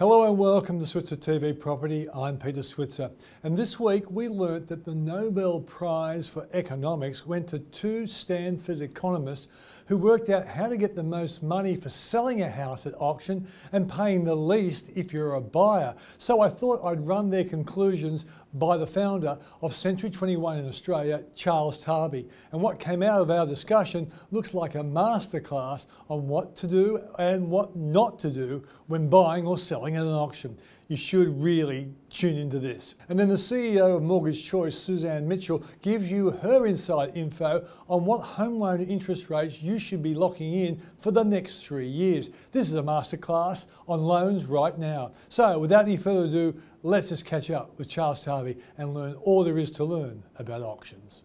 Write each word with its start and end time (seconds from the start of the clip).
Hello 0.00 0.24
and 0.24 0.38
welcome 0.38 0.80
to 0.80 0.86
Switzer 0.86 1.14
TV 1.14 1.52
Property. 1.52 2.06
I'm 2.14 2.38
Peter 2.38 2.62
Switzer. 2.62 3.10
And 3.42 3.54
this 3.54 3.78
week 3.78 4.10
we 4.10 4.28
learnt 4.28 4.66
that 4.68 4.82
the 4.82 4.94
Nobel 4.94 5.60
Prize 5.60 6.26
for 6.26 6.48
Economics 6.54 7.26
went 7.26 7.46
to 7.48 7.58
two 7.58 8.06
Stanford 8.06 8.80
economists 8.80 9.48
who 9.88 9.98
worked 9.98 10.30
out 10.30 10.46
how 10.46 10.68
to 10.68 10.78
get 10.78 10.94
the 10.94 11.02
most 11.02 11.42
money 11.42 11.76
for 11.76 11.90
selling 11.90 12.40
a 12.40 12.48
house 12.48 12.86
at 12.86 12.94
auction 12.98 13.46
and 13.72 13.92
paying 13.92 14.24
the 14.24 14.34
least 14.34 14.88
if 14.94 15.12
you're 15.12 15.34
a 15.34 15.40
buyer. 15.40 15.94
So 16.16 16.40
I 16.40 16.48
thought 16.48 16.82
I'd 16.82 17.06
run 17.06 17.28
their 17.28 17.44
conclusions 17.44 18.24
by 18.54 18.78
the 18.78 18.86
founder 18.86 19.36
of 19.60 19.74
Century 19.76 20.08
21 20.08 20.60
in 20.60 20.66
Australia, 20.66 21.24
Charles 21.34 21.84
Tarbey. 21.84 22.26
And 22.52 22.62
what 22.62 22.78
came 22.78 23.02
out 23.02 23.20
of 23.20 23.30
our 23.30 23.44
discussion 23.44 24.10
looks 24.30 24.54
like 24.54 24.76
a 24.76 24.82
masterclass 24.82 25.84
on 26.08 26.26
what 26.26 26.56
to 26.56 26.66
do 26.66 27.00
and 27.18 27.50
what 27.50 27.76
not 27.76 28.18
to 28.20 28.30
do 28.30 28.64
when 28.86 29.10
buying 29.10 29.46
or 29.46 29.58
selling 29.58 29.89
at 29.96 30.02
an 30.02 30.12
auction. 30.12 30.56
You 30.88 30.96
should 30.96 31.40
really 31.40 31.88
tune 32.10 32.36
into 32.36 32.58
this. 32.58 32.96
And 33.08 33.18
then 33.18 33.28
the 33.28 33.36
CEO 33.36 33.96
of 33.96 34.02
Mortgage 34.02 34.44
Choice, 34.44 34.76
Suzanne 34.76 35.28
Mitchell, 35.28 35.62
gives 35.82 36.10
you 36.10 36.30
her 36.30 36.66
inside 36.66 37.12
info 37.14 37.64
on 37.88 38.04
what 38.04 38.18
home 38.18 38.58
loan 38.58 38.80
interest 38.80 39.30
rates 39.30 39.62
you 39.62 39.78
should 39.78 40.02
be 40.02 40.14
locking 40.14 40.52
in 40.52 40.80
for 40.98 41.12
the 41.12 41.22
next 41.22 41.64
three 41.64 41.86
years. 41.86 42.30
This 42.50 42.68
is 42.68 42.74
a 42.74 42.82
masterclass 42.82 43.66
on 43.86 44.02
loans 44.02 44.46
right 44.46 44.76
now. 44.76 45.12
So 45.28 45.60
without 45.60 45.84
any 45.84 45.96
further 45.96 46.24
ado, 46.24 46.60
let's 46.82 47.10
just 47.10 47.24
catch 47.24 47.50
up 47.50 47.78
with 47.78 47.88
Charles 47.88 48.24
Tarbey 48.24 48.60
and 48.76 48.92
learn 48.92 49.14
all 49.22 49.44
there 49.44 49.58
is 49.58 49.70
to 49.72 49.84
learn 49.84 50.24
about 50.38 50.62
auctions. 50.62 51.22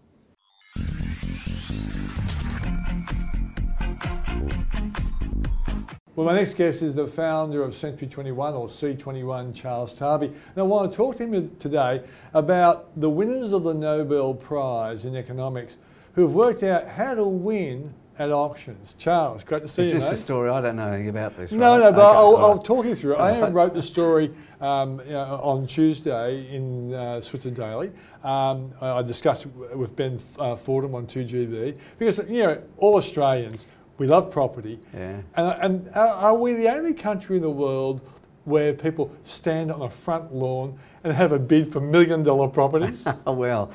Well, 6.15 6.25
my 6.25 6.33
next 6.33 6.53
guest 6.53 6.81
is 6.81 6.95
the 6.95 7.07
founder 7.07 7.61
of 7.61 7.75
Century 7.75 8.07
21 8.07 8.53
or 8.53 8.67
C21, 8.67 9.53
Charles 9.53 9.99
Tarbey. 9.99 10.27
And 10.27 10.57
I 10.57 10.61
want 10.61 10.89
to 10.89 10.95
talk 10.95 11.17
to 11.17 11.23
him 11.23 11.53
today 11.57 12.03
about 12.33 12.97
the 12.97 13.09
winners 13.09 13.51
of 13.51 13.63
the 13.63 13.73
Nobel 13.73 14.33
Prize 14.33 15.03
in 15.03 15.13
Economics 15.17 15.77
who 16.13 16.21
have 16.21 16.31
worked 16.31 16.63
out 16.63 16.87
how 16.87 17.15
to 17.15 17.25
win 17.25 17.93
at 18.17 18.31
auctions. 18.31 18.95
Charles, 18.97 19.43
great 19.43 19.63
to 19.63 19.67
see 19.67 19.81
is 19.81 19.91
you. 19.91 19.97
Is 19.97 20.09
this 20.09 20.19
a 20.19 20.23
story? 20.23 20.49
I 20.49 20.61
don't 20.61 20.77
know 20.77 20.87
anything 20.87 21.09
about 21.09 21.35
this. 21.35 21.51
No, 21.51 21.71
right? 21.71 21.79
no, 21.79 21.91
but 21.91 21.99
okay, 21.99 22.17
I'll, 22.17 22.33
right. 22.33 22.43
I'll, 22.43 22.59
talk 22.59 22.85
you 22.85 22.95
through 22.95 23.15
it. 23.15 23.19
I 23.19 23.49
wrote 23.49 23.73
the 23.73 23.81
story 23.81 24.31
um, 24.61 25.01
know, 25.05 25.41
on 25.43 25.67
Tuesday 25.67 26.47
in 26.49 26.93
uh, 26.93 27.19
Switzer 27.19 27.49
Daily. 27.49 27.91
Um, 28.23 28.71
I 28.79 29.01
discussed 29.01 29.47
it 29.47 29.77
with 29.77 29.97
Ben 29.97 30.17
uh, 30.39 30.55
Fordham 30.55 30.95
on 30.95 31.07
2GB 31.07 31.77
because, 31.99 32.19
you 32.29 32.45
know, 32.45 32.61
all 32.77 32.95
Australians 32.95 33.65
we 33.97 34.07
love 34.07 34.31
property. 34.31 34.79
Yeah. 34.93 35.21
And, 35.35 35.61
and 35.61 35.95
are 35.95 36.35
we 36.35 36.53
the 36.53 36.69
only 36.69 36.93
country 36.93 37.37
in 37.37 37.41
the 37.41 37.49
world 37.49 38.01
where 38.43 38.73
people 38.73 39.11
stand 39.23 39.71
on 39.71 39.81
a 39.81 39.89
front 39.89 40.33
lawn 40.33 40.77
and 41.03 41.13
have 41.13 41.31
a 41.31 41.39
bid 41.39 41.71
for 41.71 41.79
million 41.79 42.23
dollar 42.23 42.47
properties? 42.47 43.07
well, 43.25 43.71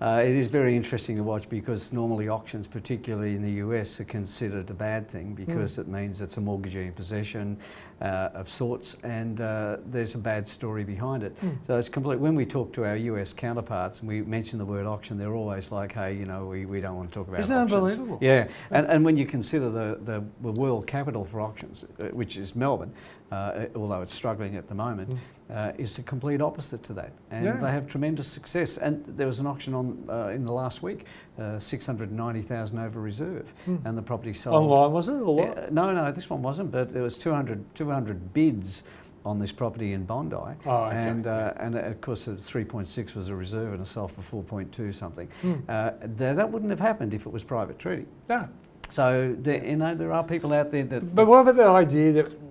uh, 0.00 0.22
it 0.24 0.32
is 0.32 0.48
very 0.48 0.74
interesting 0.74 1.16
to 1.16 1.22
watch 1.22 1.48
because 1.48 1.92
normally 1.92 2.28
auctions, 2.28 2.66
particularly 2.66 3.34
in 3.36 3.42
the 3.42 3.52
US, 3.64 4.00
are 4.00 4.04
considered 4.04 4.68
a 4.70 4.74
bad 4.74 5.08
thing 5.08 5.34
because 5.34 5.76
mm. 5.76 5.80
it 5.80 5.88
means 5.88 6.20
it's 6.20 6.36
a 6.36 6.40
mortgagee 6.40 6.86
in 6.86 6.92
possession 6.92 7.56
uh, 8.00 8.30
of 8.34 8.48
sorts 8.48 8.96
and 9.04 9.40
uh, 9.40 9.76
there's 9.86 10.14
a 10.16 10.18
bad 10.18 10.48
story 10.48 10.82
behind 10.82 11.22
it. 11.22 11.40
Mm. 11.40 11.56
So 11.66 11.78
it's 11.78 11.88
complete. 11.88 12.18
When 12.18 12.34
we 12.34 12.44
talk 12.44 12.72
to 12.74 12.84
our 12.84 12.96
US 12.96 13.32
counterparts 13.32 14.00
and 14.00 14.08
we 14.08 14.22
mention 14.22 14.58
the 14.58 14.64
word 14.64 14.84
auction, 14.84 15.16
they're 15.16 15.34
always 15.34 15.70
like, 15.70 15.92
hey, 15.92 16.14
you 16.14 16.26
know, 16.26 16.46
we, 16.46 16.66
we 16.66 16.80
don't 16.80 16.96
want 16.96 17.10
to 17.10 17.14
talk 17.14 17.28
about 17.28 17.40
Isn't 17.40 17.56
auctions. 17.56 17.72
unbelievable? 17.72 18.18
Yeah. 18.20 18.48
And, 18.72 18.86
and 18.88 19.04
when 19.04 19.16
you 19.16 19.26
consider 19.26 19.70
the, 19.70 20.00
the, 20.04 20.24
the 20.42 20.52
world 20.52 20.86
capital 20.86 21.24
for 21.24 21.40
auctions, 21.40 21.84
uh, 22.00 22.06
which 22.08 22.36
is 22.36 22.56
Melbourne, 22.56 22.92
uh, 23.30 23.66
although 23.74 24.02
it's 24.02 24.12
struggling 24.12 24.56
at 24.56 24.68
the 24.68 24.74
moment, 24.74 25.10
mm. 25.10 25.18
Uh, 25.52 25.72
is 25.78 25.96
the 25.96 26.02
complete 26.02 26.40
opposite 26.40 26.82
to 26.84 26.92
that. 26.94 27.12
And 27.30 27.44
yeah. 27.44 27.56
they 27.56 27.70
have 27.70 27.86
tremendous 27.86 28.28
success. 28.28 28.78
And 28.78 29.04
there 29.06 29.26
was 29.26 29.40
an 29.40 29.46
auction 29.46 29.74
on 29.74 30.04
uh, 30.08 30.28
in 30.28 30.44
the 30.44 30.52
last 30.52 30.82
week, 30.82 31.06
uh, 31.38 31.58
690,000 31.58 32.78
over 32.78 33.00
reserve, 33.00 33.52
mm. 33.66 33.84
and 33.84 33.96
the 33.96 34.02
property 34.02 34.32
sold. 34.32 34.56
Online 34.56 34.92
was 34.92 35.08
it? 35.08 35.12
Or 35.12 35.36
what? 35.36 35.72
no, 35.72 35.92
no, 35.92 36.10
this 36.12 36.30
one 36.30 36.42
wasn't, 36.42 36.70
but 36.70 36.92
there 36.92 37.02
was 37.02 37.18
200, 37.18 37.74
200 37.74 38.32
bids 38.32 38.84
on 39.24 39.38
this 39.38 39.52
property 39.52 39.94
in 39.94 40.04
Bondi. 40.04 40.36
Oh, 40.36 40.84
okay. 40.84 40.96
And, 40.96 41.26
uh, 41.26 41.54
and 41.56 41.76
of 41.76 42.00
course, 42.00 42.26
3.6 42.26 43.14
was 43.14 43.28
a 43.30 43.34
reserve 43.34 43.72
and 43.72 43.82
it 43.82 43.88
sold 43.88 44.12
for 44.12 44.42
4.2 44.44 44.94
something. 44.94 45.28
Mm. 45.42 45.62
Uh, 45.68 45.92
that, 46.16 46.36
that 46.36 46.50
wouldn't 46.50 46.70
have 46.70 46.80
happened 46.80 47.14
if 47.14 47.24
it 47.24 47.32
was 47.32 47.42
private 47.42 47.78
treaty. 47.78 48.06
Yeah. 48.28 48.48
So, 48.90 49.34
there, 49.38 49.64
you 49.64 49.76
know, 49.76 49.94
there 49.94 50.12
are 50.12 50.22
people 50.22 50.52
out 50.52 50.70
there 50.70 50.84
that. 50.84 51.14
But 51.14 51.26
what 51.26 51.38
about 51.38 51.56
the 51.56 51.64
idea 51.64 52.12
that 52.12 52.43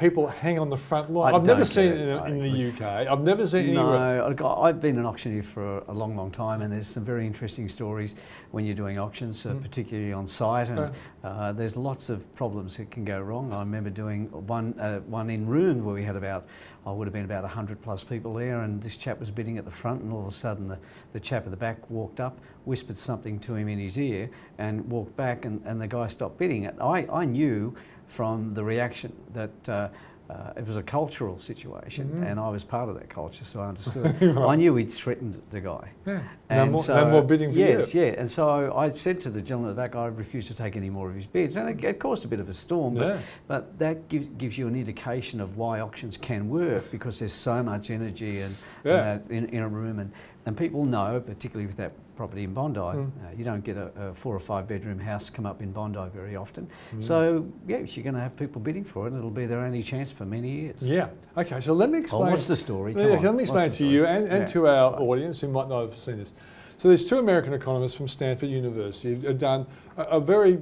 people 0.00 0.26
hang 0.26 0.58
on 0.58 0.70
the 0.70 0.76
front 0.76 1.12
line. 1.12 1.34
I 1.34 1.36
I've 1.36 1.44
never 1.44 1.64
seen 1.64 1.92
it, 1.92 2.08
in, 2.08 2.42
in, 2.42 2.52
the 2.52 2.68
UK. 2.70 3.06
I've 3.06 3.20
never 3.20 3.46
seen 3.46 3.74
no, 3.74 3.92
anywhere 3.92 4.46
I've 4.58 4.80
been 4.80 4.98
an 4.98 5.04
auctioneer 5.04 5.42
for 5.42 5.80
a, 5.80 5.92
long, 5.92 6.16
long 6.16 6.30
time, 6.30 6.62
and 6.62 6.72
there's 6.72 6.88
some 6.88 7.04
very 7.04 7.26
interesting 7.26 7.68
stories 7.68 8.16
when 8.50 8.64
you're 8.64 8.74
doing 8.74 8.98
auctions, 8.98 9.44
uh, 9.44 9.50
mm. 9.50 9.62
particularly 9.62 10.14
on 10.14 10.26
site. 10.26 10.68
And 10.68 10.90
uh, 11.22 11.52
there's 11.52 11.76
lots 11.76 12.08
of 12.08 12.34
problems 12.34 12.78
that 12.78 12.90
can 12.90 13.04
go 13.04 13.20
wrong. 13.20 13.52
I 13.52 13.58
remember 13.58 13.90
doing 13.90 14.28
one 14.46 14.74
uh, 14.80 15.00
one 15.00 15.28
in 15.28 15.46
Rouen 15.46 15.84
where 15.84 15.94
we 15.94 16.02
had 16.02 16.16
about, 16.16 16.46
I 16.86 16.92
would 16.92 17.06
have 17.06 17.12
been 17.12 17.26
about 17.26 17.42
100 17.42 17.82
plus 17.82 18.02
people 18.02 18.32
there, 18.32 18.62
and 18.62 18.82
this 18.82 18.96
chap 18.96 19.20
was 19.20 19.30
bidding 19.30 19.58
at 19.58 19.66
the 19.66 19.70
front, 19.70 20.00
and 20.00 20.10
all 20.12 20.22
of 20.22 20.32
a 20.32 20.36
sudden 20.36 20.66
the, 20.66 20.78
the 21.12 21.20
chap 21.20 21.44
at 21.44 21.50
the 21.50 21.58
back 21.58 21.90
walked 21.90 22.20
up, 22.20 22.40
whispered 22.64 22.96
something 22.96 23.38
to 23.40 23.54
him 23.54 23.68
in 23.68 23.78
his 23.78 23.98
ear, 23.98 24.30
and 24.56 24.90
walked 24.90 25.14
back, 25.14 25.44
and, 25.44 25.60
and 25.66 25.78
the 25.78 25.86
guy 25.86 26.06
stopped 26.06 26.38
bidding. 26.38 26.66
I, 26.80 27.06
I 27.12 27.26
knew 27.26 27.76
from 28.10 28.54
the 28.54 28.64
reaction 28.64 29.12
that 29.32 29.68
uh, 29.68 29.88
uh, 30.30 30.52
it 30.56 30.66
was 30.66 30.76
a 30.76 30.82
cultural 30.82 31.38
situation, 31.38 32.06
mm 32.06 32.12
-hmm. 32.12 32.30
and 32.30 32.38
I 32.38 32.50
was 32.52 32.64
part 32.64 32.88
of 32.88 32.98
that 32.98 33.08
culture, 33.08 33.44
so 33.44 33.60
I 33.60 33.68
understood. 33.68 34.04
right. 34.20 34.52
I 34.52 34.56
knew 34.56 34.76
he'd 34.76 34.92
threatened 34.92 35.34
the 35.50 35.60
guy. 35.60 35.84
Yeah. 36.06 36.20
And 36.48 36.58
no 36.58 36.70
more, 36.70 36.82
so, 36.82 36.94
no 36.94 37.10
more 37.10 37.24
bidding 37.24 37.52
for 37.52 37.58
yes, 37.58 37.94
you. 37.94 38.02
yeah. 38.02 38.20
And 38.20 38.30
so 38.30 38.44
I 38.84 38.92
said 38.92 39.20
to 39.20 39.30
the 39.30 39.40
gentleman 39.40 39.70
at 39.70 39.76
the 39.76 39.82
back, 39.82 39.94
I 39.94 40.16
refuse 40.18 40.54
to 40.54 40.62
take 40.62 40.78
any 40.78 40.90
more 40.90 41.08
of 41.10 41.14
his 41.14 41.26
bids, 41.26 41.56
and 41.56 41.68
it, 41.70 41.84
it 41.84 41.98
caused 41.98 42.24
a 42.24 42.28
bit 42.28 42.40
of 42.40 42.48
a 42.48 42.54
storm. 42.54 42.94
But, 42.94 43.06
yeah. 43.06 43.18
but 43.48 43.62
that 43.78 43.96
gives, 44.08 44.26
gives 44.36 44.56
you 44.58 44.68
an 44.68 44.74
indication 44.74 45.40
of 45.42 45.56
why 45.56 45.80
auctions 45.80 46.18
can 46.18 46.48
work 46.48 46.90
because 46.90 47.18
there's 47.18 47.38
so 47.50 47.62
much 47.62 47.90
energy 47.90 48.42
and, 48.44 48.54
yeah. 48.84 49.12
and 49.12 49.30
in, 49.30 49.44
in 49.56 49.62
a 49.62 49.68
room, 49.68 49.98
and 49.98 50.10
and 50.46 50.56
people 50.56 50.84
know, 50.84 51.20
particularly 51.20 51.66
with 51.66 51.76
that 51.76 51.92
property 52.16 52.44
in 52.44 52.52
Bondi, 52.52 52.80
mm. 52.80 53.06
uh, 53.06 53.32
you 53.36 53.44
don't 53.44 53.64
get 53.64 53.76
a, 53.76 53.90
a, 53.96 54.14
four 54.14 54.34
or 54.34 54.40
five 54.40 54.66
bedroom 54.68 54.98
house 54.98 55.30
come 55.30 55.46
up 55.46 55.62
in 55.62 55.72
Bondi 55.72 56.06
very 56.14 56.36
often. 56.36 56.68
Mm. 56.94 57.04
So, 57.04 57.46
yes, 57.66 57.96
you're 57.96 58.04
going 58.04 58.14
to 58.14 58.20
have 58.20 58.36
people 58.36 58.60
bidding 58.60 58.84
for 58.84 59.06
it 59.06 59.12
and 59.12 59.18
it'll 59.18 59.30
be 59.30 59.46
their 59.46 59.60
only 59.60 59.82
chance 59.82 60.12
for 60.12 60.26
many 60.26 60.50
years. 60.50 60.82
Yeah. 60.82 61.08
Okay, 61.36 61.60
so 61.60 61.72
let 61.72 61.90
me 61.90 61.98
explain. 61.98 62.28
Oh, 62.28 62.30
what's 62.30 62.46
the 62.46 62.56
story? 62.56 62.94
Yeah, 62.94 63.18
let 63.20 63.34
me 63.34 63.42
explain 63.42 63.72
to 63.72 63.86
you 63.86 64.06
and, 64.06 64.26
and 64.26 64.40
yeah. 64.40 64.52
to 64.52 64.66
our 64.66 65.00
audience 65.00 65.40
who 65.40 65.48
might 65.48 65.68
not 65.68 65.80
have 65.88 65.96
seen 65.96 66.18
this. 66.18 66.34
So 66.76 66.88
there's 66.88 67.04
two 67.04 67.18
American 67.18 67.52
economists 67.52 67.94
from 67.94 68.08
Stanford 68.08 68.48
University 68.48 69.14
who've 69.14 69.38
done 69.38 69.66
a, 69.96 70.02
a 70.04 70.20
very 70.20 70.60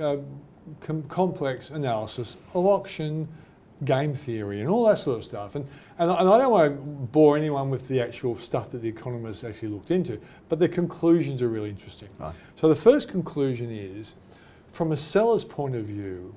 uh, 0.00 0.16
com 0.80 1.02
complex 1.04 1.70
analysis 1.70 2.36
of 2.54 2.66
auction 2.66 3.28
game 3.84 4.14
theory 4.14 4.60
and 4.60 4.68
all 4.68 4.86
that 4.86 4.98
sort 4.98 5.18
of 5.18 5.24
stuff. 5.24 5.54
And, 5.54 5.66
and, 5.98 6.10
and, 6.10 6.28
I 6.28 6.38
don't 6.38 6.50
want 6.50 6.74
to 6.74 6.80
bore 6.80 7.36
anyone 7.36 7.70
with 7.70 7.88
the 7.88 8.00
actual 8.00 8.38
stuff 8.38 8.70
that 8.70 8.82
the 8.82 8.88
economists 8.88 9.44
actually 9.44 9.68
looked 9.68 9.90
into, 9.90 10.20
but 10.48 10.58
the 10.58 10.68
conclusions 10.68 11.42
are 11.42 11.48
really 11.48 11.70
interesting. 11.70 12.08
Right. 12.18 12.34
So 12.56 12.68
the 12.68 12.74
first 12.74 13.08
conclusion 13.08 13.70
is, 13.70 14.14
from 14.72 14.92
a 14.92 14.96
seller's 14.96 15.44
point 15.44 15.74
of 15.74 15.84
view, 15.84 16.34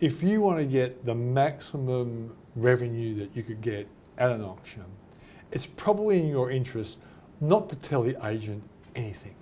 if 0.00 0.22
you 0.22 0.40
want 0.40 0.58
to 0.58 0.64
get 0.64 1.04
the 1.04 1.14
maximum 1.14 2.34
revenue 2.56 3.14
that 3.16 3.36
you 3.36 3.42
could 3.42 3.60
get 3.60 3.86
at 4.18 4.30
an 4.30 4.42
auction, 4.42 4.84
it's 5.52 5.66
probably 5.66 6.20
in 6.20 6.28
your 6.28 6.50
interest 6.50 6.98
not 7.40 7.68
to 7.68 7.76
tell 7.76 8.02
the 8.02 8.16
agent 8.26 8.62
anything. 8.96 9.34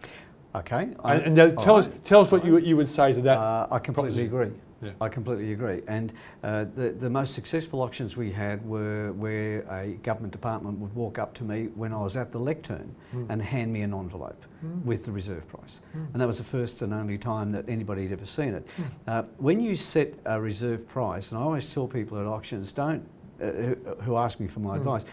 Okay. 0.54 0.91
And, 1.04 1.39
and 1.39 1.59
tell, 1.59 1.77
us, 1.77 1.89
tell 2.04 2.21
us 2.21 2.31
what 2.31 2.44
you, 2.44 2.59
you 2.59 2.77
would 2.77 2.89
say 2.89 3.12
to 3.12 3.22
that. 3.22 3.39
Uh, 3.39 3.69
I 3.71 3.78
completely 3.78 4.28
proposition. 4.28 4.53
agree. 4.53 4.72
Yeah. 4.82 4.91
I 5.00 5.09
completely 5.09 5.53
agree. 5.53 5.82
And 5.87 6.12
uh, 6.43 6.65
the, 6.75 6.91
the 6.91 7.09
most 7.09 7.34
successful 7.34 7.81
auctions 7.82 8.16
we 8.16 8.32
had 8.32 8.66
were 8.66 9.12
where 9.12 9.60
a 9.71 9.92
government 10.03 10.33
department 10.33 10.78
would 10.78 10.95
walk 10.95 11.18
up 11.18 11.34
to 11.34 11.45
me 11.45 11.68
when 11.74 11.92
I 11.92 12.03
was 12.03 12.16
at 12.16 12.33
the 12.33 12.39
lectern 12.39 12.95
mm. 13.15 13.27
and 13.30 13.41
hand 13.41 13.72
me 13.72 13.83
an 13.83 13.95
envelope 13.95 14.45
mm. 14.65 14.84
with 14.84 15.04
the 15.04 15.12
reserve 15.12 15.47
price. 15.48 15.80
Mm. 15.97 16.12
And 16.12 16.21
that 16.21 16.27
was 16.27 16.39
the 16.39 16.45
first 16.45 16.83
and 16.83 16.92
only 16.92 17.16
time 17.16 17.53
that 17.53 17.68
anybody 17.68 18.03
had 18.03 18.12
ever 18.12 18.27
seen 18.27 18.54
it. 18.54 18.66
Hmm. 18.77 18.83
Uh, 19.06 19.22
when 19.39 19.60
you 19.60 19.77
set 19.77 20.15
a 20.24 20.41
reserve 20.41 20.86
price, 20.89 21.30
and 21.30 21.39
I 21.39 21.42
always 21.42 21.72
tell 21.72 21.86
people 21.86 22.18
at 22.18 22.27
auctions, 22.27 22.72
don't, 22.72 23.06
uh, 23.41 23.47
who, 23.47 23.77
who, 24.03 24.16
ask 24.16 24.41
me 24.41 24.47
for 24.47 24.60
my 24.60 24.74
hmm. 24.74 24.80
advice, 24.80 25.04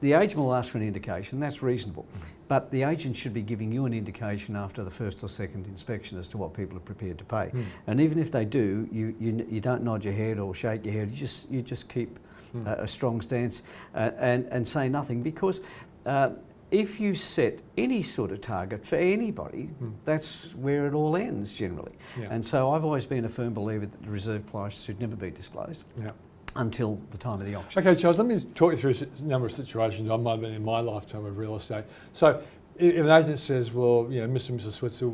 the 0.00 0.12
agent 0.12 0.38
will 0.40 0.54
ask 0.54 0.70
for 0.70 0.78
an 0.78 0.86
indication, 0.86 1.40
that's 1.40 1.62
reasonable. 1.62 2.06
But 2.46 2.70
the 2.70 2.84
agent 2.84 3.16
should 3.16 3.34
be 3.34 3.42
giving 3.42 3.72
you 3.72 3.84
an 3.84 3.92
indication 3.92 4.56
after 4.56 4.84
the 4.84 4.90
first 4.90 5.22
or 5.22 5.28
second 5.28 5.66
inspection 5.66 6.18
as 6.18 6.28
to 6.28 6.38
what 6.38 6.54
people 6.54 6.76
are 6.76 6.80
prepared 6.80 7.18
to 7.18 7.24
pay. 7.24 7.50
Mm. 7.52 7.64
And 7.86 8.00
even 8.00 8.18
if 8.18 8.30
they 8.30 8.44
do, 8.44 8.88
you, 8.92 9.14
you, 9.18 9.46
you, 9.48 9.60
don't 9.60 9.82
nod 9.82 10.04
your 10.04 10.14
head 10.14 10.38
or 10.38 10.54
shake 10.54 10.84
your 10.84 10.94
head, 10.94 11.10
you 11.10 11.16
just, 11.16 11.50
you 11.50 11.62
just 11.62 11.88
keep 11.88 12.18
mm. 12.56 12.66
uh, 12.66 12.82
a 12.82 12.88
strong 12.88 13.20
stance 13.20 13.62
uh, 13.94 14.10
and, 14.18 14.46
and 14.46 14.66
say 14.66 14.88
nothing 14.88 15.22
because 15.22 15.60
uh, 16.06 16.30
if 16.70 17.00
you 17.00 17.14
set 17.14 17.60
any 17.76 18.02
sort 18.02 18.30
of 18.30 18.40
target 18.40 18.86
for 18.86 18.96
anybody, 18.96 19.70
mm. 19.82 19.92
that's 20.04 20.54
where 20.54 20.86
it 20.86 20.94
all 20.94 21.16
ends 21.16 21.54
generally. 21.54 21.92
Yeah. 22.18 22.28
And 22.30 22.44
so 22.44 22.70
I've 22.70 22.84
always 22.84 23.06
been 23.06 23.24
a 23.24 23.28
firm 23.28 23.52
believer 23.52 23.86
that 23.86 24.02
the 24.02 24.10
reserve 24.10 24.46
price 24.46 24.84
should 24.84 25.00
never 25.00 25.16
be 25.16 25.30
disclosed. 25.30 25.84
Yeah. 25.98 26.12
Until 26.56 27.00
the 27.10 27.18
time 27.18 27.40
of 27.40 27.46
the 27.46 27.54
auction. 27.54 27.86
Okay, 27.86 28.00
Charles, 28.00 28.18
let 28.18 28.26
me 28.26 28.40
talk 28.54 28.72
you 28.72 28.78
through 28.78 28.94
a 29.18 29.22
number 29.22 29.46
of 29.46 29.52
situations 29.52 30.10
I 30.10 30.16
might 30.16 30.32
have 30.32 30.40
been 30.40 30.54
in 30.54 30.64
my 30.64 30.80
lifetime 30.80 31.24
of 31.24 31.38
real 31.38 31.56
estate. 31.56 31.84
So, 32.12 32.42
if 32.76 32.96
an 32.96 33.10
agent 33.10 33.38
says, 33.38 33.72
well, 33.72 34.06
you 34.08 34.20
know, 34.20 34.28
Mr. 34.28 34.50
and 34.50 34.60
Mrs. 34.60 34.72
Switzer, 34.72 35.06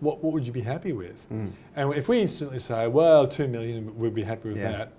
what, 0.00 0.22
what 0.22 0.32
would 0.32 0.46
you 0.46 0.52
be 0.52 0.62
happy 0.62 0.92
with? 0.92 1.28
Mm. 1.30 1.50
And 1.76 1.92
if 1.94 2.08
we 2.08 2.20
instantly 2.20 2.58
say, 2.58 2.86
well, 2.88 3.26
two 3.26 3.46
million, 3.46 3.96
we'd 3.98 4.14
be 4.14 4.22
happy 4.22 4.48
with 4.48 4.58
Yeah. 4.58 4.72
that. 4.72 4.92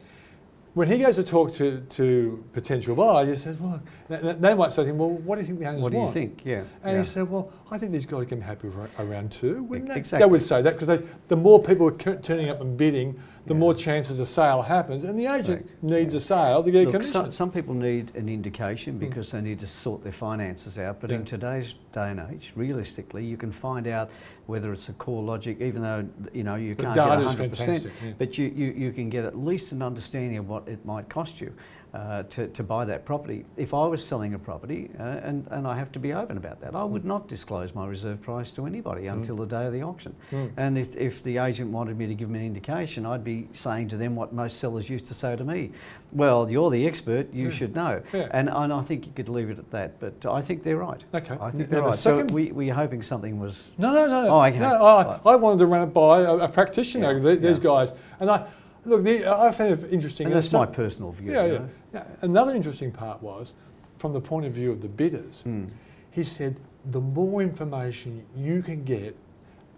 When 0.79 0.87
he 0.87 0.97
goes 0.97 1.17
to 1.17 1.23
talk 1.23 1.53
to, 1.55 1.81
to 1.81 2.41
potential 2.53 2.95
buyers, 2.95 3.27
he 3.27 3.35
says, 3.35 3.57
well, 3.59 3.83
th- 4.07 4.21
th- 4.21 4.37
they 4.39 4.53
might 4.53 4.71
say 4.71 4.83
to 4.85 4.89
him, 4.89 4.97
well, 4.97 5.09
what 5.09 5.35
do 5.35 5.41
you 5.41 5.47
think 5.47 5.59
the 5.59 5.65
owners 5.65 5.81
What 5.81 5.91
do 5.91 5.97
you 5.97 6.03
want? 6.03 6.13
think? 6.13 6.41
Yeah. 6.45 6.63
And 6.85 6.93
yeah. 6.93 6.99
he 6.99 7.05
said, 7.05 7.29
well, 7.29 7.51
I 7.69 7.77
think 7.77 7.91
these 7.91 8.05
guys 8.05 8.27
can 8.27 8.39
be 8.39 8.45
happy 8.45 8.69
around 8.97 9.29
two, 9.29 9.63
wouldn't 9.63 9.93
they? 9.93 10.17
They 10.17 10.25
would 10.25 10.41
say 10.41 10.61
that 10.61 10.79
because 10.79 11.03
the 11.27 11.35
more 11.35 11.61
people 11.61 11.87
are 11.87 12.15
turning 12.21 12.47
up 12.47 12.61
and 12.61 12.77
bidding, 12.77 13.19
the 13.45 13.55
Yeah. 13.55 13.59
more 13.59 13.73
chances 13.73 14.19
a 14.19 14.25
sale 14.25 14.61
happens. 14.61 15.03
And 15.03 15.19
the 15.19 15.25
agent 15.25 15.65
Correct. 15.67 15.83
needs 15.83 16.13
Yeah. 16.13 16.19
a 16.19 16.21
sale 16.21 16.63
to 16.63 16.71
get 16.71 16.87
a 16.87 16.91
commission. 16.91 17.11
some, 17.11 17.31
some 17.31 17.51
people 17.51 17.73
need 17.73 18.15
an 18.15 18.29
indication 18.29 18.93
hmm. 18.93 18.99
because 18.99 19.31
they 19.31 19.41
need 19.41 19.59
to 19.59 19.67
sort 19.67 20.01
their 20.01 20.13
finances 20.13 20.79
out. 20.79 21.01
But 21.01 21.11
in 21.11 21.25
today's 21.25 21.75
day 21.91 22.11
and 22.11 22.21
age, 22.31 22.53
realistically, 22.55 23.25
you 23.25 23.35
can 23.35 23.51
find 23.51 23.85
out 23.87 24.11
whether 24.45 24.71
it's 24.71 24.89
a 24.89 24.93
CoreLogic, 24.93 25.61
even 25.61 25.81
though 25.81 26.07
you 26.33 26.43
know 26.43 26.55
you 26.55 26.73
The 26.75 26.83
can't 26.83 26.95
get 26.95 27.07
100%. 27.07 27.35
fantastic, 27.37 27.91
yeah. 28.03 28.11
But 28.17 28.37
you, 28.37 28.47
you, 28.47 28.71
you 28.71 28.91
can 28.91 29.09
get 29.09 29.25
at 29.25 29.37
least 29.37 29.71
an 29.71 29.81
understanding 29.81 30.37
of 30.37 30.47
what 30.49 30.67
it 30.69 30.85
might 30.85 31.09
cost 31.09 31.41
you. 31.41 31.53
Uh, 31.91 32.21
to, 32.29 32.47
to 32.49 32.61
buy 32.61 32.85
that 32.85 33.03
property. 33.03 33.43
If 33.57 33.73
I 33.73 33.87
was 33.87 34.05
selling 34.05 34.35
a 34.35 34.37
property, 34.37 34.91
uh, 34.99 35.03
and, 35.23 35.47
and 35.49 35.65
I 35.65 35.75
have 35.75 35.91
to 35.93 35.99
be 35.99 36.13
open 36.13 36.37
about 36.37 36.61
that, 36.61 36.75
I 36.75 36.83
would 36.83 37.03
not 37.03 37.27
disclose 37.27 37.73
my 37.73 37.87
reserve 37.87 38.21
price 38.21 38.51
to 38.51 38.67
anybody 38.67 39.07
until 39.07 39.35
the 39.37 39.47
day 39.47 39.65
of 39.65 39.73
the 39.73 39.81
auction. 39.81 40.15
Mm. 40.31 40.51
And 40.57 40.77
if, 40.77 40.95
if 40.95 41.23
the 41.23 41.39
agent 41.39 41.71
wanted 41.71 41.97
me 41.97 42.05
to 42.05 42.13
give 42.13 42.27
them 42.27 42.35
an 42.35 42.45
indication, 42.45 43.07
I'd 43.07 43.23
be 43.23 43.47
saying 43.53 43.87
to 43.87 43.97
them 43.97 44.15
what 44.15 44.33
most 44.33 44.59
sellers 44.59 44.87
used 44.87 45.07
to 45.07 45.15
say 45.15 45.35
to 45.35 45.43
me. 45.43 45.71
Well, 46.11 46.47
you're 46.51 46.69
the 46.69 46.85
expert, 46.85 47.33
you 47.33 47.45
Yeah. 47.45 47.55
should 47.55 47.73
know. 47.73 48.03
Yeah. 48.13 48.27
And, 48.29 48.49
and 48.49 48.71
I 48.71 48.81
think 48.81 49.07
you 49.07 49.11
could 49.15 49.27
leave 49.27 49.49
it 49.49 49.57
at 49.57 49.71
that, 49.71 49.99
but 49.99 50.23
I 50.31 50.41
think 50.41 50.61
they're 50.61 50.77
right. 50.77 51.03
Okay. 51.15 51.37
I 51.41 51.49
think 51.49 51.71
they're 51.71 51.81
the 51.81 51.87
right. 51.87 51.95
So 51.95 52.23
we, 52.25 52.51
we're 52.51 52.71
hoping 52.71 53.01
something 53.01 53.39
was... 53.39 53.71
No, 53.79 53.91
no, 53.91 54.05
no. 54.05 54.27
Oh, 54.29 54.43
okay. 54.43 54.59
No, 54.59 54.85
I, 54.85 55.19
I 55.25 55.35
wanted 55.37 55.57
to 55.57 55.65
run 55.65 55.87
it 55.87 55.91
by 55.91 56.19
a, 56.19 56.33
a 56.37 56.47
practitioner, 56.47 57.13
Yeah, 57.13 57.19
the- 57.19 57.35
these 57.35 57.57
guys. 57.57 57.93
And 58.19 58.29
I 58.29 58.47
look, 58.89 59.03
the, 59.03 59.25
I 59.27 59.51
found 59.51 59.71
it 59.73 59.93
interesting. 59.93 60.25
And 60.27 60.33
and 60.33 60.43
that's 60.43 60.51
my 60.51 60.65
personal 60.65 61.11
view. 61.11 61.31
Yeah, 61.31 61.45
yeah, 61.45 61.59
yeah. 61.93 62.03
Another 62.21 62.53
interesting 62.55 62.91
part 62.91 63.21
was, 63.21 63.55
from 63.97 64.13
the 64.13 64.21
point 64.21 64.45
of 64.45 64.53
view 64.53 64.71
of 64.71 64.81
the 64.81 64.87
bidders, 64.87 65.43
Mm. 65.45 65.69
he 66.11 66.23
said 66.23 66.59
the 66.85 67.01
more 67.01 67.41
information 67.41 68.25
you 68.35 68.61
can 68.61 68.83
get 68.83 69.15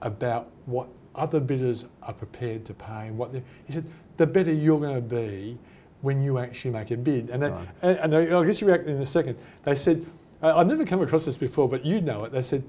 about 0.02 0.50
what 0.66 0.88
other 1.16 1.40
bidders 1.40 1.86
are 2.04 2.14
prepared 2.14 2.64
to 2.66 2.74
pay 2.74 3.08
and 3.08 3.18
what 3.18 3.34
they, 3.34 3.42
he 3.66 3.74
said, 3.74 3.86
the 4.18 4.26
better 4.26 4.54
you're 4.54 4.80
going 4.80 4.96
to 4.96 5.02
be 5.02 5.58
when 6.02 6.22
you 6.22 6.38
actually 6.40 6.72
make 6.72 6.90
a 6.92 6.98
bid. 6.98 7.30
And, 7.30 7.44
they, 7.44 7.50
Right. 7.50 7.68
and, 7.82 7.98
and 7.98 8.14
they, 8.14 8.32
I'll 8.32 8.44
get 8.44 8.62
you 8.62 8.68
back 8.68 8.82
in 8.86 8.98
a 9.02 9.06
second. 9.06 9.38
They 9.64 9.76
said, 9.76 10.06
uh, 10.42 10.56
I've 10.56 10.68
never 10.68 10.86
come 10.86 11.02
across 11.02 11.26
this 11.26 11.38
before, 11.38 11.68
but 11.70 11.86
you 11.86 12.02
know 12.02 12.24
it. 12.26 12.32
They 12.32 12.42
said, 12.42 12.64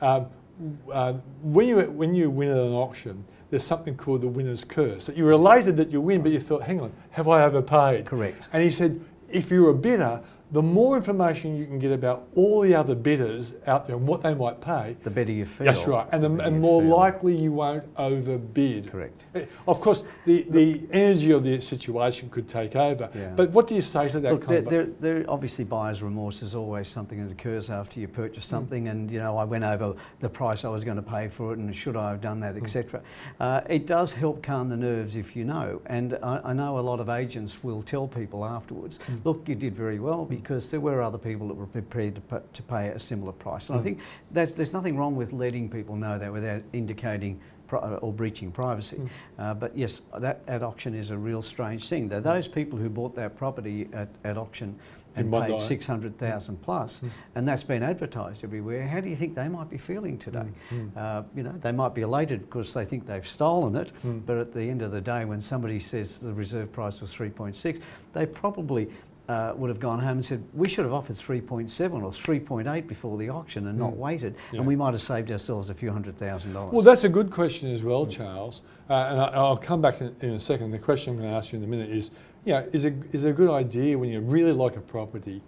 um, 0.00 0.26
uh, 0.92 1.14
when, 1.42 1.68
you, 1.68 1.80
when 1.82 2.14
you 2.14 2.28
win 2.30 2.48
at 2.50 2.56
an 2.58 2.72
auction, 2.72 3.24
there's 3.50 3.64
something 3.64 3.96
called 3.96 4.22
the 4.22 4.28
winner's 4.28 4.64
curse. 4.64 5.06
That 5.06 5.16
you're 5.16 5.30
elated 5.30 5.76
that 5.76 5.90
you 5.90 6.00
win, 6.00 6.22
but 6.22 6.32
you 6.32 6.40
thought, 6.40 6.62
hang 6.62 6.80
on, 6.80 6.92
have 7.10 7.28
I 7.28 7.44
overpaid? 7.44 8.06
Correct. 8.06 8.48
And 8.52 8.62
he 8.62 8.70
said, 8.70 9.04
if 9.28 9.50
you're 9.50 9.70
a 9.70 9.74
bidder, 9.74 10.20
the 10.52 10.62
more 10.62 10.96
information 10.96 11.56
you 11.56 11.66
can 11.66 11.78
get 11.80 11.90
about 11.90 12.28
all 12.36 12.60
the 12.60 12.72
other 12.74 12.94
bidders 12.94 13.54
out 13.66 13.84
there 13.86 13.96
and 13.96 14.06
what 14.06 14.22
they 14.22 14.32
might 14.32 14.60
pay, 14.60 14.96
The 15.02 15.10
better 15.10 15.32
you 15.32 15.44
feel. 15.44 15.66
that's 15.66 15.86
right, 15.88 16.06
and, 16.12 16.22
the 16.22 16.28
the, 16.28 16.44
and 16.44 16.60
more 16.60 16.80
feel. 16.80 16.96
likely 16.96 17.36
you 17.36 17.52
won't 17.52 17.82
overbid. 17.96 18.90
Correct. 18.90 19.26
Eh, 19.34 19.46
Of 19.66 19.80
course, 19.80 20.04
the, 20.24 20.46
the 20.50 20.82
energy 20.92 21.30
of 21.32 21.42
the 21.44 21.60
situation 21.60 22.30
could 22.30 22.48
take 22.48 22.76
over. 22.76 23.10
Yeah. 23.14 23.32
But 23.34 23.50
what 23.50 23.66
do 23.66 23.74
you 23.74 23.80
say 23.80 24.08
to 24.08 24.20
that 24.20 24.32
Look, 24.32 24.46
there, 24.46 24.60
there, 24.62 24.86
there 25.00 25.24
obviously 25.28 25.64
buyer's 25.64 26.02
remorse 26.02 26.42
is 26.42 26.54
always 26.54 26.88
something 26.88 27.22
that 27.26 27.32
occurs 27.32 27.68
after 27.70 28.00
you 28.00 28.08
purchase 28.08 28.44
Mm. 28.46 28.48
something, 28.50 28.88
and 28.88 29.10
you 29.10 29.18
know 29.18 29.36
I 29.36 29.44
went 29.44 29.64
over 29.64 29.94
the 30.20 30.28
price 30.28 30.64
I 30.64 30.68
was 30.68 30.84
going 30.84 30.96
to 30.96 31.02
pay 31.02 31.26
for 31.28 31.52
it, 31.52 31.58
and 31.58 31.74
should 31.74 31.96
I 31.96 32.10
have 32.10 32.20
done 32.20 32.38
Mm. 32.38 32.54
that, 32.54 32.56
etc. 32.62 33.00
Uh, 33.40 33.60
it 33.68 33.86
does 33.86 34.12
help 34.12 34.42
calm 34.42 34.68
the 34.68 34.76
nerves 34.76 35.16
if 35.16 35.34
you 35.34 35.44
know, 35.44 35.80
and 35.86 36.18
I, 36.22 36.40
I 36.44 36.52
know 36.52 36.78
a 36.78 36.80
lot 36.90 37.00
of 37.00 37.08
agents 37.08 37.64
will 37.64 37.82
tell 37.82 38.06
people 38.06 38.44
afterwards, 38.44 38.98
Mm. 39.10 39.24
look, 39.24 39.48
you 39.48 39.54
did 39.54 39.74
very 39.74 39.98
well 39.98 40.24
because 40.42 40.70
there 40.70 40.80
were 40.80 41.00
other 41.02 41.18
people 41.18 41.48
that 41.48 41.54
were 41.54 41.66
prepared 41.66 42.14
to, 42.16 42.20
pa- 42.20 42.40
to 42.52 42.62
pay 42.62 42.88
a 42.88 42.98
similar 42.98 43.32
price, 43.32 43.68
and 43.70 43.78
I 43.78 43.80
Mm. 43.80 43.84
think 43.84 43.98
that's, 44.30 44.52
there's 44.52 44.72
nothing 44.72 44.96
wrong 44.96 45.16
with 45.16 45.32
letting 45.32 45.68
people 45.68 45.96
know 45.96 46.18
that 46.18 46.32
without 46.32 46.62
indicating. 46.72 47.40
Or 48.00 48.12
breaching 48.12 48.52
privacy, 48.52 48.96
Mm. 48.96 49.08
uh, 49.40 49.54
but 49.54 49.76
yes, 49.76 50.00
that 50.20 50.40
at 50.46 50.62
auction 50.62 50.94
is 50.94 51.10
a 51.10 51.18
real 51.18 51.42
strange 51.42 51.88
thing. 51.88 52.08
That 52.08 52.22
those 52.22 52.46
people 52.46 52.78
who 52.78 52.88
bought 52.88 53.16
that 53.16 53.36
property 53.36 53.88
at, 53.92 54.06
at 54.22 54.36
auction 54.38 54.76
and 55.16 55.32
paid 55.32 55.58
600,000 55.58 56.62
plus, 56.62 57.00
Mm. 57.00 57.08
and 57.34 57.48
that's 57.48 57.64
been 57.64 57.82
advertised 57.82 58.44
everywhere. 58.44 58.86
How 58.86 59.00
do 59.00 59.08
you 59.08 59.16
think 59.16 59.34
they 59.34 59.48
might 59.48 59.68
be 59.68 59.78
feeling 59.78 60.16
today? 60.16 60.46
Mm, 60.70 60.96
Uh, 60.96 61.22
you 61.34 61.42
know, 61.42 61.54
they 61.60 61.72
might 61.72 61.92
be 61.92 62.02
elated 62.02 62.42
because 62.42 62.72
they 62.72 62.84
think 62.84 63.04
they've 63.04 63.26
stolen 63.26 63.74
it, 63.74 63.90
Mm. 64.04 64.24
but 64.24 64.36
at 64.38 64.52
the 64.52 64.62
end 64.70 64.82
of 64.82 64.92
the 64.92 65.00
day, 65.00 65.24
when 65.24 65.40
somebody 65.40 65.80
says 65.80 66.20
the 66.20 66.32
reserve 66.34 66.70
price 66.72 67.00
was 67.00 67.12
3.6, 67.12 67.80
they 68.12 68.26
probably 68.26 68.88
uh, 69.28 69.52
would 69.56 69.68
have 69.68 69.80
gone 69.80 69.98
home 69.98 70.12
and 70.18 70.24
said, 70.24 70.42
we 70.54 70.68
should 70.68 70.84
have 70.84 70.92
offered 70.94 71.16
3.7 71.16 72.02
or 72.02 72.10
3.8 72.12 72.86
before 72.86 73.18
the 73.18 73.28
auction 73.28 73.66
and 73.66 73.78
not 73.78 73.92
Mm. 73.92 73.96
waited, 73.96 74.36
Yeah. 74.52 74.58
and 74.60 74.66
we 74.68 74.76
might 74.76 74.92
have 74.92 75.02
saved 75.02 75.30
ourselves 75.30 75.68
a 75.68 75.74
few 75.74 75.90
hundred 75.90 76.16
thousand 76.16 76.52
dollars. 76.52 76.72
Well, 76.72 76.82
that's 76.82 77.04
a 77.04 77.08
good 77.08 77.30
question 77.30 77.72
as 77.72 77.82
well, 77.82 78.06
Charles. 78.06 78.62
Uh, 78.88 78.94
and 78.94 79.20
I, 79.20 79.26
I'll 79.28 79.56
come 79.56 79.80
back 79.82 80.00
in, 80.00 80.14
in 80.20 80.30
a 80.34 80.40
second. 80.40 80.70
The 80.70 80.78
question 80.78 81.14
I'm 81.14 81.18
going 81.20 81.30
to 81.30 81.36
ask 81.36 81.52
you 81.52 81.58
in 81.58 81.64
a 81.64 81.66
minute 81.68 81.90
is, 81.90 82.10
you 82.44 82.52
know, 82.52 82.68
is 82.72 82.84
it, 82.84 82.94
is 83.12 83.24
it 83.24 83.30
a 83.30 83.32
good 83.32 83.50
idea 83.50 83.98
when 83.98 84.10
you 84.10 84.20
really 84.20 84.52
like 84.52 84.76
a 84.76 84.80
property 84.80 85.42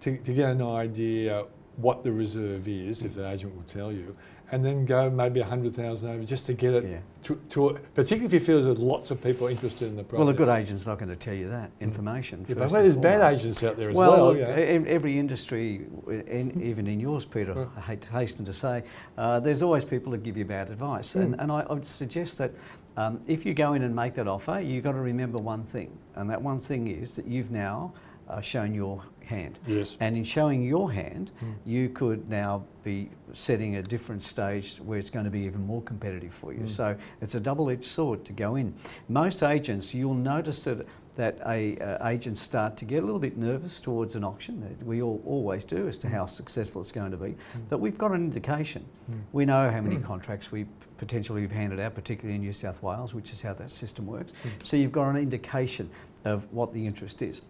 to, 0.00 0.16
to 0.18 0.32
get 0.32 0.50
an 0.50 0.62
idea 0.62 1.44
what 1.76 2.04
the 2.04 2.12
reserve 2.12 2.68
is, 2.68 3.02
if 3.02 3.14
the 3.14 3.28
agent 3.28 3.52
will 3.56 3.64
tell 3.64 3.90
you, 3.90 4.14
and 4.54 4.64
then 4.64 4.86
go 4.86 5.10
maybe 5.10 5.40
a 5.40 5.44
hundred 5.44 5.74
thousand 5.74 6.10
over 6.10 6.22
just 6.24 6.46
to 6.46 6.52
get 6.54 6.74
it 6.74 6.84
Yeah. 6.84 6.98
to, 7.24 7.34
to, 7.50 7.76
particularly 7.94 8.26
if 8.26 8.32
you 8.32 8.38
feel 8.38 8.62
there's 8.62 8.78
lots 8.78 9.10
of 9.10 9.20
people 9.20 9.48
interested 9.48 9.88
in 9.88 9.96
the 9.96 10.04
property. 10.04 10.20
Well, 10.20 10.28
a 10.28 10.32
good 10.32 10.48
agent's 10.48 10.86
not 10.86 10.98
going 11.00 11.08
to 11.08 11.16
tell 11.16 11.34
you 11.34 11.48
that 11.48 11.72
information. 11.80 12.46
Yeah, 12.48 12.54
but 12.54 12.70
there's 12.70 12.96
bad 12.96 13.32
agents 13.32 13.64
out 13.64 13.76
there 13.76 13.90
as 13.90 13.96
well, 13.96 14.12
well. 14.12 14.26
look, 14.28 14.36
you 14.38 14.42
know. 14.44 14.84
every 14.86 15.18
industry, 15.18 15.86
in, 16.06 16.62
even 16.64 16.86
in 16.86 17.00
yours, 17.00 17.24
Peter, 17.24 17.52
Yeah. 17.56 17.66
I 17.76 17.80
hate 17.80 18.04
hasten 18.04 18.44
to 18.44 18.52
say, 18.52 18.84
uh, 19.18 19.40
there's 19.40 19.60
always 19.60 19.84
people 19.84 20.12
that 20.12 20.22
give 20.22 20.36
you 20.36 20.44
bad 20.44 20.70
advice. 20.70 21.16
And, 21.16 21.34
Mm. 21.34 21.42
and 21.42 21.50
I, 21.50 21.60
I 21.68 21.72
would 21.72 21.84
suggest 21.84 22.38
that 22.38 22.52
um, 22.96 23.20
if 23.26 23.44
you 23.44 23.54
go 23.54 23.72
in 23.72 23.82
and 23.82 23.92
make 23.96 24.14
that 24.14 24.28
offer, 24.28 24.60
you've 24.60 24.84
got 24.84 24.92
to 24.92 25.00
remember 25.00 25.38
one 25.38 25.64
thing. 25.64 25.90
And 26.14 26.30
that 26.30 26.40
one 26.40 26.60
thing 26.60 26.86
is 26.86 27.16
that 27.16 27.26
you've 27.26 27.50
now 27.50 27.92
uh, 28.28 28.40
shown 28.40 28.72
your 28.72 29.02
hand. 29.24 29.58
yes. 29.66 29.96
And 30.00 30.16
in 30.16 30.24
showing 30.24 30.62
your 30.62 30.92
hand, 30.92 31.32
Mm. 31.42 31.54
you 31.64 31.88
could 31.88 32.28
now 32.28 32.64
be 32.82 33.10
setting 33.32 33.76
a 33.76 33.82
different 33.82 34.22
stage 34.22 34.78
where 34.84 34.98
it's 34.98 35.10
going 35.10 35.24
to 35.24 35.30
be 35.30 35.40
even 35.40 35.66
more 35.66 35.82
competitive 35.82 36.32
for 36.32 36.52
you. 36.52 36.60
Mm. 36.60 36.68
So 36.68 36.96
it's 37.20 37.34
a 37.34 37.40
double-edged 37.40 37.84
sword 37.84 38.24
to 38.26 38.32
go 38.32 38.56
in. 38.56 38.74
Most 39.08 39.42
agents, 39.42 39.94
you'll 39.94 40.14
notice 40.14 40.64
that 40.64 40.86
that 41.16 41.38
a, 41.46 41.78
uh, 41.78 42.08
agents 42.08 42.40
start 42.40 42.76
to 42.76 42.84
get 42.84 43.00
a 43.00 43.06
little 43.06 43.20
bit 43.20 43.36
nervous 43.36 43.78
towards 43.78 44.16
an 44.16 44.24
auction. 44.24 44.76
We 44.84 45.00
all, 45.00 45.22
always 45.24 45.62
do 45.62 45.86
as 45.86 45.96
to 45.98 46.08
how 46.08 46.26
successful 46.26 46.80
it's 46.80 46.90
going 46.90 47.12
to 47.12 47.16
be. 47.16 47.36
But 47.68 47.78
we've 47.78 47.96
got 47.96 48.10
an 48.10 48.16
indication. 48.24 48.84
Mm. 49.08 49.20
We 49.32 49.44
know 49.46 49.70
how 49.70 49.80
many 49.80 49.98
contracts 49.98 50.50
we 50.50 50.66
potentially 50.98 51.42
have 51.42 51.52
handed 51.52 51.78
out, 51.78 51.94
particularly 51.94 52.34
in 52.34 52.40
New 52.40 52.52
South 52.52 52.82
Wales, 52.82 53.14
which 53.14 53.32
is 53.32 53.40
how 53.42 53.54
that 53.54 53.70
system 53.70 54.06
works. 54.06 54.32
So 54.64 54.76
you've 54.76 54.90
got 54.90 55.08
an 55.08 55.16
indication 55.16 55.88
of 56.24 56.52
what 56.52 56.72
the 56.74 56.84
interest 56.84 57.22
is. 57.22 57.42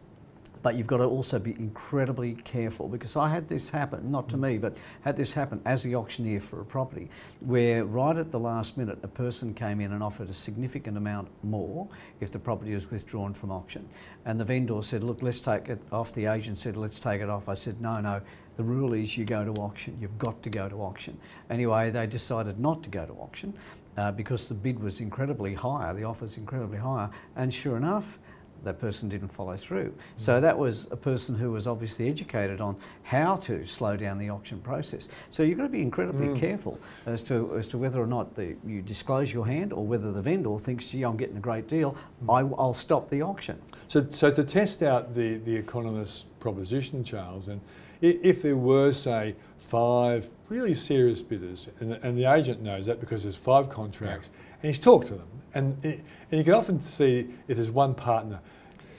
But 0.65 0.77
you've 0.77 0.87
got 0.87 0.97
to 0.97 1.05
also 1.05 1.39
be 1.39 1.51
incredibly 1.51 2.37
careful 2.37 2.89
because 2.89 3.17
I 3.17 3.29
had 3.29 3.49
this 3.49 3.69
happen, 3.69 4.11
not 4.11 4.31
to 4.31 4.39
me, 4.39 4.57
but 4.57 4.79
had 5.03 5.15
this 5.15 5.35
happen 5.35 5.61
as 5.67 5.83
the 5.83 5.95
auctioneer 5.95 6.41
for 6.41 6.63
a 6.63 6.65
property, 6.65 7.11
where 7.41 7.85
right 7.85 8.17
at 8.17 8.31
the 8.31 8.41
last 8.41 8.79
minute 8.79 8.99
a 9.03 9.09
person 9.09 9.53
came 9.53 9.79
in 9.79 9.93
and 9.93 10.03
offered 10.03 10.31
a 10.31 10.33
significant 10.33 10.97
amount 10.97 11.29
more 11.43 11.87
if 12.23 12.33
the 12.33 12.39
property 12.39 12.73
was 12.73 12.91
withdrawn 12.91 13.35
from 13.35 13.51
auction. 13.51 13.87
And 14.25 14.41
the 14.41 14.45
vendor 14.47 14.83
said, 14.83 15.05
look, 15.05 15.21
let's 15.21 15.41
take 15.41 15.69
it 15.69 15.83
off. 15.93 16.15
The 16.15 16.25
agent 16.25 16.59
said, 16.59 16.79
let's 16.79 16.99
take 16.99 17.21
it 17.21 17.29
off. 17.29 17.47
I 17.47 17.55
said, 17.55 17.83
no, 17.83 18.01
no, 18.01 18.23
the 18.57 18.65
rule 18.65 18.95
is 18.95 19.19
you 19.19 19.27
go 19.27 19.45
to 19.45 19.53
auction. 19.61 19.99
You've 20.01 20.19
got 20.19 20.43
to 20.45 20.49
go 20.49 20.67
to 20.71 20.77
auction. 20.77 21.19
Anyway, 21.51 21.91
they 21.91 22.07
decided 22.07 22.59
not 22.59 22.83
to 22.85 22.89
go 22.89 23.05
to 23.05 23.13
auction 23.13 23.53
uh, 23.99 24.13
because 24.13 24.49
the 24.49 24.55
bid 24.55 24.83
was 24.83 25.01
incredibly 25.01 25.53
higher, 25.53 25.93
the 25.93 26.05
offer's 26.05 26.39
incredibly 26.39 26.79
higher. 26.79 27.11
And 27.37 27.53
sure 27.53 27.77
enough, 27.77 28.19
that 28.65 28.81
person 28.81 29.09
didn't 29.09 29.29
follow 29.29 29.57
through. 29.57 29.93
So 30.17 30.41
that 30.41 30.59
was 30.59 30.89
a 30.91 30.97
person 30.97 31.35
who 31.35 31.53
was 31.53 31.67
obviously 31.67 32.09
educated 32.09 32.61
on 32.61 32.77
how 33.03 33.37
to 33.37 33.65
slow 33.67 33.97
down 33.97 34.19
the 34.19 34.31
auction 34.31 34.59
process. 34.61 35.09
So 35.31 35.43
you've 35.43 35.59
got 35.59 35.65
to 35.65 35.71
be 35.71 35.83
incredibly 35.83 36.29
Mm. 36.29 36.37
careful 36.37 36.79
as 37.07 37.23
to 37.25 37.57
as 37.57 37.69
to 37.69 37.79
whether 37.79 38.01
or 38.01 38.07
not 38.07 38.35
the, 38.35 38.57
you 38.67 38.83
disclose 38.83 39.33
your 39.33 39.47
hand 39.47 39.73
or 39.73 39.87
whether 39.87 40.13
the 40.13 40.23
vendor 40.23 40.59
thinks, 40.59 40.89
gee, 40.89 41.03
I'm 41.03 41.17
getting 41.17 41.37
a 41.37 41.41
great 41.41 41.69
deal, 41.69 41.97
I, 42.29 42.43
will 42.43 42.75
stop 42.75 43.09
the 43.09 43.23
auction. 43.23 43.61
So, 43.89 44.07
so 44.11 44.31
to 44.31 44.43
test 44.43 44.83
out 44.83 45.15
the, 45.15 45.37
the 45.39 45.55
economist's 45.55 46.25
proposition, 46.41 47.05
Charles, 47.05 47.49
and 47.49 47.61
if 48.01 48.43
there 48.43 48.57
were, 48.57 48.93
say, 48.93 49.35
five 49.69 50.31
really 50.49 50.75
serious 50.75 51.23
bidders, 51.23 51.69
and 51.81 51.91
the, 51.93 52.07
and 52.07 52.17
the 52.19 52.27
agent 52.31 52.61
knows 52.63 52.87
that 52.87 53.01
because 53.01 53.23
there's 53.23 53.37
five 53.37 53.69
contracts, 53.71 54.31
and 54.63 54.69
he's 54.69 54.79
talked 54.79 55.07
to 55.09 55.15
them, 55.15 55.27
and, 55.55 55.77
and 55.85 56.03
you 56.31 56.45
can 56.45 56.55
often 56.55 56.81
see 56.81 57.29
if 57.49 57.57
there's 57.57 57.71
one 57.71 57.95
partner, 57.95 58.41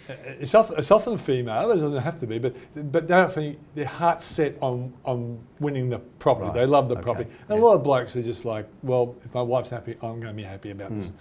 it's 0.08 0.54
often, 0.54 0.78
it's 0.78 0.92
often 0.92 1.18
female, 1.18 1.72
it 1.72 1.78
doesn't 1.78 2.02
have 2.02 2.20
to 2.20 2.28
be, 2.28 2.38
but 2.40 2.56
but 2.92 3.08
they're 3.08 3.26
often, 3.26 3.58
their 3.74 3.86
heart's 3.88 4.26
set 4.26 4.56
on, 4.62 4.94
on 5.04 5.40
winning 5.60 5.90
the 5.90 6.00
property. 6.20 6.46
Right. 6.48 6.54
They 6.56 6.66
love 6.66 6.90
the 6.90 6.96
Okay. 6.96 7.04
property. 7.04 7.30
And 7.50 7.58
Yeah. 7.58 7.64
a 7.64 7.66
lot 7.66 7.74
of 7.76 7.84
blokes 7.84 8.16
are 8.16 8.22
just 8.22 8.46
like, 8.46 8.68
well, 8.84 9.16
if 9.26 9.34
my 9.34 9.42
wife's 9.42 9.70
happy, 9.70 9.94
I'm 10.04 10.20
going 10.20 10.28
to 10.28 10.34
be 10.34 10.44
happy 10.44 10.70
about 10.72 10.92
this. 10.96 11.08
Mm. 11.08 11.12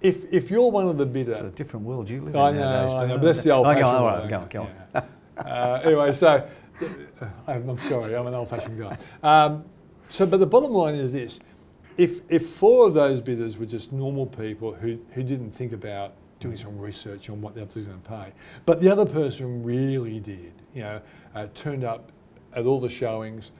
If, 0.00 0.32
if 0.32 0.50
you're 0.50 0.70
one 0.70 0.86
of 0.86 0.96
the 0.98 1.06
bidder, 1.06 1.32
It's 1.32 1.40
a 1.40 1.50
different 1.50 1.86
world 1.86 2.08
you 2.08 2.20
live 2.22 2.36
I 2.36 2.50
in 2.50 2.56
know, 2.56 2.70
nowadays. 2.70 2.92
I 2.94 3.06
know, 3.06 3.18
but 3.18 3.24
that's 3.24 3.42
the 3.42 3.50
old 3.50 3.66
Oh, 3.66 3.74
go 3.74 3.80
on, 3.86 3.94
all 3.96 4.06
way. 4.06 4.12
right, 4.20 4.28
go 4.30 4.38
on, 4.38 4.48
go 4.48 4.62
on. 4.62 4.70
Yeah. 4.94 5.02
uh, 5.44 5.80
anyway, 5.84 6.12
so 6.12 6.46
I'm, 7.46 7.68
I'm 7.70 7.78
sorry, 7.78 8.14
I'm 8.16 8.26
an 8.26 8.34
old 8.34 8.48
fashioned 8.48 8.78
guy. 8.78 8.98
Um, 9.22 9.64
so, 10.08 10.26
but 10.26 10.38
the 10.40 10.46
bottom 10.46 10.72
line 10.72 10.94
is 10.94 11.12
this 11.12 11.38
if, 11.96 12.20
if 12.28 12.46
four 12.48 12.86
of 12.86 12.94
those 12.94 13.20
bidders 13.20 13.56
were 13.56 13.66
just 13.66 13.90
normal 13.92 14.26
people 14.26 14.74
who, 14.74 14.98
who 15.12 15.22
didn't 15.22 15.52
think 15.52 15.72
about 15.72 16.12
doing 16.40 16.56
some 16.56 16.78
research 16.78 17.30
on 17.30 17.40
what 17.40 17.54
the 17.54 17.62
other 17.62 17.72
was 17.74 17.86
going 17.86 18.00
to 18.00 18.08
pay, 18.08 18.32
but 18.66 18.80
the 18.80 18.90
other 18.90 19.06
person 19.06 19.62
really 19.64 20.20
did, 20.20 20.52
you 20.74 20.82
know, 20.82 21.00
uh, 21.34 21.46
turned 21.54 21.82
up 21.84 22.12
at 22.52 22.66
all 22.66 22.78
the 22.80 22.88
showings, 22.90 23.52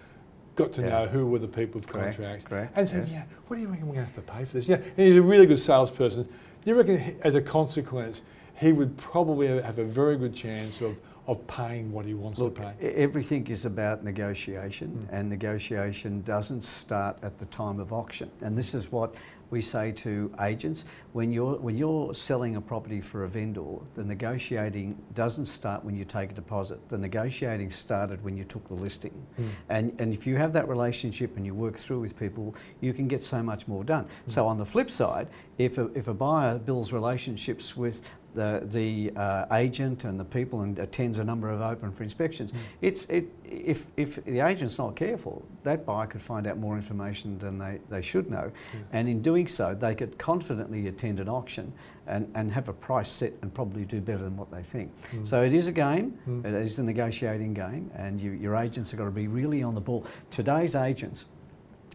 got 0.54 0.73
to 0.75 0.82
Yeah. 0.82 0.88
know 0.90 1.06
who 1.06 1.26
were 1.26 1.38
the 1.38 1.49
people 1.49 1.78
of 1.80 1.87
Correct, 1.87 2.16
contracts, 2.18 2.44
correct, 2.44 2.73
and 2.76 2.87
said, 2.88 3.04
yes. 3.08 3.12
yeah, 3.12 3.23
what 3.46 3.56
do 3.56 3.62
you 3.62 3.68
reckon 3.68 3.87
we're 3.88 3.94
going 3.94 4.06
to 4.06 4.12
have 4.14 4.25
to 4.26 4.32
pay 4.32 4.44
for 4.44 4.52
this? 4.54 4.68
Yeah, 4.68 4.76
and 4.76 5.06
he's 5.06 5.16
a 5.16 5.23
really 5.23 5.46
good 5.46 5.58
salesperson. 5.58 6.25
Do 6.25 6.30
you 6.64 6.75
reckon, 6.76 6.99
he- 7.00 7.14
as 7.23 7.35
a 7.35 7.40
consequence, 7.40 8.20
he 8.58 8.73
would 8.73 8.96
probably 8.99 9.49
have 9.49 9.78
a 9.78 9.85
very 9.85 10.16
good 10.18 10.35
chance 10.35 10.80
of, 10.82 10.96
of 11.26 11.45
paying 11.47 11.90
what 11.92 12.04
he 12.06 12.14
wants 12.14 12.38
Look, 12.38 12.54
to 12.56 12.61
pay? 12.78 12.88
everything 12.95 13.47
is 13.49 13.64
about 13.64 14.04
negotiation, 14.04 15.06
Mm. 15.11 15.18
and 15.18 15.28
negotiation 15.28 16.23
doesn't 16.23 16.62
start 16.62 17.18
at 17.23 17.38
the 17.38 17.47
time 17.47 17.80
of 17.80 17.92
auction. 17.92 18.30
And 18.42 18.56
this 18.56 18.75
is 18.75 18.92
what 18.92 19.14
we 19.50 19.61
say 19.62 19.92
to 19.92 20.28
agents 20.40 20.85
when 21.12 21.33
you're 21.33 21.56
when 21.59 21.76
you're 21.76 22.12
selling 22.12 22.56
a 22.56 22.61
property 22.61 23.00
for 23.00 23.23
a 23.23 23.28
vendor, 23.28 23.62
the 23.95 24.02
negotiating 24.02 24.97
doesn't 25.14 25.47
start 25.47 25.85
when 25.85 25.95
you 25.97 26.04
take 26.04 26.33
a 26.33 26.35
deposit. 26.35 26.80
The 26.88 26.99
negotiating 26.99 27.71
started 27.71 28.23
when 28.25 28.37
you 28.37 28.42
took 28.45 28.66
the 28.66 28.75
listing. 28.75 29.14
Mm. 29.40 29.49
And, 29.68 30.00
and 30.00 30.12
if 30.12 30.26
you 30.26 30.37
have 30.37 30.52
that 30.54 30.68
relationship 30.68 31.37
and 31.37 31.47
you 31.47 31.54
work 31.54 31.76
through 31.78 32.00
with 32.00 32.18
people, 32.18 32.56
you 32.80 32.92
can 32.92 33.06
get 33.06 33.23
so 33.23 33.40
much 33.40 33.68
more 33.68 33.85
done. 33.85 34.06
So 34.26 34.47
on 34.49 34.59
the 34.59 34.66
flip 34.66 34.90
side, 34.90 35.28
if 35.59 35.78
a, 35.78 35.87
if 35.97 36.09
a 36.09 36.14
buyer 36.14 36.59
builds 36.59 36.92
relationships 36.92 37.76
with 37.76 38.02
the, 38.37 38.62
the 38.66 39.11
uh, 39.16 39.47
agent 39.57 40.05
and 40.05 40.21
the 40.21 40.25
people 40.25 40.61
and 40.61 40.78
attends 40.78 41.19
a 41.19 41.25
number 41.25 41.50
of 41.50 41.62
open 41.62 41.90
for 41.90 42.02
inspections, 42.02 42.52
it's, 42.83 43.07
it, 43.07 43.33
if, 43.45 43.87
if 43.97 44.23
the 44.25 44.40
agent's 44.40 44.78
not 44.78 44.95
careful, 44.95 45.45
that 45.64 45.85
buyer 45.87 46.07
could 46.07 46.23
find 46.23 46.47
out 46.47 46.59
more 46.59 46.76
information 46.76 47.38
than 47.38 47.59
they, 47.59 47.81
they 47.88 48.02
should 48.02 48.31
know. 48.31 48.52
And 48.93 49.09
in 49.09 49.23
doing 49.23 49.49
so, 49.49 49.75
they 49.75 49.95
could 49.95 50.16
confidently 50.19 50.87
attend 50.87 51.19
an 51.19 51.28
auction 51.28 51.73
and, 52.07 52.31
and 52.35 52.52
have 52.52 52.69
a 52.69 52.73
price 52.75 53.09
set 53.09 53.33
and 53.43 53.52
probably 53.52 53.85
do 53.85 54.00
better 54.00 54.23
than 54.23 54.37
what 54.37 54.50
they 54.52 54.62
think. 54.62 54.93
Mm. 55.11 55.26
So 55.26 55.43
it 55.43 55.55
is 55.55 55.66
a 55.66 55.73
game, 55.73 56.16
Mm. 56.28 56.45
it 56.45 56.55
is 56.55 56.78
a 56.78 56.83
negotiating 56.83 57.55
game, 57.55 57.90
and 57.97 58.21
you, 58.21 58.33
your 58.33 58.55
agents 58.55 58.90
have 58.90 58.99
got 58.99 59.07
to 59.07 59.11
be 59.11 59.28
really 59.28 59.62
on 59.62 59.75
the 59.75 59.81
ball. 59.81 60.05
Today's 60.31 60.75
agents 60.75 61.25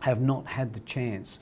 have 0.02 0.20
not 0.20 0.48
had 0.48 0.74
the 0.74 0.80
chance 0.82 1.38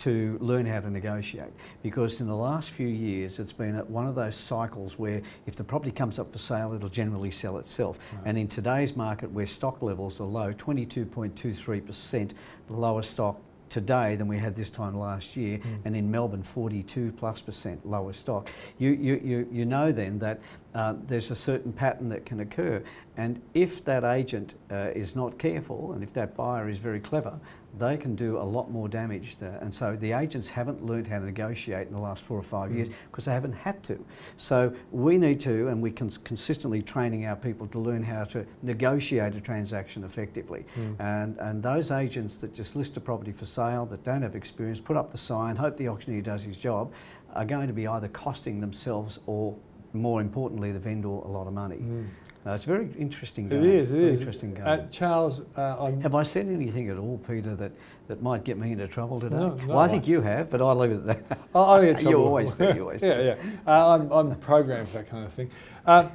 to 0.00 0.38
learn 0.40 0.66
how 0.66 0.80
to 0.80 0.90
negotiate 0.90 1.52
because 1.82 2.20
in 2.20 2.26
the 2.26 2.34
last 2.34 2.70
few 2.70 2.86
years 2.88 3.38
it's 3.38 3.52
been 3.52 3.76
at 3.76 3.88
one 3.88 4.06
of 4.06 4.14
those 4.14 4.34
cycles 4.34 4.98
where 4.98 5.20
if 5.46 5.54
the 5.56 5.64
property 5.64 5.90
comes 5.92 6.18
up 6.18 6.30
for 6.32 6.38
sale 6.38 6.72
it'll 6.74 6.88
generally 6.88 7.30
sell 7.30 7.58
itself 7.58 7.98
Right. 8.14 8.22
and 8.26 8.38
in 8.38 8.48
today's 8.48 8.96
market 8.96 9.30
where 9.30 9.46
stock 9.46 9.82
levels 9.82 10.20
are 10.20 10.24
low 10.24 10.52
22.23% 10.52 12.32
lower 12.68 13.02
stock 13.02 13.38
today 13.68 14.16
than 14.16 14.26
we 14.26 14.36
had 14.36 14.56
this 14.56 14.68
time 14.70 14.94
last 14.96 15.36
year 15.36 15.58
Mm. 15.58 15.78
and 15.84 15.96
in 15.96 16.10
Melbourne 16.10 16.42
42 16.42 17.12
plus 17.12 17.40
percent 17.40 17.86
lower 17.88 18.12
stock 18.12 18.50
you, 18.78 18.90
you, 18.90 19.20
you, 19.22 19.48
you 19.52 19.64
know 19.64 19.92
then 19.92 20.18
that 20.18 20.40
uh, 20.74 20.94
there's 21.06 21.30
a 21.30 21.36
certain 21.36 21.72
pattern 21.72 22.08
that 22.08 22.24
can 22.24 22.40
occur 22.40 22.82
and 23.16 23.40
if 23.54 23.84
that 23.84 24.04
agent 24.04 24.54
uh, 24.70 24.90
is 24.94 25.16
not 25.16 25.38
careful 25.38 25.92
and 25.92 26.02
if 26.02 26.12
that 26.12 26.36
buyer 26.36 26.68
is 26.68 26.78
very 26.78 27.00
clever 27.00 27.38
they 27.78 27.96
can 27.96 28.14
do 28.16 28.36
a 28.38 28.42
lot 28.42 28.70
more 28.70 28.88
damage. 28.88 29.36
To, 29.36 29.58
and 29.60 29.72
so 29.72 29.96
the 29.96 30.12
agents 30.12 30.48
haven't 30.48 30.84
learned 30.84 31.06
how 31.06 31.18
to 31.18 31.24
negotiate 31.24 31.86
in 31.86 31.94
the 31.94 32.00
last 32.00 32.22
four 32.22 32.38
or 32.38 32.42
five 32.42 32.72
years 32.74 32.88
Mm. 32.88 32.94
because 33.10 33.24
they 33.26 33.32
haven't 33.32 33.52
had 33.52 33.82
to. 33.84 34.04
So 34.36 34.72
we 34.90 35.16
need 35.18 35.40
to, 35.40 35.68
and 35.68 35.80
we 35.80 35.90
can 35.90 36.10
consistently 36.24 36.82
training 36.82 37.26
our 37.26 37.36
people 37.36 37.66
to 37.68 37.78
learn 37.78 38.02
how 38.02 38.24
to 38.24 38.44
negotiate 38.62 39.34
a 39.34 39.40
transaction 39.40 40.04
effectively. 40.04 40.64
Mm. 40.76 41.00
And, 41.00 41.38
and 41.38 41.62
those 41.62 41.90
agents 41.90 42.38
that 42.38 42.52
just 42.52 42.74
list 42.74 42.96
a 42.96 43.00
property 43.00 43.32
for 43.32 43.46
sale, 43.46 43.86
that 43.86 44.02
don't 44.02 44.22
have 44.22 44.34
experience, 44.34 44.80
put 44.80 44.96
up 44.96 45.10
the 45.10 45.18
sign, 45.18 45.56
hope 45.56 45.76
the 45.76 45.88
auctioneer 45.88 46.22
does 46.22 46.42
his 46.42 46.56
job, 46.56 46.92
are 47.34 47.44
going 47.44 47.68
to 47.68 47.72
be 47.72 47.86
either 47.86 48.08
costing 48.08 48.60
themselves 48.60 49.20
or, 49.26 49.54
more 49.92 50.20
importantly, 50.20 50.72
the 50.72 50.78
vendor 50.78 51.08
a 51.08 51.28
lot 51.28 51.46
of 51.46 51.52
money. 51.52 51.76
Mm. 51.76 52.08
Uh, 52.46 52.52
it's 52.52 52.64
a 52.64 52.68
very 52.68 52.88
interesting 52.98 53.48
game. 53.50 53.62
is, 53.64 53.92
it 53.92 53.96
very 53.98 54.10
is. 54.12 54.20
Interesting 54.20 54.54
game. 54.54 54.64
Uh, 54.66 54.78
Charles, 54.90 55.42
uh, 55.58 55.76
I'm, 55.84 56.00
Have 56.00 56.14
I 56.14 56.22
said 56.22 56.46
anything 56.48 56.88
at 56.88 56.96
all, 56.96 57.18
Peter, 57.28 57.54
that, 57.56 57.70
that 58.08 58.22
might 58.22 58.44
get 58.44 58.56
me 58.56 58.72
into 58.72 58.88
trouble 58.88 59.20
today? 59.20 59.36
No, 59.36 59.48
no, 59.50 59.66
well, 59.66 59.78
I 59.78 59.84
I- 59.84 59.88
think 59.88 60.08
you 60.08 60.22
have, 60.22 60.48
but 60.50 60.62
I'll 60.62 60.74
leave 60.74 60.92
it 60.92 61.06
at 61.06 61.28
that. 61.28 61.38
I, 61.54 61.60
I 61.60 61.84
get 61.84 61.96
You 62.02 62.10
trouble. 62.12 62.26
always 62.26 62.52
do, 62.54 62.72
you 62.74 62.80
always 62.80 63.00
do. 63.02 63.08
yeah, 63.08 63.20
yeah. 63.20 63.36
Uh, 63.66 63.88
I'm, 63.94 64.10
I'm 64.10 64.34
programmed 64.36 64.88
for 64.88 64.98
that 64.98 65.10
kind 65.10 65.24
of 65.26 65.32
thing. 65.34 65.50
Uh, 65.84 66.08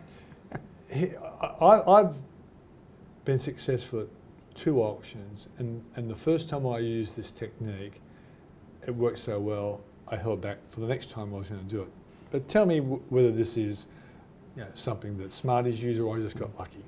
I, 0.91 1.81
I've 1.87 2.15
been 3.23 3.37
successful 3.39 4.01
at 4.01 4.07
two 4.55 4.81
auctions, 4.81 5.47
and, 5.59 5.83
and 5.95 6.09
the 6.09 6.15
first 6.15 6.49
time 6.49 6.65
I 6.65 6.79
used 6.79 7.15
this 7.17 7.29
technique, 7.29 8.01
it 8.87 8.95
worked 8.95 9.19
so 9.19 9.39
well, 9.39 9.81
I 10.07 10.15
held 10.15 10.41
back 10.41 10.57
for 10.69 10.79
the 10.79 10.87
next 10.87 11.11
time 11.11 11.33
I 11.33 11.37
was 11.37 11.49
going 11.49 11.61
to 11.61 11.67
do 11.67 11.81
it. 11.83 11.89
But 12.35 12.49
tell 12.49 12.65
me 12.65 12.79
whether 12.79 13.31
this 13.31 13.55
is 13.55 13.87
you 14.57 14.63
know, 14.63 14.67
something 14.73 15.17
that 15.19 15.31
Smarties 15.31 15.81
use 15.81 15.99
or 15.99 16.17
I 16.17 16.19
just 16.19 16.35
got 16.37 16.49
lucky. 16.59 16.83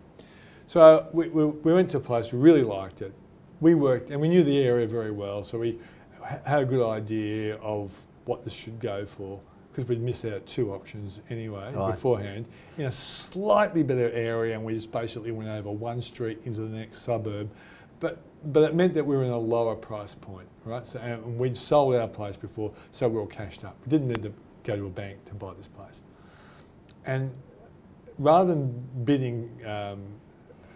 So 0.66 0.82
uh, 0.82 1.06
we, 1.14 1.30
we, 1.30 1.46
we 1.46 1.74
went 1.74 1.90
to 1.92 1.98
a 1.98 2.02
place, 2.02 2.34
we 2.34 2.40
really 2.40 2.64
liked 2.64 3.02
it. 3.02 3.14
We 3.62 3.74
worked, 3.74 4.12
and 4.12 4.20
we 4.20 4.28
knew 4.28 4.44
the 4.44 4.58
area 4.58 4.86
very 4.86 5.12
well, 5.12 5.46
so 5.46 5.58
we 5.58 5.80
ha- 6.22 6.40
had 6.46 6.64
a 6.64 6.66
good 6.66 6.86
idea 6.86 7.56
of 7.60 7.98
what 8.26 8.44
this 8.44 8.52
should 8.52 8.78
go 8.82 9.06
for 9.06 9.40
because 9.72 9.88
we'd 9.88 10.02
missed 10.02 10.26
out 10.26 10.46
two 10.46 10.74
options 10.74 11.22
anyway 11.30 11.72
Right. 11.74 11.92
beforehand 11.92 12.46
in 12.78 12.88
a 12.88 12.92
slightly 12.92 13.84
better 13.84 14.12
area, 14.12 14.54
and 14.54 14.66
we 14.66 14.74
just 14.76 14.92
basically 14.92 15.32
went 15.32 15.48
over 15.50 15.72
one 15.72 16.02
street 16.02 16.40
into 16.44 16.60
the 16.60 16.76
next 16.76 17.04
suburb. 17.04 17.50
But 18.02 18.18
but 18.44 18.64
it 18.64 18.76
meant 18.76 18.94
that 18.96 19.06
we 19.06 19.16
were 19.16 19.24
in 19.24 19.32
a 19.32 19.38
lower 19.40 19.76
price 19.76 20.14
point, 20.14 20.48
right? 20.66 20.86
So 20.86 21.00
and 21.00 21.40
we'd 21.40 21.56
sold 21.56 21.96
our 21.96 22.08
place 22.08 22.36
before, 22.36 22.74
so 22.92 23.08
we 23.08 23.16
were 23.16 23.22
all 23.22 23.28
cashed 23.28 23.64
up. 23.64 23.78
We 23.86 23.90
didn't 23.92 24.10
need 24.10 24.24
to 24.24 24.34
go 24.68 24.76
to 24.76 24.86
a 24.86 24.90
bank 24.90 25.24
to 25.26 25.34
buy 25.34 25.54
this 25.56 25.68
place. 25.68 26.02
And 27.06 27.32
rather 28.20 28.50
than 28.50 28.84
bidding 29.06 29.50
um, 29.66 30.04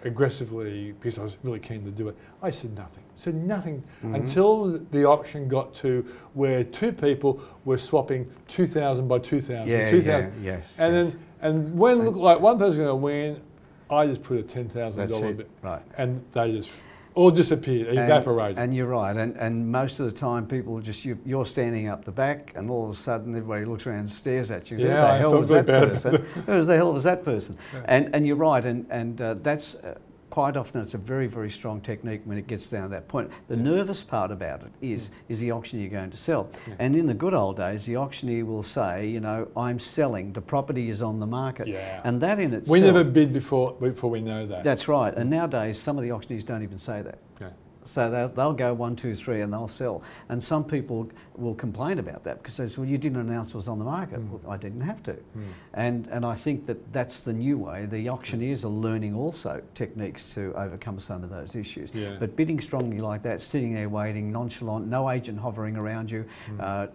aggressively 0.04 0.94
because 0.94 1.20
I 1.20 1.24
was 1.24 1.38
really 1.44 1.60
keen 1.60 1.84
to 1.84 1.92
do 1.92 2.08
it, 2.08 2.16
I 2.42 2.50
said 2.50 2.76
nothing. 2.78 3.04
Said 3.14 3.36
nothing 3.36 3.84
Mhm. 4.04 4.16
until 4.16 4.80
the 4.92 5.06
auction 5.06 5.48
got 5.48 5.74
to 5.76 6.06
where 6.34 6.64
two 6.64 6.92
people 6.94 7.40
were 7.66 7.78
swapping 7.78 8.32
2,000 8.48 9.08
by 9.08 9.20
2,000, 9.20 9.68
Yeah, 9.68 9.90
2,000. 9.90 10.34
yeah, 10.42 10.54
yes. 10.54 10.76
And 10.80 10.96
yes. 10.96 11.12
then 11.12 11.20
and 11.44 11.78
when 11.78 12.00
it 12.00 12.04
looked 12.04 12.18
like 12.18 12.40
one 12.40 12.58
person's 12.58 12.78
going 12.78 12.88
to 12.90 12.96
win, 12.96 13.42
I 13.90 14.06
just 14.06 14.22
put 14.24 14.38
a 14.40 14.44
ten 14.44 14.70
thousand 14.70 15.00
That's 15.00 15.20
dollar 15.20 15.34
bid, 15.34 15.48
right. 15.64 15.82
and 15.98 16.24
they 16.34 16.52
just 16.52 16.72
all 17.16 17.32
disappeared, 17.32 17.88
And- 17.88 18.00
evaporated. 18.00 18.58
And, 18.58 18.74
you're 18.76 18.88
right. 18.88 19.16
And, 19.16 19.36
and 19.38 19.70
most 19.72 20.00
of 20.00 20.06
the 20.06 20.12
time, 20.12 20.48
people 20.48 20.80
just 20.80 21.04
you, 21.06 21.18
you're 21.26 21.46
standing 21.46 21.88
up 21.90 22.06
the 22.06 22.12
back, 22.12 22.54
and 22.56 22.70
all 22.70 22.90
of 22.90 22.96
a 22.96 23.00
sudden, 23.00 23.36
everybody 23.36 23.66
looks 23.66 23.86
around 23.86 24.00
and 24.00 24.10
stares 24.10 24.52
at 24.52 24.72
you. 24.72 24.78
Who 24.78 24.84
Yeah, 24.84 25.02
the 25.02 25.08
I 25.08 25.18
hell 25.18 25.38
was 25.38 25.50
that 25.50 25.66
person? 25.66 26.26
Who 26.46 26.64
the 26.64 26.76
hell 26.76 26.94
was 26.94 27.04
that 27.04 27.24
person? 27.26 27.58
Yeah. 27.74 27.82
And 27.86 28.16
and 28.16 28.26
you're 28.26 28.36
right. 28.38 28.66
And 28.66 28.86
and 28.90 29.22
uh, 29.22 29.36
that's. 29.42 29.76
Uh, 29.76 29.98
Quite 30.32 30.56
often, 30.56 30.80
it's 30.80 30.94
a 30.94 30.98
very, 30.98 31.28
very 31.28 31.52
strong 31.52 31.82
technique 31.82 32.22
when 32.24 32.38
it 32.38 32.48
gets 32.48 32.70
down 32.70 32.84
to 32.84 32.90
that 32.90 33.10
point. 33.10 33.30
The 33.50 33.58
Yeah. 33.58 33.64
nervous 33.64 34.02
part 34.02 34.32
about 34.32 34.62
it 34.64 34.72
is 34.82 35.12
is 35.28 35.42
the 35.42 35.52
auctioneer 35.52 35.90
going 35.90 36.10
to 36.10 36.18
sell? 36.18 36.50
Yeah. 36.66 36.76
And 36.80 36.96
in 36.96 37.06
the 37.06 37.14
good 37.14 37.34
old 37.34 37.58
days, 37.58 37.86
the 37.86 37.98
auctioneer 37.98 38.46
will 38.46 38.64
say, 38.64 39.08
you 39.08 39.20
know, 39.20 39.50
I'm 39.58 39.78
selling. 39.78 40.32
The 40.32 40.42
property 40.42 40.88
is 40.88 41.02
on 41.02 41.20
the 41.20 41.28
market. 41.28 41.68
Yeah. 41.68 42.00
And 42.06 42.22
that 42.22 42.40
in 42.40 42.54
itself. 42.54 42.72
we 42.72 42.80
never 42.80 43.04
bid 43.04 43.34
before 43.34 43.74
before 43.74 44.10
we 44.10 44.22
know 44.22 44.48
that. 44.48 44.64
That's 44.64 44.88
right. 44.88 45.14
And 45.14 45.30
nowadays, 45.30 45.78
some 45.78 45.98
of 45.98 46.04
the 46.04 46.12
auctioneers 46.14 46.46
don't 46.46 46.64
even 46.64 46.78
say 46.78 47.02
that. 47.02 47.18
Okay. 47.36 47.52
So 47.84 48.10
they'll, 48.12 48.30
they'll 48.30 48.54
go 48.54 48.74
one, 48.74 48.96
two, 48.96 49.16
three, 49.16 49.42
and 49.42 49.52
they'll 49.52 49.68
sell. 49.68 50.04
And 50.30 50.44
some 50.44 50.64
people 50.64 51.10
will 51.36 51.56
complain 51.56 51.98
about 52.00 52.24
that 52.26 52.38
because 52.38 52.58
they 52.58 52.68
say, 52.68 52.76
well, 52.78 52.88
you 52.90 52.98
didn't 52.98 53.20
announce 53.20 53.50
it 53.50 53.56
was 53.56 53.68
on 53.68 53.80
the 53.80 53.86
market. 53.86 54.20
Mm. 54.20 54.30
Well, 54.30 54.52
I 54.54 54.58
didn't 54.58 54.82
have 54.82 55.02
to. 55.04 55.14
Mm. 55.14 55.44
And, 55.74 56.08
and 56.08 56.26
I 56.26 56.36
think 56.36 56.68
that 56.68 56.94
that's 56.94 57.22
the 57.22 57.34
new 57.34 57.58
way. 57.58 57.86
The 57.88 58.10
auctioneers 58.10 58.64
are 58.66 58.70
learning 58.70 59.16
also 59.16 59.62
techniques 59.74 60.34
to 60.36 60.54
overcome 60.56 61.00
some 61.00 61.24
of 61.24 61.30
those 61.30 61.56
issues. 61.56 61.92
Yeah. 61.94 62.18
But 62.20 62.36
bidding 62.36 62.60
strongly 62.62 63.00
like 63.00 63.24
that, 63.24 63.42
sitting 63.42 63.74
there 63.74 63.90
waiting, 63.90 64.32
nonchalant, 64.32 64.88
no 64.88 65.10
agent 65.10 65.40
hovering 65.40 65.76
around 65.76 66.12
you, 66.12 66.26
Mm. 66.52 66.60
uh, 66.60 66.88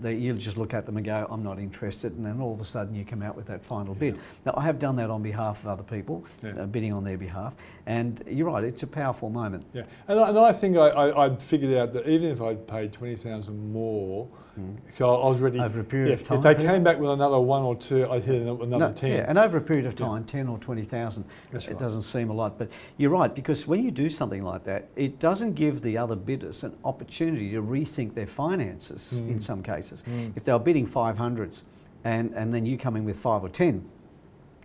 they, 0.00 0.14
you'll 0.14 0.36
just 0.36 0.56
look 0.58 0.74
at 0.74 0.86
them 0.86 0.96
and 0.96 1.04
go, 1.04 1.26
I'm 1.30 1.42
not 1.42 1.58
interested. 1.58 2.12
And 2.16 2.24
then 2.24 2.40
all 2.40 2.54
of 2.54 2.60
a 2.60 2.64
sudden 2.64 2.94
you 2.94 3.04
come 3.04 3.22
out 3.22 3.36
with 3.36 3.46
that 3.46 3.64
final 3.64 3.94
bid. 3.94 4.18
Now, 4.46 4.54
I 4.56 4.62
have 4.62 4.78
done 4.78 4.96
that 4.96 5.10
on 5.10 5.22
behalf 5.22 5.60
of 5.60 5.66
other 5.68 5.82
people, 5.82 6.24
Yeah. 6.42 6.52
uh, 6.60 6.66
bidding 6.66 6.92
on 6.92 7.04
their 7.04 7.18
behalf. 7.18 7.54
And 7.86 8.22
you're 8.26 8.46
right, 8.46 8.64
it's 8.64 8.82
a 8.82 8.86
powerful 8.86 9.28
moment. 9.28 9.64
Yeah, 9.72 9.82
and 10.08 10.21
I, 10.22 10.28
and 10.28 10.38
I 10.38 10.52
think 10.52 10.76
I, 10.76 10.88
I, 10.88 11.28
would 11.28 11.42
figured 11.42 11.74
out 11.74 11.92
that 11.92 12.08
even 12.08 12.30
if 12.30 12.40
I'd 12.40 12.66
paid 12.66 12.92
20000 12.92 13.72
more, 13.72 14.28
mm. 14.58 14.76
I 15.00 15.04
was 15.04 15.40
ready. 15.40 15.58
Over 15.58 15.80
a 15.80 15.84
period 15.84 16.08
yeah, 16.08 16.14
of 16.14 16.24
time. 16.24 16.38
If 16.38 16.42
they 16.42 16.54
came 16.54 16.82
back 16.82 16.98
with 16.98 17.10
another 17.10 17.38
one 17.40 17.62
or 17.62 17.76
two, 17.76 18.08
I'd 18.10 18.24
hit 18.24 18.42
another 18.42 18.66
no, 18.66 18.92
10. 18.92 19.10
Yeah, 19.10 19.24
and 19.28 19.38
over 19.38 19.58
a 19.58 19.60
period 19.60 19.86
of 19.86 19.96
time, 19.96 20.22
yeah. 20.22 20.32
10 20.32 20.48
or 20.48 20.58
20,000, 20.58 21.24
it 21.52 21.54
right. 21.54 21.78
doesn't 21.78 22.02
seem 22.02 22.30
a 22.30 22.32
lot. 22.32 22.58
But 22.58 22.70
you're 22.96 23.10
right, 23.10 23.34
because 23.34 23.66
when 23.66 23.84
you 23.84 23.90
do 23.90 24.08
something 24.08 24.42
like 24.42 24.64
that, 24.64 24.88
it 24.96 25.18
doesn't 25.18 25.54
give 25.54 25.82
the 25.82 25.98
other 25.98 26.16
bidders 26.16 26.64
an 26.64 26.76
opportunity 26.84 27.50
to 27.52 27.62
rethink 27.62 28.14
their 28.14 28.26
finances 28.26 29.20
mm. 29.20 29.30
in 29.30 29.40
some 29.40 29.62
cases. 29.62 30.04
Mm. 30.08 30.32
If 30.36 30.44
they 30.44 30.52
were 30.52 30.58
bidding 30.58 30.86
500s 30.86 31.62
and, 32.04 32.32
and 32.34 32.52
then 32.52 32.66
you 32.66 32.78
come 32.78 32.96
in 32.96 33.04
with 33.04 33.18
five 33.18 33.44
or 33.44 33.48
10, 33.48 33.88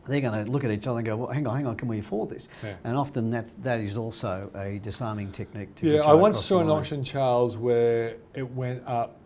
they're 0.08 0.22
going 0.22 0.46
to 0.46 0.52
look 0.52 0.64
at 0.64 0.72
each 0.72 0.88
other 0.88 1.00
and 1.00 1.06
go, 1.06 1.18
well, 1.18 1.28
hang 1.30 1.46
on, 1.48 1.56
hang 1.56 1.68
on, 1.68 1.76
can 1.76 1.88
we 1.88 2.00
afford 2.00 2.30
this? 2.30 2.48
Yeah. 2.64 2.76
And 2.84 2.96
often 2.96 3.30
that, 3.32 3.54
that 3.64 3.80
is 3.82 3.98
also 3.98 4.52
a 4.56 4.80
disarming 4.80 5.32
technique 5.32 5.76
to 5.76 5.88
Yeah, 5.88 6.02
I 6.02 6.14
once 6.14 6.44
saw 6.44 6.60
an 6.60 6.70
auction, 6.70 7.04
Charles, 7.04 7.58
where 7.58 8.18
it 8.34 8.50
went 8.54 8.84
up 8.88 9.18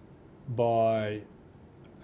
by, 0.50 1.22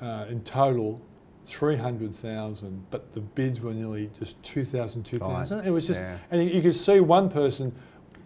uh, 0.01 0.25
in 0.29 0.41
total, 0.43 1.01
300,000, 1.45 2.85
but 2.91 3.13
the 3.13 3.21
bids 3.21 3.61
were 3.61 3.73
nearly 3.73 4.09
just 4.19 4.41
2,000, 4.43 5.03
2,000. 5.03 5.57
Right. 5.57 5.67
It 5.67 5.71
was 5.71 5.87
just, 5.87 6.01
yeah. 6.01 6.17
and 6.29 6.49
you 6.49 6.61
could 6.61 6.75
see 6.75 6.99
one 6.99 7.29
person 7.29 7.73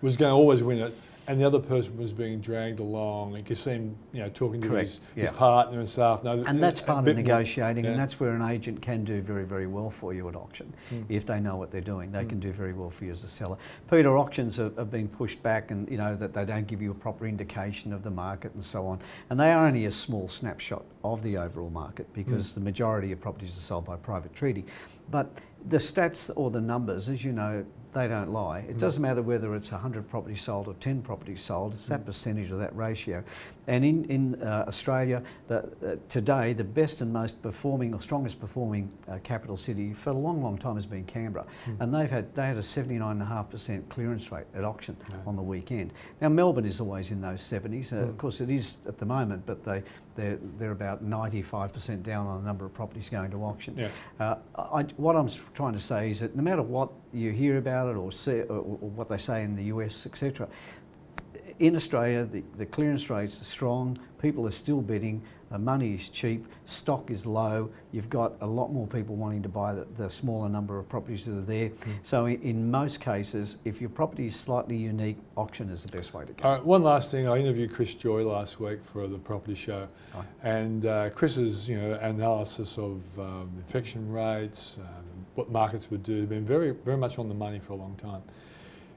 was 0.02 0.18
going 0.18 0.32
to 0.32 0.36
always 0.36 0.64
win 0.64 0.80
it, 0.80 0.94
and 1.32 1.40
the 1.40 1.48
other 1.48 1.60
person 1.60 1.96
was 1.96 2.12
being 2.12 2.42
dragged 2.42 2.82
along. 2.82 3.38
You 3.38 3.44
could 3.44 3.58
see 3.58 3.72
him, 3.72 3.96
you 4.12 4.20
know, 4.20 4.28
talking 4.30 4.62
to 4.64 4.74
his, 4.74 5.00
yeah. 5.16 5.22
his, 5.22 5.32
partner 5.32 5.80
and 5.80 5.90
stuff. 5.90 6.26
No, 6.26 6.44
and 6.46 6.62
that's 6.62 6.82
part 6.82 7.08
of 7.08 7.16
negotiating, 7.16 7.84
more, 7.84 7.86
yeah. 7.86 7.92
and 7.92 8.00
that's 8.00 8.20
where 8.20 8.32
an 8.32 8.42
agent 8.42 8.82
can 8.82 9.06
do 9.06 9.22
very, 9.22 9.46
very 9.46 9.66
well 9.66 9.90
for 9.90 10.14
you 10.14 10.28
at 10.28 10.36
auction. 10.36 10.74
Mm. 10.92 11.06
If 11.08 11.26
they 11.26 11.40
know 11.40 11.56
what 11.56 11.72
they're 11.72 11.80
doing, 11.80 12.12
they 12.12 12.26
mm. 12.26 12.30
can 12.30 12.40
do 12.42 12.52
very 12.52 12.74
well 12.74 12.90
for 12.90 13.06
you 13.06 13.12
as 13.12 13.24
a 13.24 13.30
seller. 13.30 13.56
Peter, 13.90 14.18
auctions 14.18 14.58
have, 14.58 14.76
have 14.76 14.92
been 14.92 15.08
pushed 15.08 15.42
back, 15.42 15.72
and 15.72 15.90
you 15.90 15.98
know 15.98 16.18
that 16.18 16.34
they 16.34 16.44
don't 16.44 16.68
give 16.68 16.82
you 16.82 16.92
a 16.92 16.96
proper 16.96 17.26
indication 17.26 17.94
of 17.94 18.04
the 18.04 18.12
market 18.12 18.54
and 18.54 18.64
so 18.64 18.86
on. 18.86 19.00
And 19.30 19.40
they 19.40 19.54
are 19.54 19.66
only 19.66 19.86
a 19.86 19.92
small 19.92 20.28
snapshot 20.28 20.84
of 21.06 21.24
the 21.24 21.38
overall 21.38 21.70
market 21.70 22.12
because 22.14 22.52
mm. 22.52 22.56
the 22.56 22.62
majority 22.62 23.14
of 23.14 23.22
properties 23.22 23.56
are 23.58 23.62
sold 23.62 23.86
by 23.86 23.96
private 23.96 24.36
treaty. 24.36 24.66
But 25.10 25.32
the 25.70 25.78
stats 25.78 26.30
or 26.36 26.52
the 26.52 26.62
numbers, 26.62 27.08
as 27.08 27.24
you 27.24 27.32
know, 27.32 27.66
they 27.94 28.08
don't 28.08 28.32
lie. 28.32 28.60
It 28.60 28.78
mm. 28.78 28.80
doesn't 28.80 29.02
matter 29.02 29.22
whether 29.22 29.56
it's 29.56 29.72
100 29.72 30.10
properties 30.10 30.42
sold 30.42 30.68
or 30.68 30.74
10 30.76 31.02
properties 31.02 31.42
sold, 31.42 31.74
it's 31.74 31.88
that 31.88 32.02
mm. 32.02 32.06
percentage 32.06 32.52
of 32.52 32.60
that 32.60 32.76
ratio. 32.76 33.24
And 33.68 33.86
in, 33.86 34.06
in 34.06 34.42
uh, 34.42 34.66
Australia, 34.68 35.22
the, 35.48 35.58
uh, 35.58 35.96
today, 36.10 36.54
the 36.54 36.64
best 36.64 37.02
and 37.02 37.14
most 37.14 37.42
performing 37.42 37.94
or 37.94 38.02
strongest 38.02 38.40
performing 38.40 38.92
uh, 39.08 39.20
capital 39.24 39.58
city 39.58 39.94
for 39.94 40.10
a 40.10 40.14
long, 40.14 40.42
long 40.42 40.58
time 40.58 40.76
has 40.76 40.86
been 40.86 41.06
Canberra. 41.06 41.46
Mm. 41.68 41.82
And 41.82 41.94
they've 41.94 42.10
had, 42.10 42.34
they 42.36 42.48
had 42.48 42.58
a 42.58 42.62
79.5% 42.62 43.90
clearance 43.90 44.32
rate 44.32 44.46
at 44.56 44.64
auction 44.64 44.98
yeah. 45.10 45.18
on 45.26 45.36
the 45.36 45.42
weekend. 45.42 45.94
Now, 46.22 46.30
Melbourne 46.30 46.66
is 46.66 46.80
always 46.80 47.12
in 47.12 47.22
those 47.22 47.42
70s. 47.42 47.94
Uh, 47.94 47.98
of 47.98 48.10
mm. 48.10 48.18
course, 48.18 48.42
it 48.42 48.50
is 48.50 48.78
at 48.88 48.98
the 48.98 49.06
moment, 49.06 49.46
but 49.46 49.64
they, 49.64 49.84
they're, 50.16 50.40
they're 50.58 50.72
about 50.72 51.04
95% 51.04 52.04
down 52.04 52.28
on 52.28 52.42
the 52.42 52.48
number 52.48 52.66
of 52.66 52.74
properties 52.74 53.10
going 53.10 53.32
to 53.32 53.44
auction. 53.44 53.78
Yeah. 53.78 53.90
Uh, 54.20 54.36
I, 54.58 54.84
what 54.98 55.16
I'm 55.16 55.30
trying 55.54 55.74
to 55.74 55.80
say 55.80 56.10
is 56.10 56.20
that 56.20 56.36
no 56.36 56.44
matter 56.44 56.62
what 56.62 56.92
you 57.14 57.32
hear 57.32 57.58
about 57.58 57.90
it 57.90 57.98
or, 57.98 58.12
see, 58.12 58.42
or, 58.42 58.58
or 58.58 58.90
what 58.90 59.10
they 59.10 59.18
say 59.18 59.44
in 59.44 59.56
the 59.56 59.64
US, 59.64 60.06
etc., 60.06 60.48
in 61.60 61.76
Australia, 61.76 62.26
the, 62.26 62.44
the 62.58 62.66
clearance 62.66 63.10
rates 63.10 63.42
are 63.42 63.46
strong, 63.46 64.00
people 64.22 64.48
are 64.48 64.52
still 64.52 64.82
bidding, 64.82 65.22
the 65.52 65.60
money 65.60 65.96
is 65.96 66.08
cheap, 66.08 66.46
stock 66.66 67.12
is 67.12 67.26
low, 67.26 67.70
you've 67.92 68.10
got 68.10 68.34
a 68.40 68.48
lot 68.48 68.72
more 68.72 68.88
people 68.88 69.16
wanting 69.16 69.44
to 69.44 69.50
buy 69.50 69.74
the, 69.74 69.86
the 69.98 70.10
smaller 70.10 70.48
number 70.48 70.80
of 70.80 70.88
properties 70.88 71.26
that 71.26 71.38
are 71.38 71.42
there. 71.42 71.70
Mm. 71.70 71.94
So 72.04 72.26
in, 72.26 72.42
in, 72.42 72.72
most 72.72 73.02
cases, 73.02 73.58
if 73.66 73.82
your 73.82 73.90
property 73.90 74.28
is 74.28 74.36
slightly 74.36 74.78
unique, 74.78 75.18
auction 75.36 75.70
is 75.70 75.84
the 75.84 75.96
best 75.96 76.14
way 76.14 76.26
to 76.26 76.32
go. 76.32 76.44
All 76.44 76.56
right, 76.56 76.66
one 76.66 76.84
last 76.84 77.12
thing, 77.12 77.28
I 77.28 77.38
interviewed 77.38 77.74
Chris 77.74 77.94
Joye 77.94 78.24
last 78.24 78.60
week 78.60 78.80
for 78.84 79.08
the 79.08 79.18
property 79.18 79.56
show, 79.56 79.88
oh. 80.16 80.24
and 80.44 80.86
uh, 80.86 81.10
Chris's 81.10 81.68
you 81.68 81.80
know, 81.80 81.94
analysis 82.02 82.78
of 82.78 83.02
um, 83.20 83.52
infection 83.58 84.10
rates, 84.10 84.78
um, 84.80 85.06
what 85.36 85.52
markets 85.52 85.92
would 85.92 86.04
do, 86.04 86.26
been 86.26 86.46
very, 86.46 86.72
very 86.72 86.98
much 86.98 87.20
on 87.20 87.28
the 87.28 87.36
money 87.36 87.60
for 87.60 87.74
a 87.74 87.78
long 87.78 87.96
time. 87.96 88.22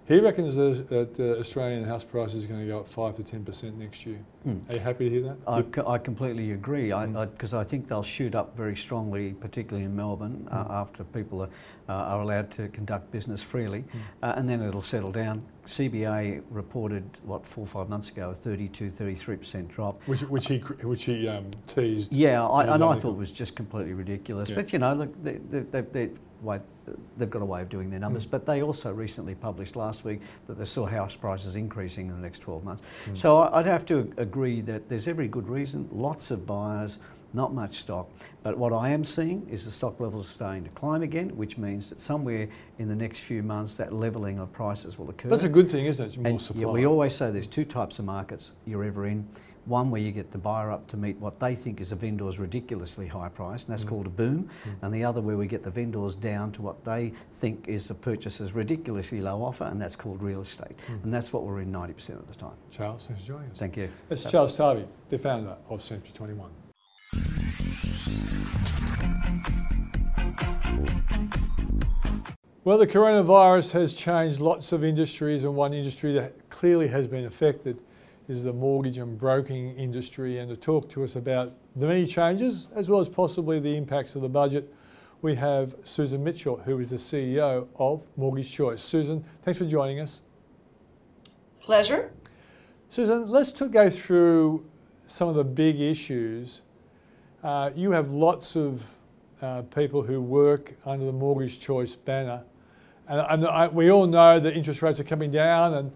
He 0.06 0.20
reckons 0.20 0.54
that 0.56 1.14
the 1.14 1.38
Australian 1.38 1.84
house 1.84 2.04
prices 2.04 2.44
are 2.44 2.48
going 2.48 2.60
to 2.60 2.66
go 2.66 2.80
up 2.80 2.88
5 2.88 3.16
to 3.16 3.22
10% 3.22 3.74
next 3.76 4.04
year. 4.04 4.18
Mm. 4.46 4.70
Are 4.70 4.74
you 4.74 4.80
happy 4.80 5.08
to 5.08 5.10
hear 5.10 5.22
that? 5.22 5.86
I, 5.86 5.92
I 5.92 5.96
completely 5.96 6.52
agree 6.52 6.88
because 6.88 7.52
mm. 7.52 7.56
I, 7.56 7.60
I, 7.60 7.64
think 7.64 7.88
they'll 7.88 8.02
shoot 8.02 8.34
up 8.34 8.54
very 8.54 8.76
strongly, 8.76 9.32
particularly 9.32 9.86
in 9.86 9.96
Melbourne, 9.96 10.46
mm. 10.46 10.54
uh, 10.54 10.74
after 10.74 11.04
people 11.04 11.40
are, 11.42 11.48
uh, 11.88 11.92
are, 11.92 12.20
allowed 12.20 12.50
to 12.52 12.68
conduct 12.68 13.10
business 13.12 13.40
freely, 13.40 13.80
mm. 13.80 14.00
uh, 14.22 14.34
and 14.36 14.46
then 14.46 14.60
it'll 14.60 14.82
settle 14.82 15.10
down. 15.10 15.42
CBA 15.64 16.42
reported, 16.50 17.04
what, 17.22 17.46
four 17.46 17.64
or 17.64 17.66
five 17.66 17.88
months 17.88 18.10
ago, 18.10 18.28
a 18.28 18.34
32, 18.34 18.90
33% 18.90 19.68
drop. 19.68 20.02
Which, 20.02 20.20
which 20.24 20.48
he, 20.48 20.58
which 20.58 21.04
he 21.04 21.26
um, 21.28 21.50
teased. 21.66 22.12
Yeah, 22.12 22.46
I, 22.46 22.74
and 22.74 22.84
I 22.84 22.94
thought 22.94 23.14
it 23.14 23.16
was 23.16 23.32
just 23.32 23.56
completely 23.56 23.94
ridiculous. 23.94 24.50
Yeah. 24.50 24.56
But, 24.56 24.74
you 24.74 24.80
know, 24.80 24.92
look, 24.92 25.24
they, 25.24 25.38
they, 25.50 25.80
they, 25.80 26.10
way, 26.44 26.60
they've 27.16 27.30
got 27.30 27.42
a 27.42 27.44
way 27.44 27.62
of 27.62 27.68
doing 27.68 27.90
their 27.90 28.00
numbers. 28.00 28.26
Mm. 28.26 28.30
But 28.30 28.46
they 28.46 28.62
also 28.62 28.92
recently 28.92 29.34
published 29.34 29.76
last 29.76 30.04
week 30.04 30.20
that 30.46 30.58
they 30.58 30.64
saw 30.64 30.86
house 30.86 31.16
prices 31.16 31.56
increasing 31.56 32.08
in 32.08 32.14
the 32.14 32.22
next 32.22 32.40
12 32.40 32.64
months. 32.64 32.82
Mm. 33.06 33.16
So 33.16 33.38
I'd 33.38 33.66
have 33.66 33.86
to 33.86 34.12
agree 34.16 34.60
that 34.62 34.88
there's 34.88 35.08
every 35.08 35.28
good 35.28 35.48
reason, 35.48 35.88
lots 35.92 36.30
of 36.30 36.46
buyers, 36.46 36.98
not 37.34 37.52
much 37.52 37.78
stock. 37.78 38.08
But 38.42 38.56
what 38.56 38.72
I 38.72 38.90
am 38.90 39.04
seeing 39.04 39.46
is 39.50 39.64
the 39.64 39.70
stock 39.70 39.98
levels 40.00 40.26
are 40.26 40.30
starting 40.30 40.64
to 40.64 40.70
climb 40.70 41.02
again, 41.02 41.36
which 41.36 41.58
means 41.58 41.90
that 41.90 41.98
somewhere 41.98 42.48
in 42.78 42.88
the 42.88 42.94
next 42.94 43.20
few 43.20 43.42
months 43.42 43.76
that 43.76 43.92
levelling 43.92 44.38
of 44.38 44.52
prices 44.52 44.98
will 44.98 45.10
occur. 45.10 45.28
That's 45.28 45.42
a 45.42 45.48
good 45.48 45.68
thing, 45.68 45.86
isn't 45.86 46.14
it? 46.14 46.18
More 46.18 46.30
and, 46.30 46.40
supply. 46.40 46.62
Yeah, 46.62 46.68
we 46.68 46.86
always 46.86 47.14
say 47.14 47.30
there's 47.30 47.48
two 47.48 47.64
types 47.64 47.98
of 47.98 48.04
markets 48.04 48.52
you're 48.64 48.84
ever 48.84 49.06
in. 49.06 49.28
One 49.66 49.90
where 49.90 50.00
you 50.00 50.12
get 50.12 50.30
the 50.30 50.38
buyer 50.38 50.70
up 50.70 50.86
to 50.88 50.96
meet 50.98 51.16
what 51.18 51.40
they 51.40 51.54
think 51.54 51.80
is 51.80 51.90
a 51.90 51.96
vendor's 51.96 52.38
ridiculously 52.38 53.06
high 53.06 53.30
price, 53.30 53.64
and 53.64 53.72
that's 53.72 53.84
mm. 53.84 53.88
called 53.88 54.06
a 54.06 54.10
boom. 54.10 54.50
Mm. 54.64 54.74
And 54.82 54.94
the 54.94 55.04
other 55.04 55.22
where 55.22 55.38
we 55.38 55.46
get 55.46 55.62
the 55.62 55.70
vendors 55.70 56.14
down 56.14 56.52
to 56.52 56.62
what 56.62 56.84
they 56.84 57.12
think 57.32 57.66
is 57.66 57.88
the 57.88 57.94
purchaser's 57.94 58.52
ridiculously 58.52 59.22
low 59.22 59.42
offer, 59.42 59.64
and 59.64 59.80
that's 59.80 59.96
called 59.96 60.22
real 60.22 60.42
estate. 60.42 60.76
Mm. 60.88 61.04
And 61.04 61.14
that's 61.14 61.32
what 61.32 61.44
we're 61.44 61.60
in 61.60 61.72
90% 61.72 62.10
of 62.10 62.28
the 62.28 62.34
time. 62.34 62.56
Charles, 62.70 63.06
thanks 63.06 63.22
for 63.22 63.28
joining 63.28 63.50
us. 63.50 63.58
Thank 63.58 63.78
you. 63.78 63.88
It's 64.10 64.30
Charles 64.30 64.56
Tarbey, 64.56 64.86
the 65.08 65.16
founder 65.16 65.56
of 65.70 65.82
Century 65.82 66.12
21. 66.12 66.50
Well, 72.64 72.78
the 72.78 72.86
coronavirus 72.86 73.72
has 73.72 73.92
changed 73.92 74.40
lots 74.40 74.72
of 74.72 74.84
industries, 74.84 75.44
and 75.44 75.54
one 75.54 75.74
industry 75.74 76.12
that 76.14 76.48
clearly 76.48 76.88
has 76.88 77.06
been 77.06 77.24
affected 77.26 77.78
is 78.28 78.42
the 78.42 78.52
mortgage 78.52 78.98
and 78.98 79.18
broking 79.18 79.76
industry. 79.76 80.38
And 80.38 80.48
to 80.48 80.56
talk 80.56 80.88
to 80.90 81.04
us 81.04 81.16
about 81.16 81.52
the 81.76 81.86
many 81.86 82.06
changes, 82.06 82.68
as 82.74 82.88
well 82.88 83.00
as 83.00 83.08
possibly 83.08 83.60
the 83.60 83.76
impacts 83.76 84.14
of 84.14 84.22
the 84.22 84.28
budget, 84.28 84.72
we 85.22 85.34
have 85.36 85.74
Susan 85.84 86.22
Mitchell, 86.22 86.56
who 86.56 86.78
is 86.78 86.90
the 86.90 86.96
CEO 86.96 87.66
of 87.76 88.06
Mortgage 88.16 88.50
Choice. 88.52 88.82
Susan, 88.82 89.24
thanks 89.42 89.58
for 89.58 89.64
joining 89.64 90.00
us. 90.00 90.20
Pleasure. 91.60 92.12
Susan, 92.90 93.28
let's 93.28 93.50
to 93.52 93.68
go 93.68 93.88
through 93.88 94.64
some 95.06 95.28
of 95.28 95.34
the 95.34 95.44
big 95.44 95.80
issues. 95.80 96.62
Uh, 97.42 97.70
you 97.74 97.90
have 97.90 98.10
lots 98.10 98.56
of 98.56 98.82
uh, 99.42 99.62
people 99.62 100.02
who 100.02 100.20
work 100.20 100.74
under 100.86 101.04
the 101.04 101.12
Mortgage 101.12 101.58
Choice 101.60 101.94
banner. 101.94 102.42
And, 103.08 103.20
and 103.28 103.46
I, 103.46 103.68
we 103.68 103.90
all 103.90 104.06
know 104.06 104.40
that 104.40 104.56
interest 104.56 104.80
rates 104.80 105.00
are 105.00 105.04
coming 105.04 105.30
down, 105.30 105.74
and, 105.74 105.92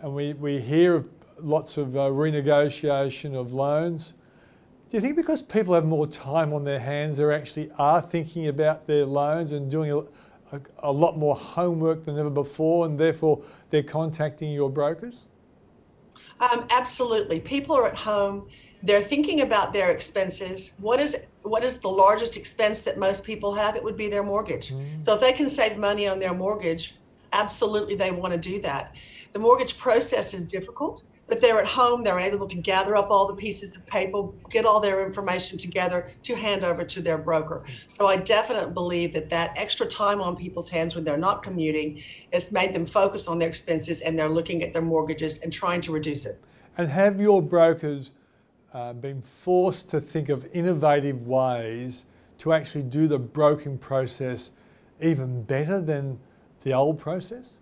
and 0.00 0.14
we, 0.14 0.32
we 0.34 0.60
hear 0.60 0.94
of 0.94 1.15
lots 1.40 1.76
of 1.76 1.96
uh, 1.96 2.00
renegotiation 2.00 3.34
of 3.34 3.52
loans. 3.52 4.14
Do 4.90 4.96
you 4.96 5.00
think 5.00 5.16
because 5.16 5.42
people 5.42 5.74
have 5.74 5.84
more 5.84 6.06
time 6.06 6.52
on 6.52 6.64
their 6.64 6.78
hands, 6.78 7.16
they 7.16 7.34
actually 7.34 7.70
are 7.78 8.00
thinking 8.00 8.46
about 8.46 8.86
their 8.86 9.04
loans 9.04 9.52
and 9.52 9.70
doing 9.70 9.90
a, 9.90 9.98
a, 10.56 10.60
a 10.78 10.92
lot 10.92 11.18
more 11.18 11.34
homework 11.34 12.04
than 12.04 12.18
ever 12.18 12.30
before, 12.30 12.86
and 12.86 12.98
therefore 12.98 13.42
they're 13.70 13.82
contacting 13.82 14.52
your 14.52 14.70
brokers? 14.70 15.26
Um, 16.38 16.66
absolutely. 16.70 17.40
People 17.40 17.76
are 17.76 17.88
at 17.88 17.96
home. 17.96 18.48
They're 18.82 19.02
thinking 19.02 19.40
about 19.40 19.72
their 19.72 19.90
expenses. 19.90 20.72
What 20.78 21.00
is 21.00 21.16
what 21.42 21.64
is 21.64 21.78
the 21.78 21.88
largest 21.88 22.36
expense 22.36 22.82
that 22.82 22.98
most 22.98 23.24
people 23.24 23.54
have? 23.54 23.76
It 23.76 23.82
would 23.82 23.96
be 23.96 24.08
their 24.08 24.22
mortgage. 24.22 24.72
Mm. 24.72 25.02
So 25.02 25.14
if 25.14 25.20
they 25.20 25.32
can 25.32 25.48
save 25.48 25.78
money 25.78 26.08
on 26.08 26.18
their 26.18 26.34
mortgage, 26.34 26.96
absolutely 27.32 27.94
they 27.94 28.10
want 28.10 28.32
to 28.34 28.38
do 28.38 28.60
that. 28.60 28.94
The 29.32 29.38
mortgage 29.38 29.78
process 29.78 30.34
is 30.34 30.46
difficult 30.46 31.04
but 31.26 31.40
they're 31.40 31.60
at 31.60 31.66
home 31.66 32.02
they're 32.02 32.18
able 32.18 32.46
to 32.46 32.56
gather 32.56 32.96
up 32.96 33.10
all 33.10 33.26
the 33.26 33.34
pieces 33.34 33.76
of 33.76 33.86
paper 33.86 34.28
get 34.50 34.64
all 34.64 34.80
their 34.80 35.04
information 35.04 35.58
together 35.58 36.08
to 36.22 36.34
hand 36.34 36.64
over 36.64 36.84
to 36.84 37.00
their 37.00 37.18
broker. 37.18 37.64
So 37.88 38.06
i 38.06 38.16
definitely 38.16 38.72
believe 38.72 39.12
that 39.14 39.30
that 39.30 39.52
extra 39.56 39.86
time 39.86 40.20
on 40.20 40.36
people's 40.36 40.68
hands 40.68 40.94
when 40.94 41.04
they're 41.04 41.16
not 41.16 41.42
commuting 41.42 42.02
has 42.32 42.52
made 42.52 42.74
them 42.74 42.86
focus 42.86 43.28
on 43.28 43.38
their 43.38 43.48
expenses 43.48 44.00
and 44.00 44.18
they're 44.18 44.28
looking 44.28 44.62
at 44.62 44.72
their 44.72 44.82
mortgages 44.82 45.38
and 45.38 45.52
trying 45.52 45.80
to 45.82 45.92
reduce 45.92 46.26
it. 46.26 46.40
And 46.78 46.88
have 46.90 47.20
your 47.20 47.40
brokers 47.40 48.12
uh, 48.72 48.92
been 48.92 49.22
forced 49.22 49.88
to 49.90 50.00
think 50.00 50.28
of 50.28 50.46
innovative 50.52 51.26
ways 51.26 52.04
to 52.38 52.52
actually 52.52 52.82
do 52.82 53.06
the 53.08 53.18
broking 53.18 53.78
process 53.78 54.50
even 55.00 55.42
better 55.42 55.80
than 55.80 56.18
the 56.62 56.74
old 56.74 56.98
process 56.98 57.58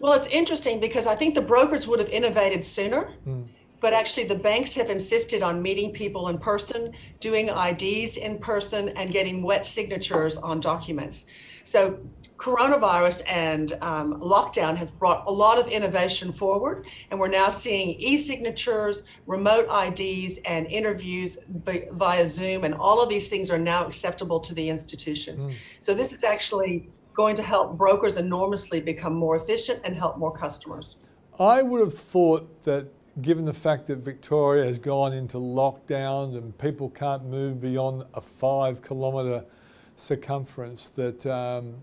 Well, 0.00 0.12
it's 0.12 0.28
interesting 0.28 0.80
because 0.80 1.06
I 1.06 1.14
think 1.14 1.34
the 1.34 1.42
brokers 1.42 1.86
would 1.88 1.98
have 1.98 2.08
innovated 2.10 2.64
sooner. 2.64 3.12
Mm. 3.26 3.48
But 3.80 3.92
actually, 3.92 4.24
the 4.24 4.34
banks 4.34 4.74
have 4.74 4.90
insisted 4.90 5.42
on 5.42 5.62
meeting 5.62 5.92
people 5.92 6.28
in 6.28 6.38
person, 6.38 6.92
doing 7.20 7.48
IDs 7.48 8.16
in 8.16 8.38
person, 8.38 8.88
and 8.90 9.12
getting 9.12 9.42
wet 9.42 9.64
signatures 9.64 10.36
on 10.36 10.58
documents. 10.58 11.26
So, 11.62 12.00
coronavirus 12.38 13.22
and 13.28 13.74
um, 13.80 14.20
lockdown 14.20 14.76
has 14.76 14.90
brought 14.90 15.26
a 15.26 15.30
lot 15.30 15.58
of 15.58 15.68
innovation 15.68 16.32
forward, 16.32 16.86
and 17.10 17.20
we're 17.20 17.28
now 17.28 17.50
seeing 17.50 17.90
e 18.00 18.18
signatures, 18.18 19.04
remote 19.26 19.68
IDs, 19.70 20.38
and 20.44 20.66
interviews 20.66 21.38
via 21.48 22.26
Zoom, 22.26 22.64
and 22.64 22.74
all 22.74 23.00
of 23.00 23.08
these 23.08 23.28
things 23.28 23.48
are 23.48 23.58
now 23.58 23.86
acceptable 23.86 24.40
to 24.40 24.54
the 24.54 24.68
institutions. 24.68 25.44
Mm. 25.44 25.52
So, 25.78 25.94
this 25.94 26.12
is 26.12 26.24
actually 26.24 26.90
going 27.18 27.34
to 27.34 27.42
help 27.42 27.76
brokers 27.76 28.16
enormously 28.16 28.80
become 28.80 29.12
more 29.12 29.34
efficient 29.34 29.80
and 29.82 29.96
help 29.96 30.18
more 30.18 30.30
customers. 30.30 30.98
I 31.40 31.62
would 31.62 31.80
have 31.80 31.92
thought 31.92 32.62
that 32.62 32.86
given 33.22 33.44
the 33.44 33.52
fact 33.52 33.88
that 33.88 33.96
Victoria 33.96 34.64
has 34.64 34.78
gone 34.78 35.12
into 35.12 35.36
lockdowns 35.38 36.36
and 36.36 36.56
people 36.58 36.88
can't 36.90 37.24
move 37.24 37.60
beyond 37.60 38.04
a 38.14 38.20
five 38.20 38.82
kilometre 38.82 39.44
circumference, 39.96 40.90
that, 40.90 41.26
um, 41.26 41.74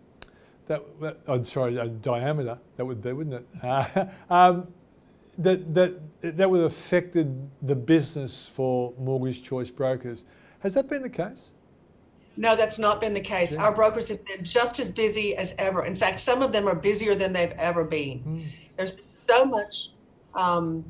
that, 0.67 0.82
that 1.02 1.19
I'm 1.28 1.43
sorry, 1.43 1.76
a 1.76 1.88
diameter, 1.89 2.58
that 2.78 2.86
would 2.86 3.02
be, 3.02 3.12
wouldn't 3.12 3.36
it? 3.36 3.48
Uh, 3.62 4.06
um, 4.34 4.67
that, 5.38 5.74
that, 5.74 6.00
that 6.21 6.50
would 6.50 6.62
have 6.62 6.71
affected 6.71 7.50
the 7.62 7.76
business 7.76 8.48
for 8.48 8.93
mortgage 8.98 9.43
choice 9.43 9.69
brokers. 9.69 10.24
Has 10.60 10.76
that 10.76 10.88
been 10.88 11.02
the 11.02 11.10
case? 11.10 11.52
No, 12.38 12.56
that's 12.56 12.80
not 12.80 13.00
been 13.00 13.13
the 13.13 13.21
case. 13.21 13.54
Yeah. 13.54 13.63
Our 13.63 13.74
brokers 13.74 14.10
have 14.10 14.24
been 14.26 14.43
just 14.43 14.80
as 14.80 14.91
busy 14.91 15.36
as 15.36 15.56
ever. 15.58 15.86
In 15.86 15.95
fact, 15.95 16.19
some 16.19 16.41
of 16.41 16.52
them 16.52 16.67
are 16.67 16.76
busier 16.76 17.15
than 17.15 17.34
they've 17.34 17.52
ever 17.52 17.84
been. 17.84 18.19
Mm. 18.19 18.45
There's 18.78 19.06
so 19.06 19.45
much 19.45 19.91
um, 20.34 20.86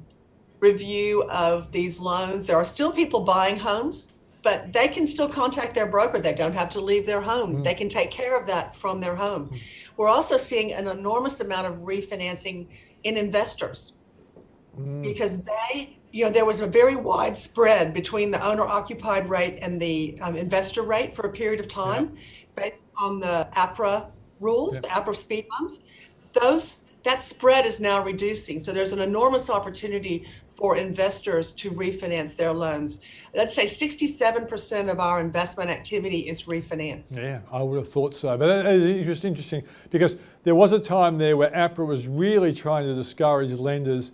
review 0.59 1.23
of 1.29 1.71
these 1.71 1.99
loans. 1.99 2.47
There 2.47 2.57
are 2.57 2.65
still 2.65 2.91
people 2.91 3.21
buying 3.21 3.57
homes, 3.57 4.13
but 4.41 4.73
they 4.73 4.87
can 4.87 5.05
still 5.05 5.29
contact 5.29 5.73
their 5.75 5.85
broker. 5.85 6.19
They 6.19 6.33
don't 6.33 6.55
have 6.55 6.69
to 6.71 6.81
leave 6.81 7.05
their 7.05 7.21
home. 7.21 7.57
Mm. 7.57 7.63
They 7.63 7.73
can 7.73 7.89
take 7.89 8.11
care 8.11 8.39
of 8.39 8.47
that 8.47 8.75
from 8.75 8.99
their 8.99 9.15
home. 9.15 9.49
Mm. 9.49 9.59
We're 9.97 10.09
also 10.09 10.37
seeing 10.37 10.73
an 10.73 10.87
enormous 10.87 11.39
amount 11.39 11.67
of 11.67 11.75
refinancing 11.79 12.67
in 13.03 13.17
investors 13.17 13.97
mm. 14.79 15.03
because 15.03 15.43
they, 15.43 15.97
you 16.15 16.23
know, 16.23 16.31
there 16.31 16.45
was 16.45 16.61
a 16.61 16.67
very 16.67 16.95
wide 16.95 17.37
spread 17.37 17.93
between 17.93 18.31
the 18.31 18.41
owner 18.41 18.63
occupied 18.63 19.29
rate 19.29 19.59
and 19.61 19.81
the 19.81 20.17
um, 20.21 20.37
investor 20.37 20.81
rate 20.81 21.13
for 21.13 21.27
a 21.27 21.29
period 21.29 21.59
of 21.59 21.67
time 21.67 22.15
yeah. 22.15 22.63
based 22.63 22.81
on 22.97 23.19
the 23.19 23.45
APRA 23.51 24.09
rules, 24.39 24.75
yeah. 24.75 24.79
the 24.79 24.87
APRA 24.87 25.13
speed 25.13 25.45
bumps. 25.49 25.79
Those 26.31 26.85
that 27.03 27.21
spread 27.21 27.65
is 27.65 27.81
now 27.81 28.01
reducing. 28.01 28.61
So 28.61 28.71
there's 28.71 28.93
an 28.93 29.01
enormous 29.01 29.49
opportunity 29.49 30.25
for 30.45 30.77
investors 30.77 31.51
to 31.51 31.69
refinance 31.71 32.33
their 32.37 32.53
loans. 32.53 33.01
Let's 33.33 33.53
say 33.53 33.65
67% 33.65 34.89
of 34.89 35.01
our 35.01 35.19
investment 35.19 35.69
activity 35.69 36.29
is 36.29 36.43
refinance. 36.43 37.17
Yeah, 37.17 37.41
I 37.51 37.61
would 37.61 37.75
have 37.75 37.89
thought 37.89 38.15
so. 38.15 38.37
But 38.37 38.65
it's 38.65 39.05
just 39.05 39.25
interesting 39.25 39.63
because 39.89 40.15
there 40.45 40.55
was 40.55 40.71
a 40.71 40.79
time 40.79 41.17
there 41.17 41.35
where 41.35 41.49
APRA 41.51 41.85
was 41.85 42.07
really 42.07 42.53
trying 42.53 42.85
to 42.85 42.93
discourage 42.95 43.51
lenders 43.51 44.13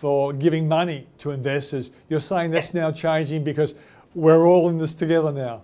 for 0.00 0.32
giving 0.32 0.66
money 0.66 1.06
to 1.18 1.30
investors. 1.30 1.90
You're 2.08 2.20
saying 2.20 2.52
that's 2.52 2.68
yes. 2.68 2.74
now 2.74 2.90
changing 2.90 3.44
because 3.44 3.74
we're 4.14 4.46
all 4.46 4.70
in 4.70 4.78
this 4.78 4.94
together 4.94 5.30
now. 5.30 5.62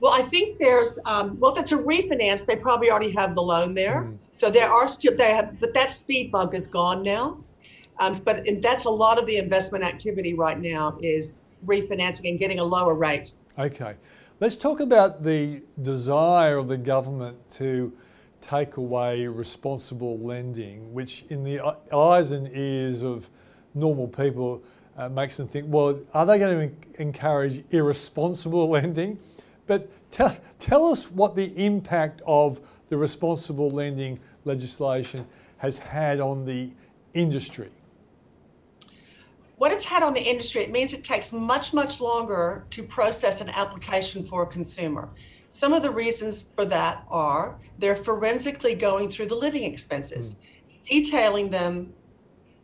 Well, 0.00 0.14
I 0.14 0.22
think 0.22 0.58
there's 0.58 0.98
um, 1.04 1.38
well, 1.38 1.52
if 1.52 1.58
it's 1.58 1.72
a 1.72 1.76
refinance, 1.76 2.46
they 2.46 2.56
probably 2.56 2.90
already 2.90 3.10
have 3.10 3.34
the 3.34 3.42
loan 3.42 3.74
there. 3.74 4.04
Mm. 4.04 4.16
So 4.32 4.48
there 4.48 4.70
are 4.70 4.88
still 4.88 5.14
they 5.18 5.32
have, 5.32 5.60
but 5.60 5.74
that 5.74 5.90
speed 5.90 6.32
bump 6.32 6.54
is 6.54 6.66
gone 6.66 7.02
now. 7.02 7.44
Um, 7.98 8.14
but 8.24 8.42
that's 8.62 8.86
a 8.86 8.90
lot 8.90 9.18
of 9.18 9.26
the 9.26 9.36
investment 9.36 9.84
activity 9.84 10.32
right 10.32 10.58
now 10.58 10.98
is 11.02 11.36
refinancing 11.66 12.30
and 12.30 12.38
getting 12.38 12.58
a 12.58 12.64
lower 12.64 12.94
rate. 12.94 13.34
Okay, 13.58 13.96
let's 14.40 14.56
talk 14.56 14.80
about 14.80 15.22
the 15.22 15.60
desire 15.82 16.56
of 16.56 16.68
the 16.68 16.78
government 16.78 17.36
to 17.58 17.92
take 18.40 18.78
away 18.78 19.26
responsible 19.26 20.18
lending, 20.18 20.94
which 20.94 21.26
in 21.28 21.44
the 21.44 21.60
eyes 21.94 22.32
and 22.32 22.48
ears 22.56 23.02
of 23.02 23.28
normal 23.74 24.08
people 24.08 24.62
uh, 24.96 25.08
makes 25.08 25.36
them 25.36 25.48
think, 25.48 25.66
well, 25.68 25.98
are 26.12 26.26
they 26.26 26.38
going 26.38 26.70
to 26.70 27.02
encourage 27.02 27.64
irresponsible 27.70 28.68
lending? 28.70 29.18
But 29.66 29.90
tell, 30.10 30.36
tell 30.58 30.86
us 30.86 31.10
what 31.10 31.34
the 31.36 31.52
impact 31.56 32.20
of 32.26 32.60
the 32.88 32.96
responsible 32.96 33.70
lending 33.70 34.20
legislation 34.44 35.26
has 35.58 35.78
had 35.78 36.20
on 36.20 36.44
the 36.44 36.70
industry. 37.14 37.70
What 39.56 39.70
it's 39.70 39.84
had 39.84 40.02
on 40.02 40.12
the 40.12 40.20
industry, 40.20 40.62
it 40.62 40.72
means 40.72 40.92
it 40.92 41.04
takes 41.04 41.32
much, 41.32 41.72
much 41.72 42.00
longer 42.00 42.66
to 42.70 42.82
process 42.82 43.40
an 43.40 43.48
application 43.50 44.24
for 44.24 44.42
a 44.42 44.46
consumer. 44.46 45.08
Some 45.50 45.72
of 45.72 45.82
the 45.82 45.90
reasons 45.90 46.50
for 46.56 46.64
that 46.64 47.04
are 47.08 47.58
they're 47.78 47.94
forensically 47.94 48.74
going 48.74 49.08
through 49.08 49.26
the 49.26 49.36
living 49.36 49.62
expenses, 49.62 50.34
mm. 50.34 50.88
detailing 50.88 51.50
them 51.50 51.92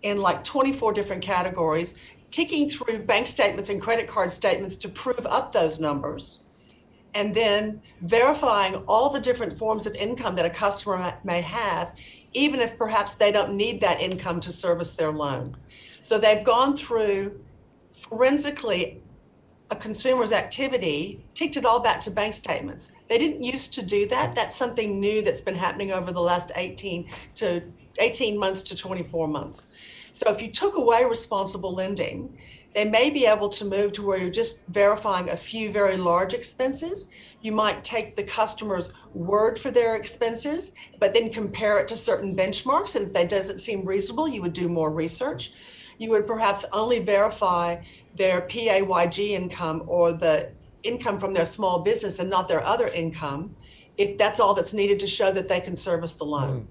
in 0.02 0.18
like 0.18 0.44
24 0.44 0.92
different 0.92 1.22
categories, 1.22 1.94
ticking 2.30 2.68
through 2.68 3.00
bank 3.00 3.26
statements 3.26 3.70
and 3.70 3.80
credit 3.80 4.06
card 4.06 4.30
statements 4.30 4.76
to 4.76 4.88
prove 4.88 5.26
up 5.26 5.52
those 5.52 5.80
numbers 5.80 6.44
and 7.14 7.34
then 7.34 7.80
verifying 8.02 8.76
all 8.86 9.10
the 9.10 9.20
different 9.20 9.56
forms 9.56 9.86
of 9.86 9.94
income 9.94 10.36
that 10.36 10.44
a 10.44 10.50
customer 10.50 11.14
may 11.24 11.40
have, 11.40 11.94
even 12.32 12.60
if 12.60 12.76
perhaps 12.76 13.14
they 13.14 13.32
don't 13.32 13.54
need 13.54 13.80
that 13.80 14.00
income 14.00 14.40
to 14.40 14.52
service 14.52 14.94
their 14.94 15.10
loan. 15.10 15.56
So 16.02 16.18
they've 16.18 16.44
gone 16.44 16.76
through 16.76 17.40
forensically 17.92 19.02
a 19.70 19.76
consumer's 19.76 20.32
activity, 20.32 21.22
ticked 21.34 21.56
it 21.56 21.64
all 21.64 21.80
back 21.80 22.00
to 22.02 22.10
bank 22.10 22.34
statements. 22.34 22.92
They 23.08 23.18
didn't 23.18 23.42
used 23.42 23.74
to 23.74 23.82
do 23.82 24.06
that. 24.06 24.34
That's 24.34 24.56
something 24.56 24.98
new 25.00 25.22
that's 25.22 25.42
been 25.42 25.54
happening 25.54 25.92
over 25.92 26.10
the 26.12 26.22
last 26.22 26.52
18 26.54 27.10
to 27.36 27.62
18 27.98 28.38
months 28.38 28.62
to 28.62 28.76
24 28.76 29.28
months. 29.28 29.72
So 30.12 30.30
if 30.30 30.42
you 30.42 30.50
took 30.50 30.76
away 30.76 31.04
responsible 31.04 31.74
lending, 31.74 32.36
they 32.74 32.84
may 32.84 33.10
be 33.10 33.26
able 33.26 33.48
to 33.48 33.64
move 33.64 33.92
to 33.94 34.02
where 34.02 34.18
you're 34.18 34.30
just 34.30 34.66
verifying 34.68 35.30
a 35.30 35.36
few 35.36 35.72
very 35.72 35.96
large 35.96 36.34
expenses. 36.34 37.08
You 37.40 37.52
might 37.52 37.82
take 37.82 38.14
the 38.14 38.22
customer's 38.22 38.92
word 39.14 39.58
for 39.58 39.70
their 39.70 39.96
expenses, 39.96 40.72
but 41.00 41.14
then 41.14 41.32
compare 41.32 41.78
it 41.78 41.88
to 41.88 41.96
certain 41.96 42.36
benchmarks. 42.36 42.94
And 42.94 43.06
if 43.06 43.12
that 43.14 43.28
doesn't 43.28 43.58
seem 43.58 43.84
reasonable, 43.84 44.28
you 44.28 44.42
would 44.42 44.52
do 44.52 44.68
more 44.68 44.92
research. 44.92 45.52
You 45.98 46.10
would 46.10 46.26
perhaps 46.26 46.64
only 46.72 47.00
verify 47.00 47.82
their 48.14 48.42
PAYG 48.42 49.30
income 49.30 49.82
or 49.86 50.12
the 50.12 50.52
income 50.82 51.18
from 51.18 51.34
their 51.34 51.44
small 51.44 51.80
business 51.80 52.18
and 52.18 52.30
not 52.30 52.48
their 52.48 52.62
other 52.62 52.88
income 52.88 53.56
if 53.96 54.16
that's 54.16 54.38
all 54.38 54.54
that's 54.54 54.72
needed 54.72 55.00
to 55.00 55.06
show 55.06 55.32
that 55.32 55.48
they 55.48 55.60
can 55.60 55.74
service 55.74 56.14
the 56.14 56.24
loan. 56.24 56.60
Mm. 56.60 56.66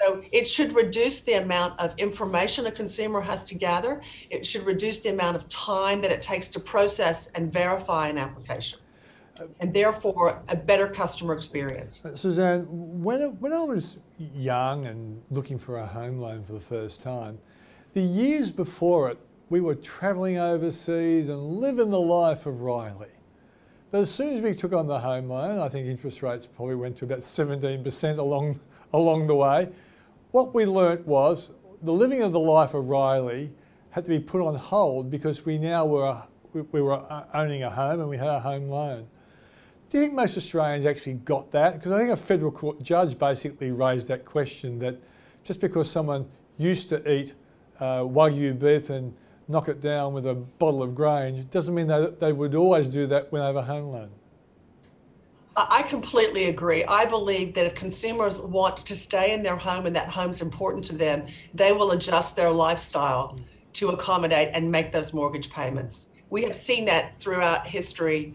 So 0.00 0.22
it 0.32 0.46
should 0.48 0.74
reduce 0.74 1.22
the 1.22 1.34
amount 1.34 1.78
of 1.78 1.94
information 1.98 2.66
a 2.66 2.70
consumer 2.70 3.20
has 3.20 3.44
to 3.46 3.54
gather. 3.54 4.00
It 4.30 4.46
should 4.46 4.64
reduce 4.64 5.00
the 5.00 5.10
amount 5.10 5.36
of 5.36 5.48
time 5.48 6.00
that 6.02 6.10
it 6.10 6.22
takes 6.22 6.48
to 6.50 6.60
process 6.60 7.28
and 7.32 7.52
verify 7.52 8.08
an 8.08 8.16
application. 8.16 8.78
And 9.58 9.72
therefore, 9.72 10.42
a 10.48 10.56
better 10.56 10.86
customer 10.86 11.34
experience. 11.34 12.04
Uh, 12.04 12.14
Suzanne, 12.14 12.66
when, 12.68 13.38
when 13.40 13.54
I 13.54 13.60
was 13.60 13.98
young 14.18 14.86
and 14.86 15.22
looking 15.30 15.56
for 15.56 15.78
a 15.78 15.86
home 15.86 16.18
loan 16.18 16.44
for 16.44 16.52
the 16.52 16.60
first 16.60 17.00
time, 17.00 17.38
the 17.94 18.02
years 18.02 18.52
before 18.52 19.10
it, 19.10 19.18
we 19.48 19.60
were 19.60 19.74
travelling 19.74 20.38
overseas 20.38 21.30
and 21.30 21.56
living 21.56 21.90
the 21.90 22.00
life 22.00 22.44
of 22.44 22.60
Riley. 22.60 23.08
But 23.90 24.02
as 24.02 24.10
soon 24.10 24.34
as 24.34 24.40
we 24.42 24.54
took 24.54 24.74
on 24.74 24.86
the 24.86 25.00
home 25.00 25.28
loan, 25.28 25.58
I 25.58 25.68
think 25.68 25.88
interest 25.88 26.22
rates 26.22 26.46
probably 26.46 26.76
went 26.76 26.98
to 26.98 27.06
about 27.06 27.20
17% 27.20 28.18
along, 28.18 28.60
along 28.92 29.26
the 29.26 29.34
way 29.34 29.70
what 30.30 30.54
we 30.54 30.64
learnt 30.64 31.06
was 31.06 31.52
the 31.82 31.92
living 31.92 32.22
of 32.22 32.32
the 32.32 32.40
life 32.40 32.74
of 32.74 32.88
Riley 32.88 33.52
had 33.90 34.04
to 34.04 34.10
be 34.10 34.20
put 34.20 34.46
on 34.46 34.54
hold 34.54 35.10
because 35.10 35.44
we 35.44 35.58
now 35.58 35.86
were 35.86 36.22
we 36.52 36.82
were 36.82 37.00
owning 37.32 37.62
a 37.62 37.70
home 37.70 38.00
and 38.00 38.08
we 38.08 38.16
had 38.16 38.28
a 38.28 38.40
home 38.40 38.68
loan. 38.68 39.06
Do 39.88 39.98
you 39.98 40.04
think 40.04 40.14
most 40.14 40.36
Australians 40.36 40.86
actually 40.86 41.14
got 41.14 41.50
that? 41.52 41.74
Because 41.74 41.92
I 41.92 41.98
think 41.98 42.10
a 42.10 42.16
federal 42.16 42.50
court 42.50 42.82
judge 42.82 43.18
basically 43.18 43.70
raised 43.70 44.08
that 44.08 44.24
question 44.24 44.78
that 44.80 45.00
just 45.44 45.60
because 45.60 45.90
someone 45.90 46.28
used 46.58 46.88
to 46.90 47.10
eat 47.10 47.34
uh, 47.78 48.00
wagyu 48.00 48.58
beef 48.58 48.90
and 48.90 49.14
knock 49.48 49.68
it 49.68 49.80
down 49.80 50.12
with 50.12 50.26
a 50.26 50.34
bottle 50.34 50.82
of 50.82 50.94
Grange 50.94 51.48
doesn't 51.50 51.74
mean 51.74 51.88
that 51.88 52.20
they 52.20 52.32
would 52.32 52.54
always 52.54 52.88
do 52.88 53.06
that 53.08 53.32
when 53.32 53.42
they 53.42 53.46
have 53.46 53.56
a 53.56 53.62
home 53.62 53.90
loan. 53.90 54.10
I 55.68 55.82
completely 55.82 56.44
agree. 56.46 56.84
I 56.84 57.04
believe 57.04 57.54
that 57.54 57.66
if 57.66 57.74
consumers 57.74 58.40
want 58.40 58.76
to 58.78 58.94
stay 58.94 59.32
in 59.34 59.42
their 59.42 59.56
home 59.56 59.86
and 59.86 59.96
that 59.96 60.08
home's 60.08 60.40
important 60.40 60.84
to 60.86 60.94
them, 60.94 61.26
they 61.52 61.72
will 61.72 61.90
adjust 61.90 62.36
their 62.36 62.50
lifestyle 62.50 63.36
to 63.74 63.88
accommodate 63.90 64.50
and 64.52 64.70
make 64.70 64.92
those 64.92 65.12
mortgage 65.12 65.50
payments. 65.50 66.06
We 66.30 66.42
have 66.44 66.54
seen 66.54 66.84
that 66.86 67.18
throughout 67.18 67.66
history. 67.66 68.34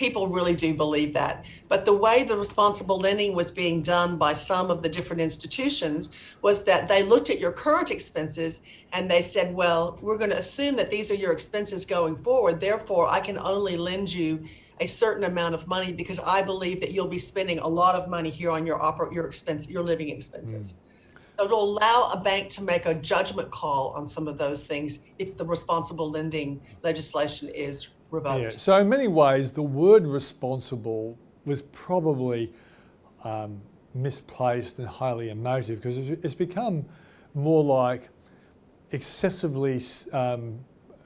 people 0.00 0.28
really 0.28 0.54
do 0.54 0.72
believe 0.72 1.12
that. 1.12 1.44
But 1.68 1.84
the 1.84 1.92
way 1.92 2.22
the 2.24 2.34
responsible 2.38 2.98
lending 2.98 3.34
was 3.34 3.50
being 3.50 3.82
done 3.82 4.16
by 4.16 4.32
some 4.32 4.70
of 4.70 4.82
the 4.82 4.88
different 4.88 5.20
institutions 5.20 6.08
was 6.40 6.64
that 6.64 6.88
they 6.88 7.02
looked 7.02 7.28
at 7.28 7.38
your 7.38 7.52
current 7.52 7.90
expenses 7.90 8.62
and 8.94 9.10
they 9.10 9.20
said, 9.20 9.54
well, 9.54 9.98
we're 10.00 10.16
going 10.16 10.30
to 10.30 10.38
assume 10.38 10.76
that 10.76 10.90
these 10.90 11.10
are 11.10 11.14
your 11.16 11.32
expenses 11.32 11.84
going 11.84 12.16
forward. 12.16 12.60
Therefore, 12.60 13.08
I 13.08 13.20
can 13.20 13.36
only 13.36 13.76
lend 13.76 14.10
you 14.10 14.42
a 14.80 14.86
certain 14.86 15.24
amount 15.24 15.54
of 15.54 15.68
money 15.68 15.92
because 15.92 16.18
I 16.18 16.42
believe 16.42 16.80
that 16.80 16.90
you'll 16.90 17.06
be 17.06 17.18
spending 17.18 17.58
a 17.58 17.68
lot 17.68 17.94
of 17.94 18.08
money 18.08 18.30
here 18.30 18.50
on 18.50 18.66
your 18.66 18.82
opera, 18.82 19.12
your 19.12 19.26
expense, 19.26 19.68
your 19.68 19.84
living 19.84 20.08
expenses. 20.08 20.72
Mm. 20.72 20.76
So 21.38 21.44
it'll 21.44 21.64
allow 21.64 22.10
a 22.12 22.20
bank 22.20 22.50
to 22.50 22.62
make 22.62 22.86
a 22.86 22.94
judgment 22.94 23.50
call 23.50 23.90
on 23.90 24.06
some 24.06 24.26
of 24.26 24.36
those 24.38 24.66
things 24.66 24.98
if 25.18 25.36
the 25.36 25.44
responsible 25.44 26.10
lending 26.10 26.60
legislation 26.82 27.48
is 27.50 27.88
revoked. 28.10 28.42
Yeah. 28.42 28.58
So 28.58 28.78
in 28.78 28.88
many 28.88 29.08
ways, 29.08 29.52
the 29.52 29.62
word 29.62 30.06
responsible 30.06 31.18
was 31.44 31.62
probably 31.62 32.52
um, 33.24 33.60
misplaced 33.94 34.78
and 34.78 34.88
highly 34.88 35.30
emotive 35.30 35.76
because 35.76 35.98
it's 35.98 36.34
become 36.34 36.84
more 37.34 37.62
like 37.62 38.08
excessively 38.92 39.80
um, 40.12 40.58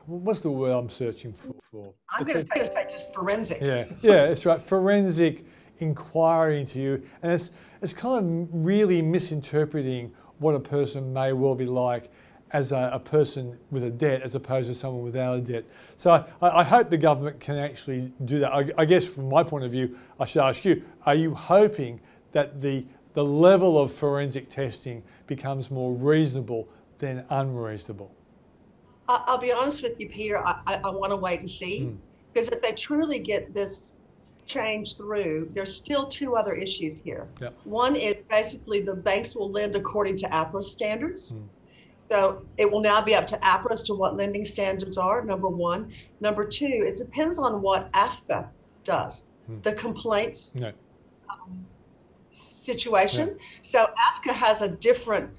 what's 0.07 0.40
the 0.40 0.51
word 0.51 0.73
I'm 0.73 0.90
searching 0.90 1.33
for? 1.33 1.55
for? 1.71 1.95
I'm 2.11 2.25
going 2.25 2.45
to 2.45 2.67
say 2.67 2.87
just 2.90 3.14
forensic. 3.14 3.61
Yeah, 3.61 3.87
yeah, 4.03 4.25
it's 4.25 4.45
right. 4.47 4.61
Forensic 4.61 5.45
inquiry 5.79 6.61
into 6.61 6.79
you, 6.79 7.03
and 7.23 7.33
it's 7.33 7.51
it's 7.83 7.93
kind 7.93 8.19
of 8.43 8.49
really 8.53 9.03
misinterpreting 9.03 10.12
what 10.38 10.55
a 10.55 10.61
person 10.61 11.12
may 11.12 11.33
well 11.33 11.55
be 11.55 11.67
like 11.67 12.11
as 12.53 12.73
a, 12.73 12.90
a 12.93 12.99
person 13.01 13.59
with 13.71 13.83
a 13.83 13.90
debt 13.90 14.23
as 14.23 14.35
opposed 14.35 14.69
to 14.69 14.75
someone 14.75 15.03
without 15.03 15.38
a 15.38 15.40
debt. 15.40 15.64
So 15.97 16.12
I, 16.12 16.61
I 16.61 16.62
hope 16.62 16.88
the 16.88 16.97
government 16.97 17.40
can 17.40 17.57
actually 17.57 18.12
do 18.25 18.38
that. 18.40 18.53
I, 18.53 18.71
I 18.79 18.85
guess 18.85 19.05
from 19.05 19.29
my 19.29 19.43
point 19.43 19.64
of 19.64 19.73
view, 19.73 19.97
I 20.21 20.25
should 20.25 20.43
ask 20.43 20.64
you: 20.64 20.83
Are 21.05 21.14
you 21.14 21.35
hoping 21.35 22.01
that 22.33 22.61
the 22.61 22.87
the 23.14 23.25
level 23.25 23.81
of 23.81 23.93
forensic 23.93 24.49
testing 24.49 25.03
becomes 25.27 25.71
more 25.71 25.95
reasonable 25.95 26.69
than 26.99 27.25
unreasonable? 27.31 28.14
I'll 29.09 29.38
be 29.38 29.53
honest 29.53 29.83
with 29.83 30.01
you, 30.01 30.09
Peter. 30.09 30.38
I, 30.38 30.61
I, 30.67 30.75
I 30.85 30.88
want 30.90 31.11
to 31.11 31.17
wait 31.17 31.40
and 31.40 31.51
see 31.51 31.83
mm. 31.83 31.97
because 32.33 32.49
if 32.49 32.62
they 32.62 32.73
truly 32.73 33.19
get 33.19 33.53
this 33.53 33.93
change 34.47 34.97
through, 34.97 35.51
there's 35.55 35.75
still 35.75 36.07
two 36.07 36.37
other 36.37 36.55
issues 36.55 36.99
here. 36.99 37.27
Yep. 37.40 37.55
One 37.64 37.97
is 37.97 38.17
basically 38.31 38.81
the 38.81 38.95
banks 38.95 39.35
will 39.35 39.51
lend 39.51 39.77
according 39.77 40.17
to 40.19 40.29
APRA 40.29 40.64
standards. 40.64 41.33
Mm. 41.33 41.45
So 42.07 42.43
it 42.59 42.71
will 42.71 42.81
now 42.81 43.01
be 43.01 43.14
up 43.14 43.27
to 43.29 43.37
APRA 43.38 43.73
as 43.73 43.83
to 43.85 43.95
what 43.95 44.17
lending 44.17 44.45
standards 44.45 44.99
are, 44.99 45.25
number 45.25 45.49
one. 45.49 45.93
Number 46.21 46.47
two, 46.47 46.85
it 46.87 46.97
depends 46.97 47.38
on 47.38 47.62
what 47.62 47.90
AFCA 47.93 48.47
does, 48.85 49.31
mm. 49.51 49.62
the 49.62 49.73
complaints 49.73 50.55
no. 50.55 50.73
um, 51.31 51.67
situation. 52.33 53.29
Yeah. 53.29 53.45
So 53.62 53.87
AFCA 53.87 54.33
has 54.35 54.61
a 54.62 54.69
different 54.69 55.31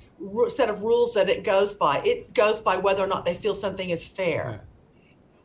set 0.50 0.70
of 0.70 0.82
rules 0.82 1.14
that 1.14 1.30
it 1.30 1.44
goes 1.44 1.74
by. 1.74 2.00
It 2.00 2.34
goes 2.34 2.60
by 2.60 2.78
whether 2.78 3.04
or 3.04 3.08
not 3.08 3.26
they 3.26 3.34
feel 3.34 3.54
something 3.54 3.90
is 3.90 4.08
fair. 4.08 4.52
Yeah. 4.52 4.58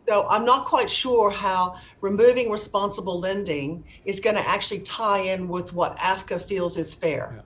So 0.09 0.29
I'm 0.29 0.45
not 0.45 0.65
quite 0.65 0.91
sure 0.91 1.31
how 1.31 1.77
removing 2.01 2.51
responsible 2.51 3.21
lending 3.21 3.85
is 4.05 4.19
going 4.19 4.37
to 4.37 4.49
actually 4.49 4.81
tie 4.81 5.21
in 5.21 5.49
with 5.49 5.73
what 5.73 5.97
AFCA 5.99 6.41
feels 6.41 6.77
is 6.77 6.95
fair. 6.95 7.35
Yeah. 7.37 7.43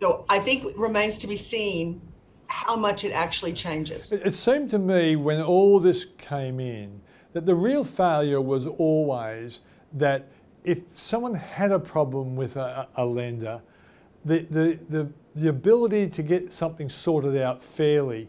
So 0.00 0.24
I 0.28 0.38
think 0.38 0.64
it 0.64 0.76
remains 0.76 1.18
to 1.18 1.26
be 1.26 1.36
seen 1.36 2.00
how 2.46 2.76
much 2.76 3.04
it 3.04 3.12
actually 3.12 3.52
changes. 3.52 4.12
It, 4.12 4.22
it 4.26 4.34
seemed 4.34 4.70
to 4.70 4.78
me 4.78 5.16
when 5.16 5.40
all 5.40 5.80
this 5.80 6.06
came 6.18 6.60
in 6.60 7.00
that 7.32 7.46
the 7.46 7.54
real 7.54 7.84
failure 7.84 8.40
was 8.40 8.66
always 8.66 9.60
that 9.92 10.28
if 10.64 10.90
someone 10.90 11.34
had 11.34 11.72
a 11.72 11.78
problem 11.78 12.36
with 12.36 12.56
a, 12.56 12.88
a 12.96 13.04
lender, 13.04 13.60
the, 14.28 14.46
the, 14.50 14.78
the, 14.88 15.12
the 15.34 15.48
ability 15.48 16.08
to 16.08 16.22
get 16.22 16.52
something 16.52 16.88
sorted 16.88 17.36
out 17.36 17.62
fairly 17.62 18.28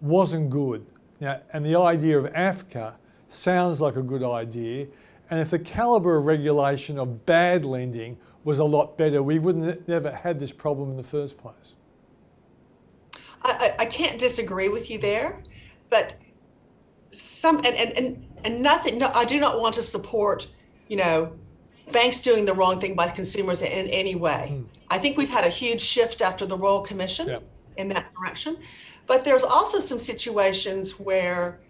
wasn't 0.00 0.50
good. 0.50 0.86
Now, 1.20 1.40
and 1.52 1.64
the 1.64 1.76
idea 1.78 2.18
of 2.18 2.26
AFCA 2.32 2.94
sounds 3.28 3.80
like 3.80 3.96
a 3.96 4.02
good 4.02 4.22
idea. 4.22 4.86
And 5.30 5.38
if 5.38 5.50
the 5.50 5.58
calibre 5.58 6.18
of 6.18 6.26
regulation 6.26 6.98
of 6.98 7.26
bad 7.26 7.64
lending 7.64 8.18
was 8.44 8.58
a 8.58 8.64
lot 8.64 8.96
better, 8.96 9.22
we 9.22 9.38
wouldn't 9.38 9.86
never 9.86 10.10
had 10.10 10.40
this 10.40 10.52
problem 10.52 10.90
in 10.90 10.96
the 10.96 11.02
first 11.04 11.36
place. 11.36 11.74
I, 13.42 13.74
I 13.78 13.86
can't 13.86 14.18
disagree 14.18 14.68
with 14.68 14.90
you 14.90 14.98
there, 14.98 15.42
but 15.88 16.14
some 17.10 17.58
and, 17.58 17.66
and, 17.66 17.92
and, 17.92 18.26
and 18.44 18.60
nothing. 18.60 18.98
No, 18.98 19.10
I 19.14 19.24
do 19.24 19.40
not 19.40 19.60
want 19.60 19.74
to 19.76 19.82
support, 19.82 20.46
you 20.88 20.96
know, 20.96 21.32
banks 21.92 22.20
doing 22.20 22.44
the 22.44 22.52
wrong 22.54 22.80
thing 22.80 22.94
by 22.94 23.08
consumers 23.08 23.62
in 23.62 23.88
any 23.88 24.14
way. 24.14 24.52
Mm. 24.52 24.79
I 24.90 24.98
think 24.98 25.16
we've 25.16 25.30
had 25.30 25.44
a 25.44 25.48
huge 25.48 25.80
shift 25.80 26.20
after 26.20 26.44
the 26.44 26.56
Royal 26.56 26.80
Commission 26.80 27.28
yeah. 27.28 27.38
in 27.76 27.88
that 27.88 28.12
direction. 28.14 28.58
But 29.06 29.24
there's 29.24 29.44
also 29.44 29.78
some 29.80 29.98
situations 29.98 30.98
where 30.98 31.60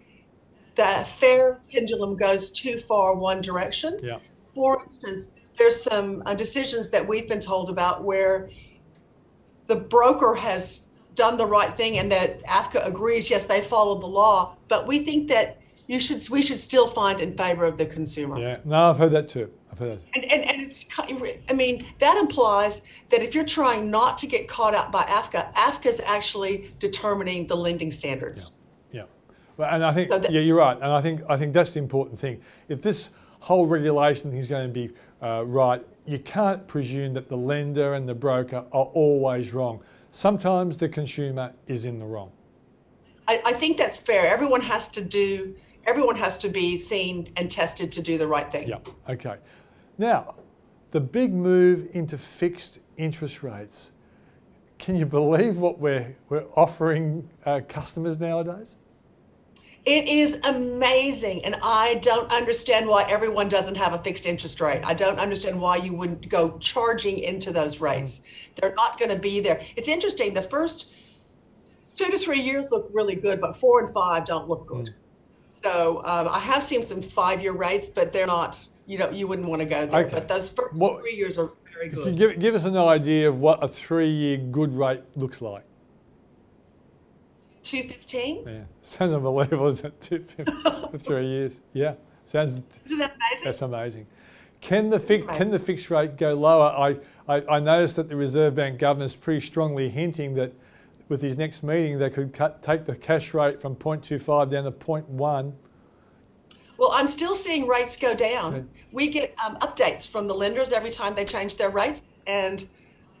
the 0.75 1.05
fair 1.07 1.61
pendulum 1.71 2.15
goes 2.17 2.51
too 2.51 2.79
far 2.79 3.15
one 3.15 3.41
direction. 3.41 3.99
Yeah. 4.01 4.17
For 4.55 4.81
instance, 4.81 5.29
there's 5.57 5.81
some 5.81 6.23
uh, 6.25 6.33
decisions 6.33 6.89
that 6.89 7.07
we've 7.07 7.27
been 7.27 7.39
told 7.39 7.69
about 7.69 8.03
where 8.03 8.49
the 9.67 9.75
broker 9.75 10.33
has 10.33 10.87
done 11.15 11.37
the 11.37 11.45
right 11.45 11.73
thing 11.75 11.97
and 11.99 12.11
that 12.11 12.43
AFCA 12.45 12.85
agrees, 12.85 13.29
yes, 13.29 13.45
they 13.45 13.61
followed 13.61 14.01
the 14.01 14.07
law, 14.07 14.55
but 14.67 14.87
we 14.87 14.99
think 14.99 15.27
that 15.29 15.59
you 15.87 15.99
should 15.99 16.27
we 16.29 16.41
should 16.41 16.59
still 16.59 16.87
find 16.87 17.19
in 17.19 17.35
favor 17.35 17.65
of 17.65 17.77
the 17.77 17.85
consumer. 17.85 18.39
Yeah, 18.39 18.57
no, 18.63 18.89
I've 18.89 18.97
heard 18.97 19.11
that 19.11 19.27
too. 19.27 19.51
I've 19.71 19.79
heard. 19.79 19.99
And, 20.13 20.25
and, 20.25 20.43
and 20.43 20.61
it's, 20.61 20.85
I 21.49 21.53
mean, 21.53 21.85
that 21.99 22.17
implies 22.17 22.81
that 23.09 23.21
if 23.21 23.33
you're 23.33 23.45
trying 23.45 23.89
not 23.89 24.17
to 24.19 24.27
get 24.27 24.47
caught 24.47 24.75
out 24.75 24.91
by 24.91 25.03
AFCA, 25.03 25.53
AFCA 25.53 25.85
is 25.85 26.01
actually 26.01 26.73
determining 26.79 27.45
the 27.47 27.55
lending 27.55 27.91
standards. 27.91 28.51
Yeah, 28.91 29.01
yeah. 29.01 29.05
Well, 29.57 29.73
and 29.73 29.85
I 29.85 29.93
think, 29.93 30.09
so 30.11 30.19
that, 30.19 30.31
yeah, 30.31 30.41
you're 30.41 30.57
right. 30.57 30.75
And 30.75 30.91
I 30.91 31.01
think, 31.01 31.21
I 31.29 31.37
think 31.37 31.53
that's 31.53 31.71
the 31.71 31.79
important 31.79 32.19
thing. 32.19 32.41
If 32.67 32.81
this 32.81 33.11
whole 33.39 33.65
regulation 33.65 34.29
thing 34.29 34.39
is 34.39 34.47
going 34.47 34.67
to 34.67 34.73
be 34.73 34.93
uh, 35.21 35.45
right, 35.45 35.85
you 36.05 36.19
can't 36.19 36.67
presume 36.67 37.13
that 37.13 37.29
the 37.29 37.37
lender 37.37 37.93
and 37.93 38.07
the 38.07 38.15
broker 38.15 38.65
are 38.73 38.85
always 38.85 39.53
wrong. 39.53 39.81
Sometimes 40.11 40.75
the 40.75 40.89
consumer 40.89 41.53
is 41.67 41.85
in 41.85 41.97
the 41.97 42.05
wrong. 42.05 42.31
I, 43.27 43.41
I 43.45 43.53
think 43.53 43.77
that's 43.77 43.97
fair. 43.97 44.27
Everyone 44.27 44.61
has 44.61 44.89
to 44.89 45.01
do 45.01 45.55
everyone 45.85 46.15
has 46.15 46.37
to 46.39 46.49
be 46.49 46.77
seen 46.77 47.31
and 47.35 47.49
tested 47.49 47.91
to 47.93 48.01
do 48.01 48.17
the 48.17 48.27
right 48.27 48.51
thing. 48.51 48.67
Yeah, 48.67 48.77
okay. 49.09 49.37
Now, 50.01 50.33
the 50.89 50.99
big 50.99 51.31
move 51.31 51.87
into 51.93 52.17
fixed 52.17 52.79
interest 52.97 53.43
rates. 53.43 53.91
Can 54.79 54.95
you 54.95 55.05
believe 55.05 55.59
what 55.59 55.77
we're, 55.77 56.17
we're 56.27 56.47
offering 56.55 57.29
uh, 57.45 57.61
customers 57.69 58.19
nowadays? 58.19 58.77
It 59.85 60.07
is 60.07 60.39
amazing. 60.43 61.45
And 61.45 61.55
I 61.61 61.95
don't 62.01 62.31
understand 62.31 62.87
why 62.87 63.03
everyone 63.03 63.47
doesn't 63.47 63.77
have 63.77 63.93
a 63.93 63.99
fixed 63.99 64.25
interest 64.25 64.59
rate. 64.59 64.81
I 64.83 64.95
don't 64.95 65.19
understand 65.19 65.61
why 65.61 65.75
you 65.75 65.93
wouldn't 65.93 66.27
go 66.29 66.57
charging 66.57 67.19
into 67.19 67.51
those 67.51 67.79
rates. 67.79 68.21
Mm. 68.21 68.55
They're 68.55 68.73
not 68.73 68.97
going 68.97 69.11
to 69.11 69.19
be 69.19 69.39
there. 69.39 69.61
It's 69.75 69.87
interesting. 69.87 70.33
The 70.33 70.41
first 70.41 70.87
two 71.93 72.09
to 72.09 72.17
three 72.17 72.41
years 72.41 72.71
look 72.71 72.89
really 72.91 73.15
good, 73.15 73.39
but 73.39 73.55
four 73.55 73.79
and 73.79 73.93
five 73.93 74.25
don't 74.25 74.49
look 74.49 74.65
good. 74.65 74.87
Mm. 74.87 75.63
So 75.63 76.01
um, 76.05 76.27
I 76.27 76.39
have 76.39 76.63
seen 76.63 76.81
some 76.81 77.03
five-year 77.03 77.53
rates, 77.53 77.87
but 77.87 78.11
they're 78.11 78.25
not. 78.25 78.59
You 78.91 78.97
know, 78.97 79.09
you 79.09 79.25
wouldn't 79.25 79.47
want 79.47 79.61
to 79.61 79.65
go 79.65 79.85
there. 79.85 80.01
Okay. 80.01 80.15
But 80.15 80.27
those 80.27 80.51
first 80.51 80.73
what, 80.73 80.99
three 80.99 81.15
years 81.15 81.37
are 81.37 81.49
very 81.73 81.87
good. 81.87 82.17
Give, 82.17 82.37
give 82.37 82.55
us 82.55 82.65
an 82.65 82.75
idea 82.75 83.29
of 83.29 83.39
what 83.39 83.63
a 83.63 83.67
three-year 83.69 84.35
good 84.35 84.77
rate 84.77 85.01
looks 85.15 85.41
like. 85.41 85.63
Two 87.63 87.83
fifteen. 87.83 88.43
Yeah, 88.45 88.63
sounds 88.81 89.13
unbelievable, 89.13 89.67
isn't 89.67 89.85
it? 89.85 90.01
Two 90.01 90.19
fifteen 90.19 90.61
for 90.91 90.97
three 90.97 91.25
years. 91.25 91.61
Yeah, 91.71 91.93
sounds. 92.25 92.63
Isn't 92.85 92.97
that 92.97 93.15
amazing? 93.15 93.45
That's 93.45 93.61
amazing. 93.61 94.07
Can 94.59 94.89
the 94.89 94.99
fi- 94.99 95.21
can 95.21 95.51
the 95.51 95.59
fixed 95.59 95.89
rate 95.89 96.17
go 96.17 96.33
lower? 96.33 96.67
I, 96.67 96.97
I, 97.33 97.43
I 97.47 97.59
noticed 97.61 97.95
that 97.95 98.09
the 98.09 98.17
Reserve 98.17 98.55
Bank 98.55 98.77
governor 98.77 99.05
is 99.05 99.15
pretty 99.15 99.39
strongly 99.39 99.89
hinting 99.89 100.33
that 100.35 100.53
with 101.07 101.21
his 101.21 101.37
next 101.37 101.63
meeting, 101.63 101.97
they 101.97 102.09
could 102.09 102.33
cut, 102.33 102.61
take 102.61 102.83
the 102.83 102.95
cash 102.97 103.33
rate 103.33 103.57
from 103.57 103.77
0.25 103.77 104.49
down 104.49 104.65
to 104.65 104.71
0.1. 104.71 105.53
Well, 106.81 106.93
I'm 106.93 107.05
still 107.05 107.35
seeing 107.35 107.67
rates 107.67 107.95
go 107.95 108.15
down. 108.15 108.67
We 108.91 109.07
get 109.07 109.35
um, 109.45 109.55
updates 109.57 110.07
from 110.07 110.27
the 110.27 110.33
lenders 110.33 110.71
every 110.71 110.89
time 110.89 111.13
they 111.13 111.25
change 111.25 111.57
their 111.57 111.69
rates, 111.69 112.01
and 112.25 112.67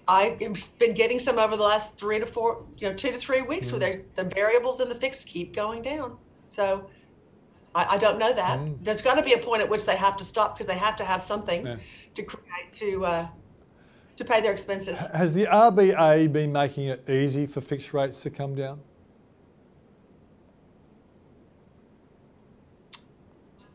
I've 0.07 0.39
been 0.39 0.95
getting 0.95 1.19
some 1.19 1.37
over 1.37 1.55
the 1.55 1.61
last 1.61 1.95
three 1.95 2.17
to 2.17 2.25
four, 2.25 2.65
you 2.79 2.89
know, 2.89 2.95
two 2.95 3.11
to 3.11 3.19
three 3.19 3.43
weeks 3.43 3.69
mm. 3.69 3.79
where 3.79 4.01
the 4.15 4.23
variables 4.23 4.79
and 4.79 4.89
the 4.89 4.95
fixed 4.95 5.27
keep 5.27 5.53
going 5.53 5.83
down. 5.83 6.17
So 6.49 6.89
I, 7.75 7.85
I 7.85 7.97
don't 7.99 8.17
know 8.17 8.33
that. 8.33 8.59
Mm. 8.59 8.83
There's 8.83 9.03
got 9.03 9.13
to 9.13 9.21
be 9.21 9.33
a 9.33 9.37
point 9.37 9.61
at 9.61 9.69
which 9.69 9.85
they 9.85 9.95
have 9.95 10.17
to 10.17 10.23
stop 10.23 10.55
because 10.55 10.65
they 10.65 10.79
have 10.79 10.95
to 10.95 11.05
have 11.05 11.21
something 11.21 11.63
yeah. 11.63 11.75
to 12.15 12.23
create 12.23 12.73
to 12.73 13.05
uh, 13.05 13.27
to 14.15 14.25
pay 14.25 14.41
their 14.41 14.53
expenses. 14.53 15.07
Has 15.09 15.35
the 15.35 15.45
RBA 15.45 16.33
been 16.33 16.51
making 16.51 16.87
it 16.87 17.07
easy 17.07 17.45
for 17.45 17.61
fixed 17.61 17.93
rates 17.93 18.21
to 18.21 18.31
come 18.31 18.55
down? 18.55 18.79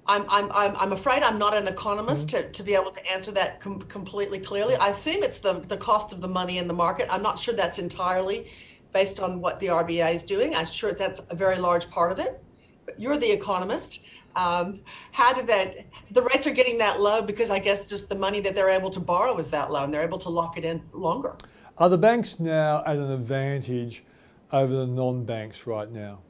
I'm, 0.08 0.24
I'm, 0.28 0.50
I'm, 0.52 0.76
I'm 0.76 0.92
afraid 0.92 1.22
I'm 1.22 1.38
not 1.38 1.56
an 1.56 1.68
economist 1.68 2.28
mm-hmm. 2.28 2.46
to, 2.46 2.52
to 2.52 2.62
be 2.62 2.74
able 2.74 2.90
to 2.92 3.12
answer 3.12 3.32
that 3.32 3.60
com- 3.60 3.80
completely 3.82 4.38
clearly. 4.38 4.76
I 4.76 4.88
assume 4.88 5.22
it's 5.22 5.38
the, 5.38 5.54
the 5.54 5.76
cost 5.76 6.12
of 6.12 6.20
the 6.20 6.28
money 6.28 6.58
in 6.58 6.68
the 6.68 6.74
market. 6.74 7.08
I'm 7.10 7.22
not 7.22 7.38
sure 7.38 7.54
that's 7.54 7.78
entirely 7.78 8.48
based 8.92 9.20
on 9.20 9.40
what 9.40 9.60
the 9.60 9.66
RBA 9.66 10.14
is 10.14 10.24
doing. 10.24 10.54
I'm 10.54 10.66
sure 10.66 10.92
that's 10.92 11.20
a 11.30 11.34
very 11.34 11.56
large 11.56 11.90
part 11.90 12.12
of 12.12 12.18
it. 12.18 12.42
But 12.84 13.00
you're 13.00 13.18
the 13.18 13.30
economist. 13.30 14.04
Um, 14.36 14.80
how 15.12 15.32
did 15.32 15.46
that, 15.48 15.86
the 16.10 16.22
rates 16.22 16.46
are 16.46 16.52
getting 16.52 16.78
that 16.78 17.00
low 17.00 17.22
because 17.22 17.50
I 17.50 17.58
guess 17.58 17.88
just 17.88 18.08
the 18.08 18.14
money 18.14 18.40
that 18.40 18.54
they're 18.54 18.70
able 18.70 18.90
to 18.90 19.00
borrow 19.00 19.36
is 19.38 19.50
that 19.50 19.70
low 19.70 19.84
and 19.84 19.92
they're 19.92 20.02
able 20.02 20.18
to 20.18 20.28
lock 20.28 20.56
it 20.56 20.64
in 20.64 20.82
longer. 20.92 21.36
Are 21.78 21.88
the 21.88 21.98
banks 21.98 22.38
now 22.38 22.82
at 22.86 22.96
an 22.96 23.10
advantage 23.10 24.04
over 24.52 24.74
the 24.74 24.86
non 24.86 25.24
banks 25.24 25.66
right 25.66 25.90
now? 25.90 26.20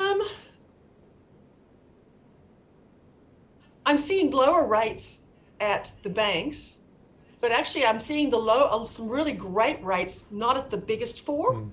Um, 0.00 0.22
I'm 3.88 3.96
seeing 3.96 4.30
lower 4.30 4.66
rates 4.66 5.22
at 5.60 5.90
the 6.02 6.10
banks, 6.10 6.80
but 7.40 7.52
actually 7.52 7.86
I'm 7.86 8.00
seeing 8.00 8.28
the 8.28 8.36
low 8.36 8.66
uh, 8.66 8.84
some 8.84 9.08
really 9.08 9.32
great 9.32 9.82
rates 9.82 10.26
not 10.30 10.58
at 10.58 10.70
the 10.70 10.76
biggest 10.76 11.24
four. 11.24 11.54
Mm. 11.54 11.70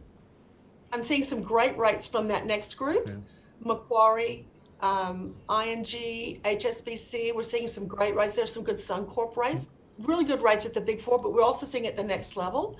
I'm 0.93 1.01
seeing 1.01 1.25
some 1.25 1.41
great 1.41 1.78
rates 1.78 2.08
from 2.08 2.30
that 2.30 2.45
next 2.45 2.75
group, 2.75 3.06
yeah. 3.06 3.15
Macquarie, 3.60 4.47
um, 4.80 5.36
ING, 5.49 5.84
HSBC. 5.84 7.36
We're 7.36 7.43
seeing 7.43 7.67
some 7.67 7.86
great 7.86 8.15
rates. 8.15 8.34
There's 8.34 8.54
some 8.54 8.63
good 8.63 8.78
Suncorp 8.78 9.36
rates, 9.36 9.71
really 9.99 10.23
good 10.23 10.41
rates 10.41 10.65
at 10.65 10.73
the 10.73 10.80
big 10.80 11.01
four, 11.01 11.21
but 11.21 11.34
we're 11.34 11.43
also 11.43 11.65
seeing 11.65 11.86
at 11.86 11.97
the 11.97 12.04
next 12.04 12.38
level. 12.38 12.80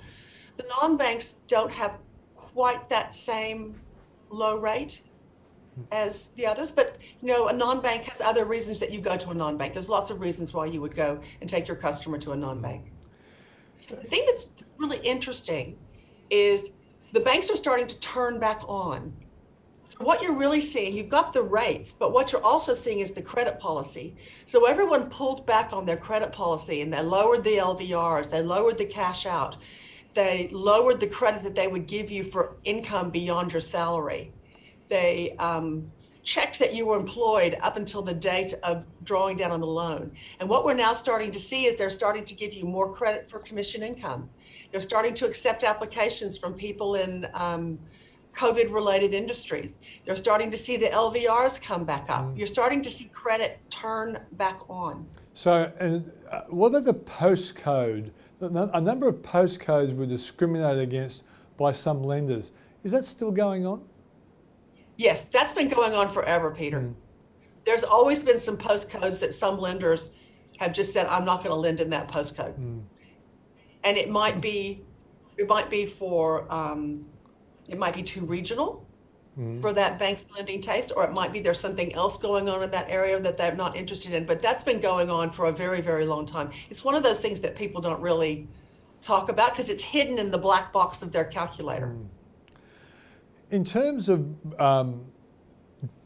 The 0.56 0.64
non-banks 0.80 1.34
don't 1.46 1.72
have 1.72 1.98
quite 2.34 2.88
that 2.88 3.14
same 3.14 3.78
low 4.30 4.56
rate 4.56 5.02
as 5.92 6.28
the 6.28 6.46
others. 6.46 6.72
But 6.72 6.98
you 7.22 7.28
know, 7.28 7.48
a 7.48 7.52
non-bank 7.52 8.04
has 8.04 8.20
other 8.20 8.44
reasons 8.44 8.80
that 8.80 8.90
you 8.90 9.00
go 9.00 9.16
to 9.16 9.30
a 9.30 9.34
non-bank. 9.34 9.72
There's 9.72 9.88
lots 9.88 10.10
of 10.10 10.20
reasons 10.20 10.52
why 10.52 10.66
you 10.66 10.80
would 10.80 10.94
go 10.94 11.20
and 11.40 11.48
take 11.48 11.68
your 11.68 11.76
customer 11.76 12.18
to 12.18 12.32
a 12.32 12.36
non-bank. 12.36 12.92
The 13.88 13.96
thing 13.96 14.24
that's 14.26 14.64
really 14.78 14.98
interesting 14.98 15.78
is 16.30 16.72
the 17.12 17.20
banks 17.20 17.50
are 17.50 17.56
starting 17.56 17.86
to 17.86 17.98
turn 18.00 18.38
back 18.38 18.62
on. 18.66 19.12
So 19.84 20.04
what 20.04 20.20
you're 20.20 20.34
really 20.34 20.60
seeing, 20.60 20.96
you've 20.96 21.08
got 21.08 21.32
the 21.32 21.42
rates, 21.42 21.92
but 21.92 22.12
what 22.12 22.32
you're 22.32 22.42
also 22.42 22.74
seeing 22.74 22.98
is 22.98 23.12
the 23.12 23.22
credit 23.22 23.60
policy. 23.60 24.16
So 24.44 24.66
everyone 24.66 25.08
pulled 25.08 25.46
back 25.46 25.72
on 25.72 25.86
their 25.86 25.96
credit 25.96 26.32
policy 26.32 26.82
and 26.82 26.92
they 26.92 27.00
lowered 27.02 27.44
the 27.44 27.58
LVRs, 27.58 28.28
they 28.28 28.42
lowered 28.42 28.78
the 28.78 28.84
cash 28.84 29.26
out, 29.26 29.56
they 30.14 30.48
lowered 30.50 30.98
the 30.98 31.06
credit 31.06 31.42
that 31.42 31.54
they 31.54 31.68
would 31.68 31.86
give 31.86 32.10
you 32.10 32.24
for 32.24 32.56
income 32.64 33.10
beyond 33.10 33.52
your 33.52 33.60
salary 33.60 34.32
they 34.88 35.32
um, 35.38 35.90
checked 36.22 36.58
that 36.58 36.74
you 36.74 36.86
were 36.86 36.96
employed 36.98 37.56
up 37.62 37.76
until 37.76 38.02
the 38.02 38.12
date 38.12 38.52
of 38.62 38.84
drawing 39.04 39.36
down 39.36 39.52
on 39.52 39.60
the 39.60 39.66
loan. 39.66 40.10
And 40.40 40.48
what 40.48 40.64
we're 40.64 40.74
now 40.74 40.92
starting 40.92 41.30
to 41.30 41.38
see 41.38 41.66
is 41.66 41.76
they're 41.76 41.88
starting 41.88 42.24
to 42.24 42.34
give 42.34 42.52
you 42.52 42.64
more 42.64 42.92
credit 42.92 43.30
for 43.30 43.38
commission 43.38 43.82
income. 43.82 44.28
They're 44.72 44.80
starting 44.80 45.14
to 45.14 45.26
accept 45.26 45.62
applications 45.62 46.36
from 46.36 46.54
people 46.54 46.96
in 46.96 47.28
um, 47.34 47.78
COVID 48.36 48.72
related 48.72 49.14
industries. 49.14 49.78
They're 50.04 50.16
starting 50.16 50.50
to 50.50 50.56
see 50.56 50.76
the 50.76 50.86
LVRs 50.88 51.62
come 51.62 51.84
back 51.84 52.10
up. 52.10 52.24
Mm. 52.24 52.38
You're 52.38 52.46
starting 52.46 52.82
to 52.82 52.90
see 52.90 53.06
credit 53.06 53.58
turn 53.70 54.18
back 54.32 54.68
on. 54.68 55.06
So, 55.34 55.72
uh, 56.30 56.40
what 56.48 56.68
about 56.68 56.84
the 56.84 56.94
postcode? 56.94 58.10
A 58.40 58.80
number 58.80 59.08
of 59.08 59.16
postcodes 59.16 59.96
were 59.96 60.06
discriminated 60.06 60.82
against 60.82 61.24
by 61.56 61.72
some 61.72 62.02
lenders. 62.02 62.52
Is 62.84 62.92
that 62.92 63.04
still 63.04 63.30
going 63.30 63.66
on? 63.66 63.82
Yes, 64.96 65.26
that's 65.26 65.52
been 65.52 65.68
going 65.68 65.94
on 65.94 66.08
forever, 66.08 66.50
Peter. 66.50 66.80
Mm. 66.80 66.94
There's 67.64 67.84
always 67.84 68.22
been 68.22 68.38
some 68.38 68.56
postcodes 68.56 69.20
that 69.20 69.34
some 69.34 69.58
lenders 69.58 70.12
have 70.58 70.72
just 70.72 70.92
said, 70.92 71.06
I'm 71.06 71.24
not 71.24 71.38
going 71.38 71.50
to 71.50 71.56
lend 71.56 71.80
in 71.80 71.90
that 71.90 72.08
postcode. 72.08 72.58
Mm. 72.58 72.82
And 73.84 73.96
it 73.96 74.08
might 74.08 74.40
be, 74.40 74.82
it 75.36 75.46
might 75.48 75.68
be 75.68 75.84
for, 75.84 76.50
um, 76.52 77.04
it 77.68 77.78
might 77.78 77.94
be 77.94 78.02
too 78.02 78.24
regional 78.24 78.86
mm. 79.38 79.60
for 79.60 79.72
that 79.72 79.98
bank's 79.98 80.24
lending 80.34 80.60
taste, 80.60 80.92
or 80.96 81.04
it 81.04 81.12
might 81.12 81.32
be 81.32 81.40
there's 81.40 81.60
something 81.60 81.92
else 81.94 82.16
going 82.16 82.48
on 82.48 82.62
in 82.62 82.70
that 82.70 82.88
area 82.88 83.20
that 83.20 83.36
they're 83.36 83.54
not 83.54 83.76
interested 83.76 84.12
in. 84.12 84.24
But 84.24 84.40
that's 84.40 84.62
been 84.62 84.80
going 84.80 85.10
on 85.10 85.30
for 85.30 85.46
a 85.46 85.52
very, 85.52 85.80
very 85.80 86.06
long 86.06 86.24
time. 86.24 86.50
It's 86.70 86.84
one 86.84 86.94
of 86.94 87.02
those 87.02 87.20
things 87.20 87.40
that 87.40 87.54
people 87.54 87.80
don't 87.80 88.00
really 88.00 88.48
talk 89.02 89.28
about 89.28 89.50
because 89.50 89.68
it's 89.68 89.82
hidden 89.82 90.18
in 90.18 90.30
the 90.30 90.38
black 90.38 90.72
box 90.72 91.02
of 91.02 91.12
their 91.12 91.24
calculator. 91.24 91.94
In 93.50 93.64
terms 93.64 94.08
of 94.08 94.26
um, 94.60 95.04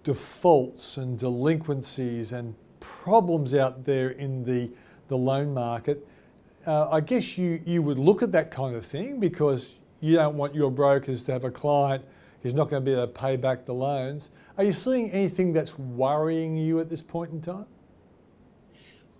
defaults 0.03 0.99
and 0.99 1.19
delinquencies 1.19 2.33
and 2.33 2.55
problems 2.81 3.55
out 3.55 3.85
there 3.85 4.11
in 4.11 4.45
the, 4.45 4.71
the 5.09 5.17
loan 5.17 5.55
market, 5.55 6.07
uh, 6.67 6.91
I 6.91 7.01
guess 7.01 7.39
you, 7.39 7.63
you 7.65 7.83
would 7.83 7.99
look 7.99 8.23
at 8.23 8.33
that 8.33 8.51
kind 8.51 8.77
of 8.77 8.85
thing 8.85 9.19
because 9.19 9.77
you 10.01 10.17
don't 10.17 10.37
want 10.37 10.55
your 10.55 10.71
brokers 10.71 11.25
to 11.25 11.33
have 11.33 11.45
a 11.45 11.51
client 11.51 12.05
who's 12.43 12.55
not 12.55 12.69
going 12.69 12.85
to 12.85 12.91
be 12.91 12.93
able 12.93 13.07
to 13.07 13.13
pay 13.13 13.37
back 13.37 13.65
the 13.65 13.75
loans. 13.75 14.31
Are 14.59 14.65
you 14.65 14.73
seeing 14.73 15.11
anything 15.11 15.53
that's 15.53 15.79
worrying 15.79 16.57
you 16.57 16.81
at 16.81 16.91
this 16.91 17.03
point 17.03 17.33
in 17.33 17.41
time? 17.41 17.67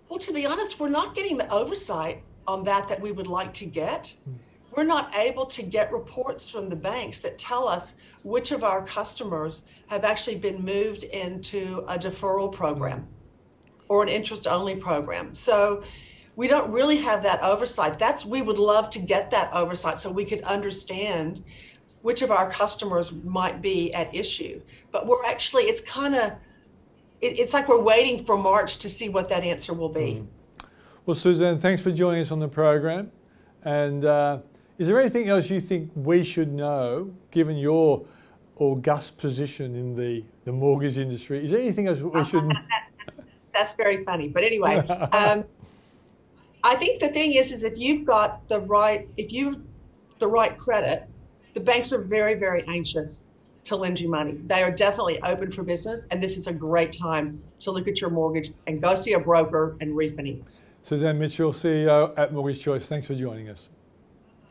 Well, 0.09 0.19
to 0.19 0.33
be 0.33 0.45
honest, 0.45 0.79
we're 0.79 0.89
not 0.89 1.15
getting 1.15 1.37
the 1.37 1.51
oversight 1.51 2.23
on 2.47 2.63
that 2.63 2.87
that 2.87 2.99
we 2.99 3.11
would 3.11 3.27
like 3.27 3.53
to 3.55 3.65
get. 3.65 4.13
Mm 4.29 4.35
we're 4.75 4.83
not 4.83 5.13
able 5.15 5.45
to 5.45 5.63
get 5.63 5.91
reports 5.91 6.49
from 6.49 6.69
the 6.69 6.75
banks 6.75 7.19
that 7.19 7.37
tell 7.37 7.67
us 7.67 7.95
which 8.23 8.51
of 8.51 8.63
our 8.63 8.85
customers 8.85 9.63
have 9.87 10.03
actually 10.03 10.37
been 10.37 10.63
moved 10.63 11.03
into 11.03 11.83
a 11.87 11.97
deferral 11.97 12.51
program 12.51 13.07
or 13.89 14.01
an 14.01 14.09
interest 14.09 14.47
only 14.47 14.75
program. 14.75 15.35
So 15.35 15.83
we 16.35 16.47
don't 16.47 16.71
really 16.71 16.97
have 16.97 17.23
that 17.23 17.41
oversight. 17.41 17.99
That's 17.99 18.25
we 18.25 18.41
would 18.41 18.57
love 18.57 18.89
to 18.91 18.99
get 18.99 19.29
that 19.31 19.51
oversight 19.53 19.99
so 19.99 20.09
we 20.09 20.23
could 20.23 20.41
understand 20.43 21.43
which 22.01 22.21
of 22.21 22.31
our 22.31 22.49
customers 22.49 23.11
might 23.11 23.61
be 23.61 23.93
at 23.93 24.13
issue. 24.15 24.61
But 24.91 25.07
we're 25.07 25.25
actually 25.25 25.63
it's 25.63 25.81
kind 25.81 26.15
of 26.15 26.31
it, 27.19 27.37
it's 27.39 27.53
like 27.53 27.67
we're 27.67 27.81
waiting 27.81 28.23
for 28.23 28.37
March 28.37 28.77
to 28.77 28.89
see 28.89 29.09
what 29.09 29.27
that 29.29 29.43
answer 29.43 29.73
will 29.73 29.89
be. 29.89 30.23
Mm. 30.23 30.27
Well, 31.05 31.15
Suzanne, 31.15 31.57
thanks 31.59 31.81
for 31.81 31.91
joining 31.91 32.21
us 32.21 32.31
on 32.31 32.39
the 32.39 32.47
program. 32.47 33.11
And 33.63 34.05
uh, 34.05 34.39
is 34.77 34.87
there 34.87 34.99
anything 34.99 35.29
else 35.29 35.49
you 35.49 35.61
think 35.61 35.91
we 35.95 36.23
should 36.23 36.51
know, 36.51 37.13
given 37.31 37.57
your 37.57 38.05
august 38.55 39.17
position 39.17 39.75
in 39.75 39.95
the, 39.95 40.23
the 40.45 40.51
mortgage 40.51 40.97
industry? 40.97 41.43
Is 41.43 41.51
there 41.51 41.59
anything 41.59 41.87
else 41.87 41.99
we 41.99 42.23
should 42.25 42.45
know? 42.45 42.55
That's 43.53 43.73
very 43.73 44.03
funny. 44.03 44.27
But 44.27 44.43
anyway, 44.43 44.77
um, 45.11 45.45
I 46.63 46.75
think 46.75 46.99
the 46.99 47.09
thing 47.09 47.33
is, 47.33 47.51
is 47.51 47.63
if 47.63 47.77
you've 47.77 48.05
got 48.05 48.47
the 48.47 48.59
right, 48.61 49.07
if 49.17 49.31
you've 49.31 49.59
the 50.19 50.27
right 50.27 50.57
credit, 50.57 51.07
the 51.53 51.59
banks 51.59 51.91
are 51.91 52.01
very, 52.01 52.35
very 52.35 52.63
anxious 52.67 53.25
to 53.65 53.75
lend 53.75 53.99
you 53.99 54.09
money. 54.09 54.37
They 54.45 54.63
are 54.63 54.71
definitely 54.71 55.21
open 55.23 55.51
for 55.51 55.63
business, 55.63 56.07
and 56.11 56.23
this 56.23 56.37
is 56.37 56.47
a 56.47 56.53
great 56.53 56.93
time 56.93 57.41
to 57.59 57.71
look 57.71 57.87
at 57.87 57.99
your 57.99 58.09
mortgage 58.09 58.51
and 58.67 58.81
go 58.81 58.95
see 58.95 59.13
a 59.13 59.19
broker 59.19 59.75
and 59.81 59.91
refinance. 59.91 60.61
Suzanne 60.81 61.19
Mitchell, 61.19 61.51
CEO 61.51 62.13
at 62.17 62.33
Mortgage 62.33 62.59
Choice, 62.59 62.87
thanks 62.87 63.05
for 63.05 63.15
joining 63.15 63.49
us. 63.49 63.69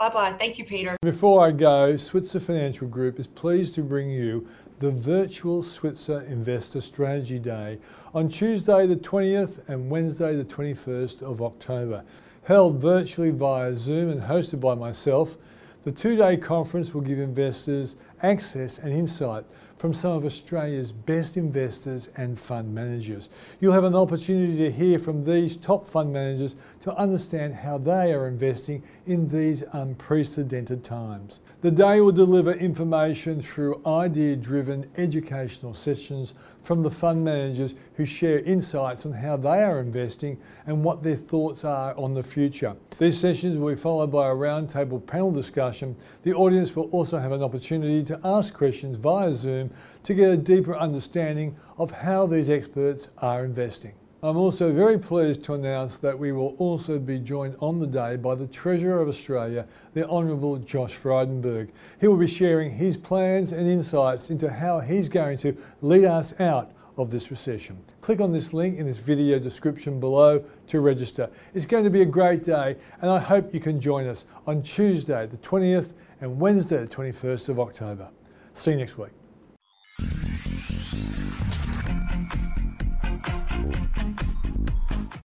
Bye 0.00 0.08
bye. 0.08 0.32
Thank 0.32 0.58
you, 0.58 0.64
Peter. 0.64 0.96
Before 1.02 1.46
I 1.46 1.50
go, 1.50 1.98
Switzer 1.98 2.40
Financial 2.40 2.88
Group 2.88 3.20
is 3.20 3.26
pleased 3.26 3.74
to 3.74 3.82
bring 3.82 4.10
you 4.10 4.48
the 4.78 4.90
virtual 4.90 5.62
Switzer 5.62 6.22
Investor 6.22 6.80
Strategy 6.80 7.38
Day 7.38 7.78
on 8.14 8.30
Tuesday 8.30 8.86
the 8.86 8.96
20th 8.96 9.68
and 9.68 9.90
Wednesday 9.90 10.34
the 10.34 10.44
21st 10.44 11.20
of 11.20 11.42
October. 11.42 12.02
Held 12.44 12.80
virtually 12.80 13.30
via 13.30 13.76
Zoom 13.76 14.08
and 14.08 14.22
hosted 14.22 14.58
by 14.58 14.74
myself, 14.74 15.36
the 15.82 15.92
two 15.92 16.16
day 16.16 16.38
conference 16.38 16.94
will 16.94 17.02
give 17.02 17.18
investors 17.18 17.96
access 18.22 18.78
and 18.78 18.94
insight 18.94 19.44
from 19.80 19.94
some 19.94 20.12
of 20.12 20.26
Australia's 20.26 20.92
best 20.92 21.38
investors 21.38 22.10
and 22.14 22.38
fund 22.38 22.74
managers. 22.74 23.30
You'll 23.60 23.72
have 23.72 23.84
an 23.84 23.94
opportunity 23.94 24.54
to 24.58 24.70
hear 24.70 24.98
from 24.98 25.24
these 25.24 25.56
top 25.56 25.86
fund 25.86 26.12
managers 26.12 26.56
to 26.82 26.94
understand 26.96 27.54
how 27.54 27.78
they 27.78 28.12
are 28.12 28.28
investing 28.28 28.82
in 29.06 29.26
these 29.28 29.64
unprecedented 29.72 30.84
times. 30.84 31.40
The 31.62 31.70
day 31.70 32.02
will 32.02 32.12
deliver 32.12 32.52
information 32.52 33.40
through 33.40 33.80
idea 33.86 34.36
driven 34.36 34.90
educational 34.98 35.72
sessions 35.72 36.34
from 36.62 36.82
the 36.82 36.90
fund 36.90 37.24
managers 37.24 37.74
who 37.94 38.04
share 38.04 38.40
insights 38.40 39.06
on 39.06 39.12
how 39.12 39.38
they 39.38 39.62
are 39.62 39.80
investing 39.80 40.38
and 40.66 40.84
what 40.84 41.02
their 41.02 41.16
thoughts 41.16 41.64
are 41.64 41.96
on 41.96 42.12
the 42.12 42.22
future. 42.22 42.76
These 42.98 43.18
sessions 43.18 43.56
will 43.56 43.70
be 43.70 43.80
followed 43.80 44.12
by 44.12 44.28
a 44.28 44.34
roundtable 44.34 45.06
panel 45.06 45.32
discussion. 45.32 45.96
The 46.22 46.34
audience 46.34 46.76
will 46.76 46.90
also 46.90 47.16
have 47.16 47.32
an 47.32 47.42
opportunity 47.42 48.04
to 48.04 48.20
ask 48.24 48.52
questions 48.52 48.98
via 48.98 49.34
Zoom 49.34 49.69
to 50.02 50.14
get 50.14 50.30
a 50.30 50.36
deeper 50.36 50.76
understanding 50.76 51.56
of 51.78 51.90
how 51.90 52.26
these 52.26 52.50
experts 52.50 53.08
are 53.18 53.44
investing. 53.44 53.94
I'm 54.22 54.36
also 54.36 54.70
very 54.70 54.98
pleased 54.98 55.42
to 55.44 55.54
announce 55.54 55.96
that 55.98 56.18
we 56.18 56.32
will 56.32 56.54
also 56.58 56.98
be 56.98 57.18
joined 57.18 57.56
on 57.60 57.80
the 57.80 57.86
day 57.86 58.16
by 58.16 58.34
the 58.34 58.46
Treasurer 58.46 59.00
of 59.00 59.08
Australia, 59.08 59.66
the 59.94 60.06
Honourable 60.06 60.58
Josh 60.58 60.94
Frydenberg. 60.94 61.70
He 61.98 62.06
will 62.06 62.18
be 62.18 62.26
sharing 62.26 62.76
his 62.76 62.98
plans 62.98 63.50
and 63.50 63.66
insights 63.66 64.28
into 64.28 64.50
how 64.50 64.80
he's 64.80 65.08
going 65.08 65.38
to 65.38 65.56
lead 65.80 66.04
us 66.04 66.38
out 66.38 66.70
of 66.98 67.10
this 67.10 67.30
recession. 67.30 67.78
Click 68.02 68.20
on 68.20 68.30
this 68.30 68.52
link 68.52 68.78
in 68.78 68.84
this 68.86 68.98
video 68.98 69.38
description 69.38 69.98
below 69.98 70.44
to 70.66 70.80
register. 70.80 71.30
It's 71.54 71.64
going 71.64 71.84
to 71.84 71.90
be 71.90 72.02
a 72.02 72.06
great 72.06 72.44
day 72.44 72.76
and 73.00 73.10
I 73.10 73.18
hope 73.18 73.54
you 73.54 73.60
can 73.60 73.80
join 73.80 74.06
us 74.06 74.26
on 74.46 74.62
Tuesday 74.62 75.26
the 75.26 75.38
20th 75.38 75.94
and 76.20 76.38
Wednesday 76.38 76.76
the 76.76 76.94
21st 76.94 77.48
of 77.48 77.58
October. 77.58 78.10
See 78.52 78.72
you 78.72 78.76
next 78.76 78.98
week. 78.98 79.19